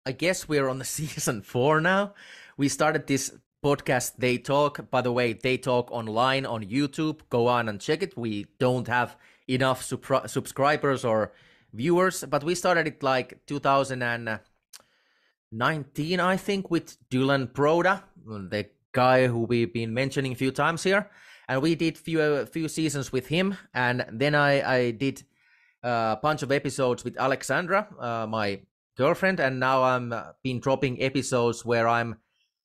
I 0.09 0.13
guess 0.13 0.49
we're 0.49 0.71
on 0.71 0.79
the 0.79 0.85
season 0.87 1.43
four 1.43 1.83
now. 1.83 2.15
We 2.57 2.71
started 2.71 3.07
this 3.07 3.31
podcast, 3.63 4.13
They 4.17 4.39
Talk. 4.39 4.91
By 4.91 5.03
the 5.03 5.13
way, 5.13 5.35
They 5.35 5.59
Talk 5.59 5.93
online 5.93 6.47
on 6.47 6.65
YouTube. 6.65 7.21
Go 7.29 7.47
on 7.47 7.69
and 7.69 7.79
check 7.79 8.03
it. 8.03 8.17
We 8.17 8.47
don't 8.59 8.89
have 8.89 9.19
enough 9.47 9.83
subscribers 9.83 11.05
or 11.05 11.35
viewers, 11.75 12.25
but 12.25 12.43
we 12.43 12.55
started 12.55 12.87
it 12.87 13.03
like 13.03 13.45
2019, 13.47 16.21
I 16.21 16.37
think, 16.39 16.71
with 16.71 16.97
Dylan 17.11 17.53
Broda, 17.53 18.03
the 18.25 18.67
guy 18.93 19.27
who 19.27 19.41
we've 19.41 19.75
been 19.75 19.93
mentioning 19.93 20.33
a 20.33 20.37
few 20.37 20.53
times 20.53 20.85
here. 20.85 21.11
And 21.51 21.61
we 21.61 21.75
did 21.75 21.99
few 21.99 22.23
a 22.23 22.47
few 22.47 22.69
seasons 22.69 23.13
with 23.13 23.27
him, 23.27 23.59
and 23.75 24.07
then 24.11 24.35
I 24.35 24.77
I 24.77 24.93
did 24.93 25.25
a 25.83 26.17
bunch 26.23 26.43
of 26.43 26.51
episodes 26.53 27.05
with 27.05 27.19
Alexandra, 27.19 27.89
uh, 27.99 28.27
my 28.27 28.61
girlfriend, 28.99 29.41
and 29.41 29.59
now 29.61 29.85
I'm 29.85 30.13
uh, 30.13 30.33
been 30.43 30.61
dropping 30.61 31.01
episodes 31.01 31.65
where 31.65 31.89
I'm 31.89 32.17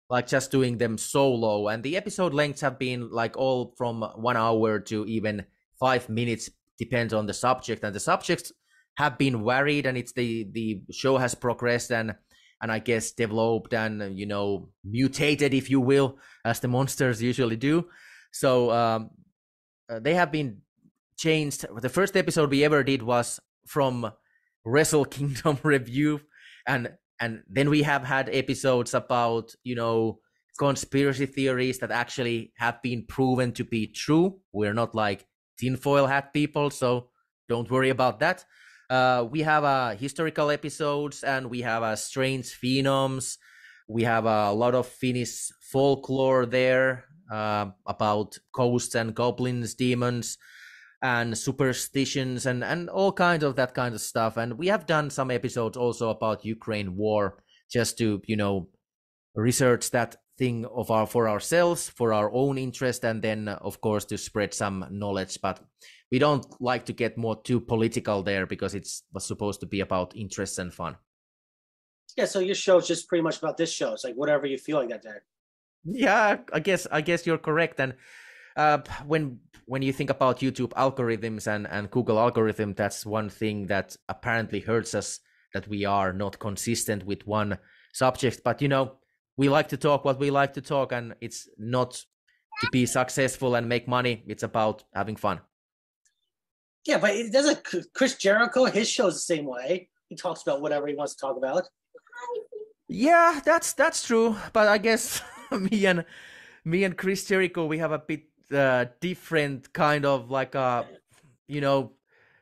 like 0.10 0.28
just 0.28 0.52
doing 0.52 0.78
them 0.78 0.98
solo, 0.98 1.70
and 1.70 1.84
the 1.84 1.96
episode 1.96 2.34
lengths 2.34 2.62
have 2.62 2.78
been 2.78 3.10
like 3.10 3.38
all 3.38 3.74
from 3.78 4.02
one 4.16 4.36
hour 4.36 4.80
to 4.80 5.06
even 5.06 5.46
five 5.80 6.10
minutes, 6.10 6.50
depends 6.78 7.14
on 7.14 7.28
the 7.28 7.34
subject, 7.34 7.84
and 7.84 7.96
the 7.96 8.00
subjects 8.00 8.52
have 8.98 9.18
been 9.18 9.46
varied, 9.46 9.86
and 9.86 9.98
it's 9.98 10.14
the 10.14 10.48
the 10.52 10.82
show 10.92 11.18
has 11.18 11.36
progressed 11.36 11.92
and 11.92 12.16
and 12.62 12.72
I 12.72 12.80
guess 12.80 13.12
developed 13.12 13.74
and 13.74 14.18
you 14.18 14.26
know 14.26 14.70
mutated, 14.84 15.54
if 15.54 15.70
you 15.70 15.80
will, 15.80 16.18
as 16.44 16.60
the 16.60 16.68
monsters 16.68 17.22
usually 17.22 17.58
do. 17.58 17.88
So 18.32 18.72
um, 18.72 19.12
uh, 19.90 20.00
they 20.00 20.16
have 20.16 20.32
been 20.32 20.62
changed. 21.18 21.66
The 21.82 21.90
first 21.90 22.18
episode 22.18 22.50
we 22.50 22.64
ever 22.64 22.84
did 22.84 23.04
was 23.04 23.40
from 23.68 24.12
Wrestle 24.66 25.06
Kingdom 25.06 25.58
review, 25.64 26.22
and 26.68 26.92
and 27.20 27.44
then 27.50 27.70
we 27.70 27.84
have 27.84 28.04
had 28.04 28.30
episodes 28.30 28.94
about 28.94 29.54
you 29.64 29.76
know 29.76 30.20
conspiracy 30.58 31.26
theories 31.26 31.80
that 31.80 31.92
actually 31.92 32.54
have 32.58 32.82
been 32.82 33.06
proven 33.08 33.52
to 33.54 33.64
be 33.64 33.88
true. 33.88 34.40
We're 34.52 34.74
not 34.74 34.96
like 34.96 35.26
tinfoil 35.58 36.08
hat 36.08 36.34
people, 36.34 36.70
so 36.70 37.10
don't 37.50 37.70
worry 37.70 37.90
about 37.90 38.20
that. 38.20 38.46
Uh, 38.90 39.26
we 39.30 39.42
have 39.42 39.64
uh, 39.64 39.96
historical 39.96 40.52
episodes 40.52 41.24
and 41.24 41.50
we 41.50 41.62
have 41.62 41.82
uh, 41.82 41.96
strange 41.96 42.58
phenoms. 42.60 43.38
We 43.88 44.04
have 44.04 44.26
a 44.26 44.52
lot 44.52 44.76
of 44.76 44.88
Finnish 44.88 45.50
folklore 45.72 46.46
there 46.46 47.06
uh, 47.32 47.68
about 47.88 48.38
ghosts 48.54 48.96
and 48.96 49.16
goblins, 49.16 49.74
demons 49.74 50.38
and 51.04 51.38
superstitions 51.38 52.46
and 52.46 52.64
and 52.64 52.90
all 52.90 53.12
kinds 53.12 53.44
of 53.44 53.58
that 53.58 53.74
kind 53.76 53.94
of 53.94 54.02
stuff. 54.02 54.38
And 54.38 54.58
we 54.58 54.68
have 54.68 54.88
done 54.88 55.10
some 55.10 55.30
episodes 55.30 55.78
also 55.78 56.10
about 56.10 56.46
ukraine 56.46 56.96
war 56.96 57.44
just 57.70 57.98
to 57.98 58.22
you 58.26 58.38
know 58.38 58.70
research 59.36 59.92
that 59.92 60.16
thing 60.38 60.66
of 60.66 60.90
our 60.90 61.06
for 61.06 61.30
ourselves 61.30 61.90
for 61.90 62.14
our 62.14 62.32
own 62.34 62.58
interest 62.58 63.04
and 63.06 63.22
then 63.22 63.48
of 63.48 63.80
course 63.82 64.06
to 64.06 64.18
spread 64.18 64.54
some 64.54 64.86
knowledge. 64.90 65.38
But 65.42 65.60
we 66.10 66.20
don't 66.20 66.46
like 66.62 66.86
to 66.86 66.94
get 66.94 67.18
more 67.18 67.42
too 67.44 67.60
political 67.60 68.24
there 68.24 68.46
because 68.46 68.74
it's 68.74 69.04
was 69.14 69.26
supposed 69.26 69.60
to 69.60 69.66
be 69.66 69.82
about 69.82 70.16
interests 70.16 70.58
and 70.58 70.74
fun. 70.74 70.96
Yeah 72.16 72.26
so 72.26 72.40
your 72.40 72.56
show 72.56 72.78
is 72.78 72.88
just 72.88 73.10
pretty 73.10 73.24
much 73.24 73.40
about 73.40 73.58
this 73.58 73.72
show. 73.72 73.92
It's 73.92 74.06
like 74.06 74.16
whatever 74.16 74.46
you 74.46 74.58
feel 74.58 74.78
like 74.78 74.90
that 74.90 75.04
day. 75.04 75.20
Yeah 75.84 76.38
i 76.54 76.62
guess 76.62 76.88
i 76.90 77.02
guess 77.02 77.28
you're 77.28 77.38
correct. 77.38 77.82
And 77.82 77.96
uh, 78.56 78.80
when 79.06 79.40
when 79.66 79.82
you 79.82 79.94
think 79.94 80.10
about 80.10 80.40
YouTube 80.40 80.72
algorithms 80.74 81.48
and, 81.48 81.68
and 81.68 81.90
Google 81.90 82.20
algorithm, 82.20 82.74
that's 82.74 83.06
one 83.06 83.30
thing 83.30 83.68
that 83.68 83.96
apparently 84.10 84.60
hurts 84.60 84.94
us 84.94 85.20
that 85.54 85.68
we 85.68 85.86
are 85.86 86.12
not 86.12 86.38
consistent 86.40 87.06
with 87.06 87.26
one 87.26 87.58
subject. 87.94 88.42
But 88.44 88.62
you 88.62 88.68
know, 88.68 88.98
we 89.38 89.50
like 89.50 89.70
to 89.70 89.78
talk 89.78 90.04
what 90.04 90.20
we 90.20 90.32
like 90.32 90.54
to 90.54 90.62
talk, 90.62 90.92
and 90.92 91.16
it's 91.22 91.48
not 91.58 91.92
to 92.62 92.68
be 92.72 92.86
successful 92.86 93.56
and 93.56 93.68
make 93.68 93.88
money. 93.88 94.24
It's 94.28 94.44
about 94.44 94.84
having 94.94 95.16
fun. 95.16 95.40
Yeah, 96.86 96.98
but 96.98 97.12
it 97.12 97.32
doesn't 97.32 97.66
Chris 97.94 98.16
Jericho, 98.16 98.66
his 98.66 98.90
show's 98.90 99.14
the 99.16 99.36
same 99.36 99.46
way. 99.46 99.90
He 100.10 100.16
talks 100.16 100.42
about 100.42 100.62
whatever 100.62 100.88
he 100.88 100.96
wants 100.96 101.16
to 101.16 101.22
talk 101.22 101.38
about. 101.38 101.64
Yeah, 102.90 103.40
that's 103.44 103.74
that's 103.74 104.06
true. 104.06 104.36
But 104.52 104.68
I 104.68 104.78
guess 104.78 105.22
me 105.52 105.86
and 105.86 106.06
me 106.66 106.84
and 106.84 106.98
Chris 106.98 107.26
Jericho, 107.26 107.66
we 107.66 107.78
have 107.78 107.92
a 107.92 108.00
bit 108.00 108.24
uh, 108.54 108.86
different 109.00 109.74
kind 109.74 110.06
of 110.06 110.30
like 110.32 110.56
a 110.56 110.86
you 111.48 111.62
know 111.62 111.92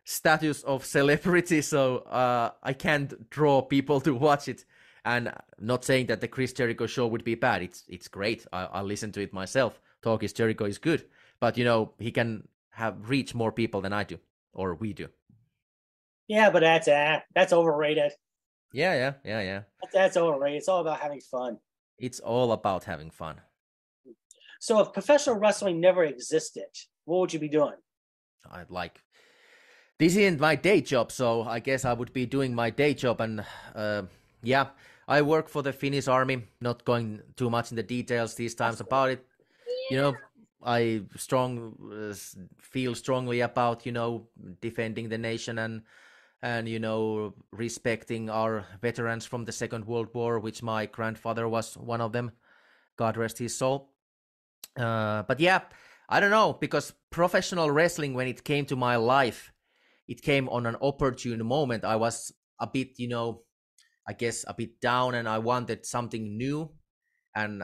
status 0.03 0.63
of 0.63 0.85
celebrity 0.85 1.61
so 1.61 1.97
uh, 1.97 2.51
i 2.63 2.73
can't 2.73 3.29
draw 3.29 3.61
people 3.61 4.01
to 4.01 4.13
watch 4.13 4.47
it. 4.47 4.65
And 5.03 5.33
not 5.59 5.83
saying 5.83 6.07
that 6.07 6.21
the 6.21 6.27
chris 6.27 6.53
jericho 6.53 6.85
show 6.85 7.07
would 7.07 7.23
be 7.23 7.33
bad. 7.33 7.63
It's 7.63 7.83
it's 7.87 8.07
great. 8.07 8.45
I, 8.53 8.65
I 8.65 8.81
listen 8.81 9.11
to 9.13 9.21
it 9.21 9.33
myself. 9.33 9.81
Talk 10.03 10.21
is 10.23 10.31
jericho 10.31 10.65
is 10.65 10.77
good. 10.77 11.05
But 11.39 11.57
you 11.57 11.65
know 11.65 11.93
he 11.97 12.11
can 12.11 12.47
have 12.69 13.09
reach 13.09 13.33
more 13.33 13.51
people 13.51 13.81
than 13.81 13.93
i 13.93 14.03
do 14.03 14.19
or 14.53 14.75
we 14.75 14.93
do. 14.93 15.07
Yeah 16.27 16.51
but 16.51 16.59
that's 16.59 16.87
uh, 16.87 17.21
that's 17.33 17.51
overrated. 17.51 18.11
Yeah 18.73 18.93
yeah 18.93 19.13
yeah 19.25 19.41
yeah. 19.41 19.61
That's 19.91 20.17
overrated. 20.17 20.59
It's 20.59 20.67
all 20.67 20.81
about 20.81 20.99
having 20.99 21.21
fun. 21.21 21.57
It's 21.97 22.19
all 22.19 22.51
about 22.51 22.83
having 22.83 23.09
fun 23.09 23.41
so 24.61 24.79
if 24.79 24.93
professional 24.93 25.37
wrestling 25.37 25.81
never 25.81 26.03
existed, 26.03 26.69
what 27.05 27.19
would 27.19 27.33
you 27.33 27.39
be 27.39 27.49
doing? 27.49 27.75
I'd 28.49 28.69
like 28.69 29.01
this 30.01 30.15
isn't 30.15 30.39
my 30.39 30.55
day 30.55 30.81
job, 30.81 31.11
so 31.11 31.43
I 31.43 31.59
guess 31.59 31.85
I 31.85 31.93
would 31.93 32.11
be 32.11 32.25
doing 32.25 32.55
my 32.55 32.71
day 32.71 32.95
job. 32.95 33.21
And 33.21 33.45
uh, 33.75 34.01
yeah, 34.41 34.69
I 35.07 35.21
work 35.21 35.47
for 35.47 35.61
the 35.61 35.71
Finnish 35.71 36.07
army. 36.07 36.47
Not 36.59 36.85
going 36.85 37.21
too 37.35 37.51
much 37.51 37.69
in 37.69 37.75
the 37.75 37.83
details 37.83 38.33
these 38.33 38.55
times 38.55 38.79
about 38.79 39.09
it. 39.11 39.23
You 39.91 39.97
know, 39.97 40.15
I 40.63 41.03
strong 41.17 41.75
uh, 41.93 42.15
feel 42.59 42.95
strongly 42.95 43.41
about 43.41 43.85
you 43.85 43.91
know 43.91 44.25
defending 44.59 45.07
the 45.09 45.19
nation 45.19 45.59
and 45.59 45.83
and 46.41 46.67
you 46.67 46.79
know 46.79 47.35
respecting 47.51 48.27
our 48.27 48.65
veterans 48.81 49.27
from 49.27 49.45
the 49.45 49.51
Second 49.51 49.85
World 49.85 50.09
War, 50.15 50.39
which 50.39 50.63
my 50.63 50.87
grandfather 50.87 51.47
was 51.47 51.77
one 51.77 52.01
of 52.01 52.11
them. 52.11 52.31
God 52.97 53.17
rest 53.17 53.37
his 53.37 53.55
soul. 53.55 53.90
Uh, 54.77 55.23
but 55.23 55.39
yeah, 55.39 55.61
I 56.09 56.19
don't 56.19 56.31
know 56.31 56.53
because 56.53 56.93
professional 57.09 57.71
wrestling, 57.71 58.13
when 58.13 58.27
it 58.27 58.43
came 58.43 58.65
to 58.65 58.75
my 58.75 58.95
life, 58.95 59.51
it 60.07 60.21
came 60.21 60.49
on 60.49 60.65
an 60.65 60.75
opportune 60.81 61.45
moment. 61.45 61.85
I 61.85 61.95
was 61.95 62.31
a 62.59 62.67
bit, 62.67 62.99
you 62.99 63.07
know, 63.07 63.43
I 64.07 64.13
guess 64.13 64.43
a 64.47 64.53
bit 64.53 64.81
down, 64.81 65.15
and 65.15 65.27
I 65.27 65.39
wanted 65.39 65.85
something 65.85 66.37
new, 66.37 66.71
and 67.35 67.63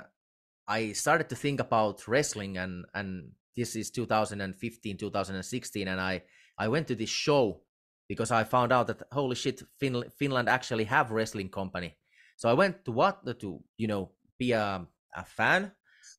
I 0.67 0.93
started 0.93 1.29
to 1.29 1.35
think 1.35 1.59
about 1.59 2.07
wrestling, 2.07 2.57
and 2.57 2.85
and 2.93 3.31
this 3.55 3.75
is 3.75 3.91
2015, 3.91 4.97
2016, 4.97 5.87
and 5.87 5.99
I 5.99 6.23
I 6.57 6.67
went 6.67 6.87
to 6.87 6.95
this 6.95 7.09
show 7.09 7.61
because 8.07 8.31
I 8.31 8.43
found 8.43 8.71
out 8.71 8.87
that 8.87 9.03
holy 9.11 9.35
shit, 9.35 9.61
fin- 9.79 10.09
Finland 10.17 10.47
actually 10.47 10.85
have 10.85 11.11
wrestling 11.11 11.49
company. 11.49 11.97
So 12.37 12.49
I 12.49 12.53
went 12.53 12.85
to 12.85 12.91
what 12.91 13.25
to 13.39 13.59
you 13.77 13.87
know 13.87 14.11
be 14.37 14.51
a 14.51 14.87
a 15.15 15.23
fan 15.25 15.71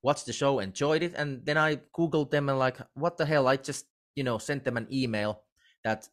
watched 0.02 0.26
the 0.26 0.32
show, 0.32 0.58
enjoyed 0.58 1.02
it, 1.02 1.14
and 1.16 1.44
then 1.44 1.56
I 1.56 1.76
googled 1.96 2.30
them 2.30 2.48
and 2.48 2.58
like, 2.58 2.78
what 2.94 3.16
the 3.16 3.26
hell? 3.26 3.48
I 3.48 3.56
just 3.56 3.86
you 4.14 4.24
know 4.24 4.38
sent 4.38 4.64
them 4.64 4.76
an 4.76 4.86
email 4.92 5.42
that 5.84 6.08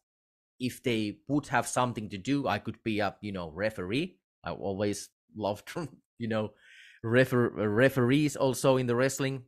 if 0.58 0.82
they 0.82 1.18
would 1.28 1.48
have 1.48 1.66
something 1.66 2.08
to 2.10 2.18
do, 2.18 2.48
I 2.48 2.58
could 2.58 2.82
be 2.82 3.00
a 3.00 3.14
you 3.20 3.32
know 3.32 3.50
referee. 3.50 4.16
I 4.44 4.50
always 4.50 5.10
loved 5.36 5.70
you 6.18 6.28
know 6.28 6.52
refer- 7.02 7.50
referees 7.50 8.36
also 8.36 8.76
in 8.76 8.86
the 8.86 8.96
wrestling. 8.96 9.44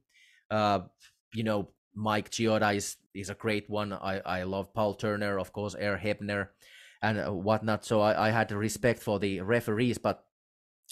Uh, 0.51 0.81
you 1.35 1.45
know 1.45 1.71
Mike 1.95 2.31
Chioda 2.31 2.75
is 2.75 2.97
is 3.15 3.31
a 3.31 3.35
great 3.35 3.69
one. 3.69 3.93
I 3.93 4.21
I 4.21 4.43
love 4.45 4.73
Paul 4.73 4.95
Turner, 4.95 5.39
of 5.39 5.53
course, 5.53 5.75
Earl 5.79 5.99
Hebner, 5.99 6.49
and 7.03 7.19
uh, 7.19 7.33
whatnot. 7.33 7.85
So 7.85 8.01
I 8.01 8.29
I 8.29 8.31
had 8.31 8.53
respect 8.53 9.03
for 9.03 9.19
the 9.19 9.41
referees, 9.41 9.99
but 9.99 10.25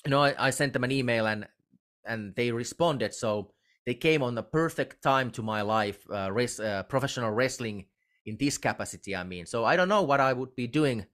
you 0.05 0.11
know 0.11 0.23
I, 0.23 0.49
I 0.49 0.51
sent 0.51 0.73
them 0.73 0.85
an 0.85 0.93
email 0.93 1.27
and 1.27 1.47
and 2.07 2.35
they 2.37 2.51
responded. 2.53 3.15
So 3.15 3.53
they 3.85 3.95
came 3.95 4.23
on 4.23 4.35
the 4.35 4.43
perfect 4.43 5.03
time 5.03 5.31
to 5.33 5.43
my 5.43 5.63
life, 5.63 5.99
uh, 6.11 6.31
race, 6.33 6.59
uh, 6.59 6.83
professional 6.85 7.31
wrestling 7.31 7.87
in 8.27 8.37
this 8.37 8.59
capacity. 8.59 9.15
I 9.15 9.25
mean, 9.25 9.47
so 9.47 9.65
I 9.65 9.77
don't 9.77 9.89
know 9.89 10.03
what 10.03 10.21
I 10.21 10.33
would 10.33 10.55
be 10.57 10.67
doing. 10.67 11.07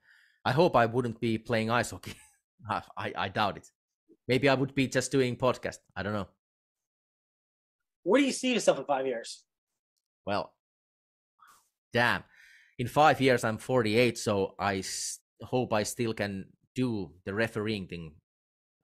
I 0.45 0.53
hope 0.53 0.75
I 0.75 0.87
wouldn't 0.87 1.21
be 1.21 1.39
playing 1.39 1.71
ice 1.71 1.91
hockey. 1.91 2.15
I, 2.71 3.13
I 3.17 3.29
doubt 3.29 3.57
it. 3.59 3.69
Maybe 4.29 4.49
I 4.49 4.55
would 4.55 4.75
be 4.75 4.87
just 4.89 5.13
doing 5.13 5.37
podcast. 5.37 5.79
I 5.97 6.03
don't 6.03 6.13
know. 6.13 6.29
Where 8.05 8.21
do 8.21 8.27
you 8.27 8.33
see 8.33 8.53
yourself 8.55 8.79
in 8.79 8.85
five 8.85 9.07
years? 9.07 9.45
Well, 10.27 10.53
damn. 11.93 12.25
In 12.79 12.89
five 12.89 13.21
years, 13.21 13.45
I'm 13.45 13.59
48, 13.59 14.19
so 14.19 14.55
I 14.59 14.79
s- 14.79 15.21
hope 15.43 15.73
I 15.73 15.83
still 15.83 16.15
can 16.15 16.47
do 16.75 17.13
the 17.25 17.35
refereeing 17.35 17.87
thing. 17.87 18.15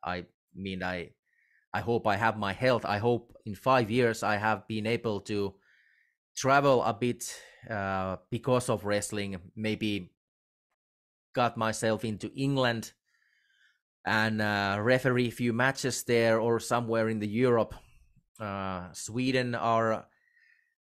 I 0.04 0.26
mean, 0.54 0.82
I 0.82 1.10
I 1.72 1.80
hope 1.80 2.06
I 2.06 2.16
have 2.16 2.36
my 2.38 2.52
health. 2.52 2.84
I 2.84 2.98
hope 2.98 3.36
in 3.44 3.54
five 3.54 3.90
years 3.90 4.22
I 4.22 4.36
have 4.36 4.66
been 4.66 4.86
able 4.86 5.20
to 5.22 5.54
travel 6.36 6.82
a 6.82 6.94
bit 6.94 7.34
uh, 7.68 8.16
because 8.30 8.68
of 8.68 8.84
wrestling. 8.84 9.36
Maybe 9.54 10.12
got 11.34 11.56
myself 11.56 12.04
into 12.04 12.32
England 12.34 12.92
and 14.06 14.40
uh, 14.40 14.78
referee 14.80 15.28
a 15.28 15.32
few 15.32 15.52
matches 15.52 16.04
there 16.04 16.40
or 16.40 16.58
somewhere 16.58 17.08
in 17.08 17.18
the 17.18 17.28
Europe. 17.28 17.74
Uh, 18.40 18.90
Sweden, 18.92 19.54
our 19.54 20.06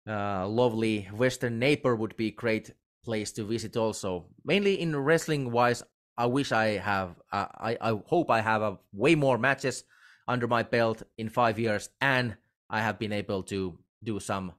uh, 0.07 0.47
lovely 0.47 1.09
western 1.12 1.59
neighbor, 1.59 1.97
would 1.97 2.16
be 2.16 2.30
great 2.30 2.70
place 3.05 3.32
to 3.32 3.45
visit. 3.45 3.76
Also, 3.76 4.26
mainly 4.45 4.80
in 4.80 4.95
wrestling 4.95 5.51
wise, 5.51 5.82
I 6.16 6.26
wish 6.26 6.53
I 6.53 6.78
have. 6.78 7.16
Uh, 7.32 7.47
I 7.59 7.78
I 7.80 8.01
hope 8.07 8.30
I 8.30 8.41
have 8.41 8.62
a 8.62 8.78
way 8.93 9.14
more 9.14 9.39
matches 9.39 9.84
under 10.28 10.46
my 10.46 10.62
belt 10.62 11.02
in 11.18 11.28
five 11.28 11.58
years, 11.58 11.88
and 12.00 12.36
I 12.68 12.80
have 12.80 12.98
been 12.98 13.12
able 13.12 13.42
to 13.44 13.78
do 14.02 14.20
some 14.20 14.52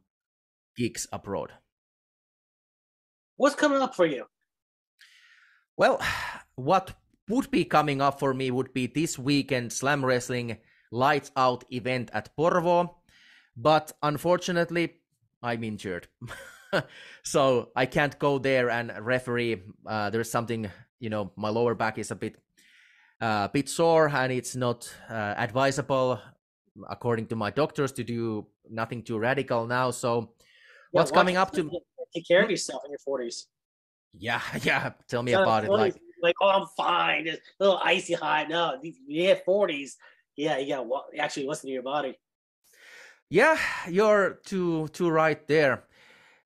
gigs 0.76 1.08
abroad. 1.12 1.52
What's 3.36 3.56
coming 3.56 3.82
up 3.82 3.96
for 3.96 4.06
you? 4.06 4.26
Well, 5.76 6.02
what 6.56 6.94
would 7.30 7.52
be 7.52 7.66
coming 7.66 8.02
up 8.02 8.20
for 8.20 8.34
me 8.34 8.52
would 8.52 8.74
be 8.74 8.88
this 8.88 9.20
weekend 9.20 9.74
Slam 9.74 10.04
Wrestling 10.04 10.58
Lights 10.92 11.32
Out 11.36 11.64
event 11.72 12.10
at 12.14 12.36
Porvoo. 12.36 12.90
But 13.56 13.92
unfortunately, 14.04 14.96
I'm 15.42 15.64
injured. 15.64 16.08
so 17.24 17.70
I 17.76 17.86
can't 17.86 18.18
go 18.20 18.38
there 18.38 18.70
and 18.70 18.94
referee. 19.02 19.64
Uh, 19.86 20.10
there's 20.10 20.32
something, 20.32 20.70
you 21.00 21.10
know, 21.10 21.32
my 21.36 21.50
lower 21.50 21.76
back 21.76 21.98
is 21.98 22.12
a 22.12 22.16
bit, 22.16 22.38
uh, 23.22 23.48
bit 23.50 23.70
sore, 23.70 24.10
and 24.10 24.32
it's 24.32 24.56
not 24.56 24.94
uh, 25.10 25.34
advisable, 25.38 26.20
according 26.90 27.28
to 27.28 27.36
my 27.36 27.52
doctors, 27.52 27.92
to 27.94 28.04
do 28.04 28.48
nothing 28.70 29.04
too 29.04 29.18
radical 29.18 29.66
now. 29.66 29.92
So, 29.92 30.20
Yeah, 30.20 30.26
what's 30.92 31.12
coming 31.12 31.38
up 31.38 31.52
to? 31.54 31.70
take 32.14 32.28
care 32.28 32.44
of 32.44 32.50
yourself 32.50 32.84
in 32.86 32.92
your 32.92 33.00
forties. 33.00 33.48
Yeah, 34.14 34.42
yeah. 34.64 34.92
Tell 35.08 35.24
me 35.24 35.34
about 35.34 35.66
it. 35.66 35.70
Like, 35.70 35.96
like, 36.22 36.36
oh, 36.42 36.50
I'm 36.50 36.68
fine. 36.76 37.26
Just 37.26 37.40
a 37.60 37.64
little 37.64 37.80
icy 37.84 38.14
hot. 38.14 38.50
No, 38.50 38.80
hit 39.08 39.44
forties. 39.46 39.98
Yeah, 40.36 40.58
you 40.58 40.76
got 40.76 40.84
to 40.84 41.20
actually 41.20 41.48
listen 41.48 41.68
to 41.68 41.74
your 41.74 41.84
body. 41.84 42.18
Yeah, 43.30 43.58
you're 43.90 44.40
too 44.46 44.88
too 44.90 45.10
right 45.10 45.46
there. 45.48 45.84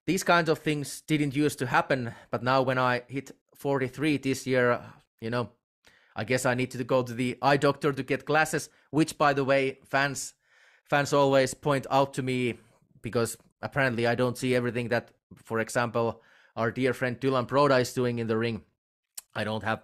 These 0.08 0.24
kinds 0.24 0.50
of 0.50 0.60
things 0.60 1.02
didn't 1.02 1.36
used 1.36 1.60
to 1.60 1.68
happen, 1.68 2.14
but 2.32 2.44
now 2.44 2.64
when 2.64 2.80
I 2.80 3.04
hit 3.08 3.32
43 3.56 4.18
this 4.18 4.48
year, 4.48 4.82
you 5.22 5.30
know, 5.30 5.52
I 6.16 6.24
guess 6.24 6.46
I 6.46 6.56
need 6.56 6.72
to 6.72 6.84
go 6.84 7.04
to 7.04 7.14
the 7.14 7.38
eye 7.42 7.58
doctor 7.58 7.94
to 7.94 8.04
get 8.04 8.26
glasses. 8.26 8.70
Which, 8.90 9.18
by 9.18 9.34
the 9.34 9.44
way, 9.44 9.80
fans 9.86 10.34
fans 10.84 11.14
always 11.14 11.54
point 11.54 11.88
out 11.90 12.14
to 12.16 12.22
me 12.22 12.56
because 13.02 13.38
apparently 13.62 14.08
I 14.08 14.16
don't 14.16 14.38
see 14.38 14.56
everything 14.56 14.90
that, 14.90 15.12
for 15.36 15.60
example, 15.60 16.22
our 16.56 16.72
dear 16.72 16.94
friend 16.94 17.20
Dylan 17.20 17.48
Broda 17.48 17.80
is 17.80 17.94
doing 17.94 18.20
in 18.20 18.28
the 18.28 18.38
ring. 18.38 18.62
I 19.34 19.44
don't 19.44 19.64
have 19.64 19.84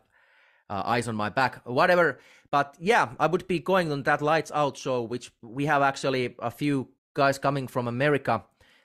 uh, 0.69 0.83
eyes 0.85 1.07
on 1.07 1.15
my 1.15 1.29
back, 1.29 1.61
whatever. 1.65 2.19
But 2.51 2.75
yeah, 2.79 3.09
I 3.19 3.27
would 3.27 3.47
be 3.47 3.59
going 3.59 3.91
on 3.91 4.03
that 4.03 4.21
Lights 4.21 4.51
Out 4.53 4.77
show, 4.77 5.01
which 5.01 5.31
we 5.41 5.65
have 5.65 5.81
actually 5.81 6.35
a 6.39 6.51
few 6.51 6.89
guys 7.13 7.37
coming 7.37 7.67
from 7.67 7.87
America. 7.87 8.43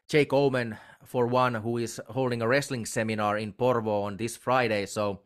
Jake 0.09 0.33
Omen, 0.33 0.77
for 1.05 1.27
one, 1.27 1.55
who 1.55 1.79
is 1.79 2.01
holding 2.09 2.43
a 2.43 2.49
wrestling 2.49 2.87
seminar 2.87 3.39
in 3.39 3.53
Porvoo 3.53 4.05
on 4.05 4.17
this 4.17 4.37
Friday. 4.37 4.87
So 4.87 5.21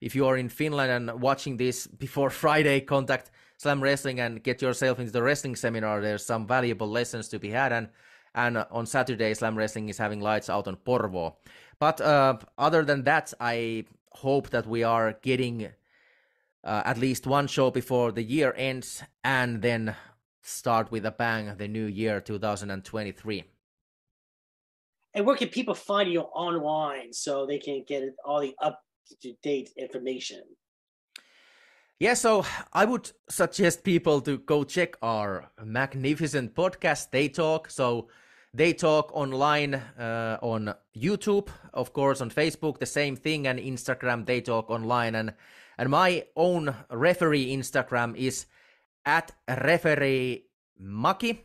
if 0.00 0.14
you 0.14 0.26
are 0.26 0.36
in 0.36 0.48
Finland 0.48 0.90
and 0.90 1.20
watching 1.20 1.56
this 1.56 1.86
before 1.86 2.30
Friday, 2.44 2.80
contact 2.80 3.30
Slam 3.58 3.82
Wrestling 3.82 4.20
and 4.20 4.42
get 4.42 4.60
yourself 4.60 4.98
into 4.98 5.12
the 5.12 5.22
wrestling 5.22 5.56
seminar. 5.56 6.00
There's 6.00 6.24
some 6.24 6.46
valuable 6.46 6.88
lessons 6.88 7.28
to 7.28 7.38
be 7.38 7.50
had. 7.50 7.72
And 7.72 7.88
and 8.34 8.58
on 8.70 8.84
Saturday, 8.84 9.32
Slam 9.32 9.56
Wrestling 9.56 9.88
is 9.88 9.96
having 9.96 10.20
lights 10.20 10.50
out 10.50 10.68
on 10.68 10.76
Porvoo. 10.76 11.32
But 11.78 12.02
uh, 12.02 12.36
other 12.58 12.84
than 12.84 13.04
that, 13.04 13.32
I 13.40 13.86
hope 14.12 14.50
that 14.50 14.66
we 14.66 14.82
are 14.82 15.18
getting 15.22 15.70
uh, 16.64 16.82
at 16.84 16.98
least 16.98 17.26
one 17.26 17.46
show 17.46 17.70
before 17.70 18.12
the 18.12 18.22
year 18.22 18.52
ends 18.56 19.02
and 19.24 19.62
then 19.62 19.94
start 20.42 20.90
with 20.90 21.06
a 21.06 21.10
bang 21.10 21.56
the 21.56 21.68
new 21.68 21.86
year 21.86 22.20
2023 22.20 23.44
And 25.14 25.26
where 25.26 25.36
can 25.36 25.48
people 25.48 25.74
find 25.74 26.12
you 26.12 26.20
online 26.20 27.12
so 27.12 27.46
they 27.46 27.58
can 27.58 27.84
get 27.86 28.02
all 28.24 28.40
the 28.40 28.54
up 28.60 28.82
to 29.20 29.32
date 29.42 29.70
information? 29.76 30.42
yeah 31.98 32.14
so 32.14 32.44
i 32.72 32.84
would 32.84 33.10
suggest 33.28 33.82
people 33.82 34.20
to 34.20 34.38
go 34.38 34.64
check 34.64 34.96
our 35.02 35.50
magnificent 35.64 36.54
podcast 36.54 37.10
they 37.10 37.28
talk. 37.28 37.70
So 37.70 38.08
they 38.52 38.72
talk 38.72 39.10
online 39.14 39.74
uh, 39.74 40.38
on 40.42 40.74
youtube 40.96 41.48
of 41.74 41.92
course 41.92 42.20
on 42.20 42.30
facebook 42.30 42.78
the 42.78 42.86
same 42.86 43.16
thing 43.16 43.46
and 43.46 43.58
instagram 43.58 44.26
they 44.26 44.40
talk 44.40 44.70
online. 44.70 45.14
And 45.14 45.34
and 45.78 45.90
my 45.90 46.24
own 46.36 46.74
referee 46.90 47.54
instagram 47.54 48.16
is 48.16 48.46
at 49.04 49.32
referee 49.48 50.44
maki 50.80 51.38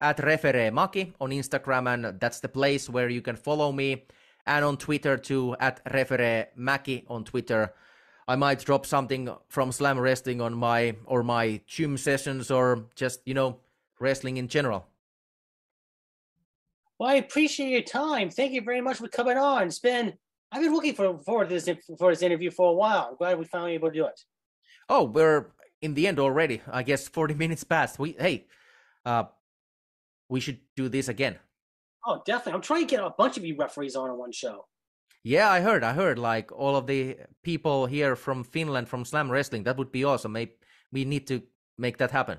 at 0.00 0.18
referee 0.20 0.70
maki 0.70 1.12
on 1.20 1.30
instagram. 1.30 1.92
And 1.92 2.20
that's 2.20 2.40
the 2.40 2.48
place 2.48 2.88
where 2.88 3.08
you 3.08 3.22
can 3.22 3.36
follow 3.36 3.72
me 3.72 4.06
and 4.46 4.64
on 4.64 4.76
twitter 4.76 5.16
too 5.16 5.56
at 5.60 5.80
referee 5.92 6.44
maki 6.58 7.04
on 7.08 7.24
twitter 7.24 7.72
i 8.28 8.34
might 8.36 8.64
drop 8.64 8.86
something 8.86 9.28
from 9.48 9.70
slam 9.72 9.98
wrestling 9.98 10.40
on 10.40 10.54
my 10.54 10.94
or 11.06 11.22
my 11.22 11.60
gym 11.66 11.96
sessions 11.96 12.50
or 12.50 12.86
just 12.94 13.20
you 13.26 13.34
know 13.34 13.58
wrestling 14.00 14.36
in 14.36 14.48
general 14.48 14.86
Well, 16.98 17.10
I 17.10 17.16
appreciate 17.16 17.68
your 17.70 17.82
time. 17.82 18.30
Thank 18.30 18.52
you 18.52 18.62
very 18.62 18.80
much 18.80 18.96
for 18.98 19.08
coming 19.08 19.36
on. 19.36 19.66
It's 19.66 19.78
been 19.80 20.14
I've 20.50 20.62
been 20.62 20.72
looking 20.72 20.94
for 20.94 21.18
forward 21.18 21.48
to 21.50 21.54
this 21.60 21.68
for 21.98 22.10
this 22.10 22.22
interview 22.22 22.50
for 22.50 22.70
a 22.70 22.72
while. 22.72 23.08
I'm 23.10 23.16
glad 23.16 23.38
we 23.38 23.44
finally 23.44 23.74
able 23.74 23.88
to 23.88 23.94
do 23.94 24.06
it. 24.06 24.18
oh 24.88 25.04
we're 25.04 25.52
in 25.82 25.94
the 25.94 26.06
end 26.06 26.18
already 26.18 26.62
i 26.72 26.82
guess 26.82 27.08
40 27.08 27.34
minutes 27.42 27.64
past 27.64 27.98
we 27.98 28.14
hey 28.18 28.46
uh 29.04 29.24
we 30.28 30.40
should 30.40 30.60
do 30.74 30.88
this 30.88 31.08
again 31.08 31.36
Oh, 32.06 32.22
definitely. 32.24 32.52
I'm 32.54 32.60
trying 32.62 32.86
to 32.86 32.90
get 32.90 33.02
a 33.04 33.10
bunch 33.10 33.36
of 33.36 33.44
you 33.44 33.56
referees 33.56 33.96
on 33.96 34.10
in 34.10 34.16
one 34.16 34.30
show. 34.32 34.66
Yeah, 35.24 35.50
I 35.50 35.60
heard. 35.60 35.82
I 35.82 35.92
heard. 35.92 36.18
Like 36.20 36.52
all 36.52 36.76
of 36.76 36.86
the 36.86 37.18
people 37.42 37.86
here 37.86 38.14
from 38.14 38.44
Finland 38.44 38.88
from 38.88 39.04
Slam 39.04 39.28
Wrestling. 39.30 39.64
That 39.64 39.76
would 39.76 39.90
be 39.90 40.04
awesome. 40.04 40.32
Maybe 40.32 40.52
we 40.92 41.04
need 41.04 41.26
to 41.26 41.42
make 41.78 41.98
that 41.98 42.12
happen. 42.12 42.38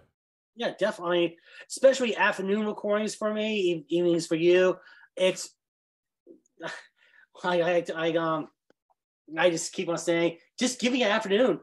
Yeah, 0.56 0.74
definitely. 0.80 1.38
Especially 1.70 2.16
afternoon 2.16 2.66
recordings 2.66 3.14
for 3.14 3.34
me, 3.34 3.86
evenings 3.90 4.26
for 4.26 4.36
you. 4.36 4.78
It's 5.18 5.50
I 7.44 7.62
I, 7.62 7.86
I 7.96 8.12
um 8.14 8.48
I 9.38 9.50
just 9.50 9.74
keep 9.74 9.90
on 9.90 9.98
saying, 9.98 10.38
just 10.58 10.80
give 10.80 10.94
me 10.94 11.04
an 11.04 11.12
afternoon. 11.12 11.60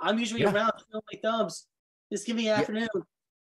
I'm 0.00 0.18
usually 0.20 0.42
Yeah. 0.42 0.52
around 0.52 0.72
my 0.94 1.18
thumbs. 1.20 1.66
Just 2.12 2.24
give 2.26 2.36
me 2.36 2.46
an 2.46 2.54
Yeah. 2.54 2.60
afternoon. 2.60 2.88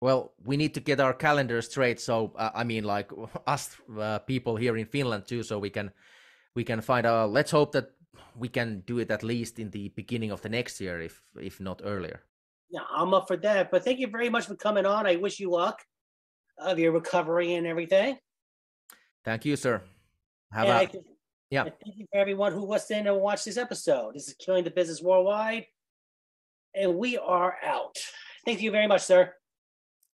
Well, 0.01 0.33
we 0.45 0.57
need 0.57 0.73
to 0.75 0.81
get 0.81 0.99
our 1.01 1.13
calendar 1.13 1.61
straight. 1.63 2.01
So 2.01 2.33
uh, 2.37 2.51
I 2.55 2.65
mean, 2.65 2.85
like 2.85 3.11
us 3.47 3.77
uh, 3.99 4.19
people 4.21 4.57
here 4.57 4.77
in 4.77 4.87
Finland 4.87 5.27
too, 5.27 5.43
so 5.43 5.59
we 5.59 5.71
can 5.71 5.91
we 6.55 6.65
can 6.65 6.81
find 6.81 7.07
out. 7.07 7.31
Let's 7.31 7.51
hope 7.51 7.73
that 7.73 7.91
we 8.37 8.49
can 8.49 8.83
do 8.87 8.99
it 8.99 9.11
at 9.11 9.23
least 9.23 9.59
in 9.59 9.71
the 9.71 9.89
beginning 9.91 10.31
of 10.31 10.41
the 10.41 10.49
next 10.49 10.81
year, 10.81 11.01
if 11.01 11.23
if 11.41 11.61
not 11.61 11.83
earlier. 11.85 12.23
Yeah, 12.71 12.87
I'm 12.91 13.15
up 13.15 13.27
for 13.27 13.37
that. 13.39 13.71
But 13.71 13.85
thank 13.85 13.99
you 13.99 14.07
very 14.07 14.31
much 14.31 14.47
for 14.47 14.55
coming 14.55 14.87
on. 14.87 15.07
I 15.07 15.17
wish 15.17 15.41
you 15.41 15.51
luck 15.51 15.83
of 16.59 16.79
your 16.79 16.93
recovery 16.93 17.55
and 17.55 17.67
everything. 17.67 18.19
Thank 19.25 19.45
you, 19.45 19.57
sir. 19.57 19.83
Have 20.53 20.69
And 20.69 20.89
a 20.89 20.93
th- 20.93 21.05
yeah. 21.51 21.65
thank 21.65 21.97
you 21.97 22.07
for 22.13 22.19
everyone 22.19 22.53
who 22.53 22.65
listened 22.65 23.07
and 23.07 23.21
watched 23.21 23.45
this 23.45 23.57
episode. 23.57 24.15
This 24.15 24.29
is 24.29 24.35
Killing 24.35 24.65
the 24.65 24.71
Business 24.71 25.03
Worldwide, 25.03 25.67
and 26.75 26.97
we 26.97 27.19
are 27.19 27.57
out. 27.65 27.97
Thank 28.47 28.63
you 28.63 28.71
very 28.71 28.87
much, 28.87 29.03
sir. 29.03 29.35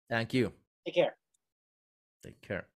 Thank 0.09 0.35
you. 0.35 0.53
Take 0.85 0.95
care. 0.95 1.17
Take 2.23 2.41
care. 2.41 2.69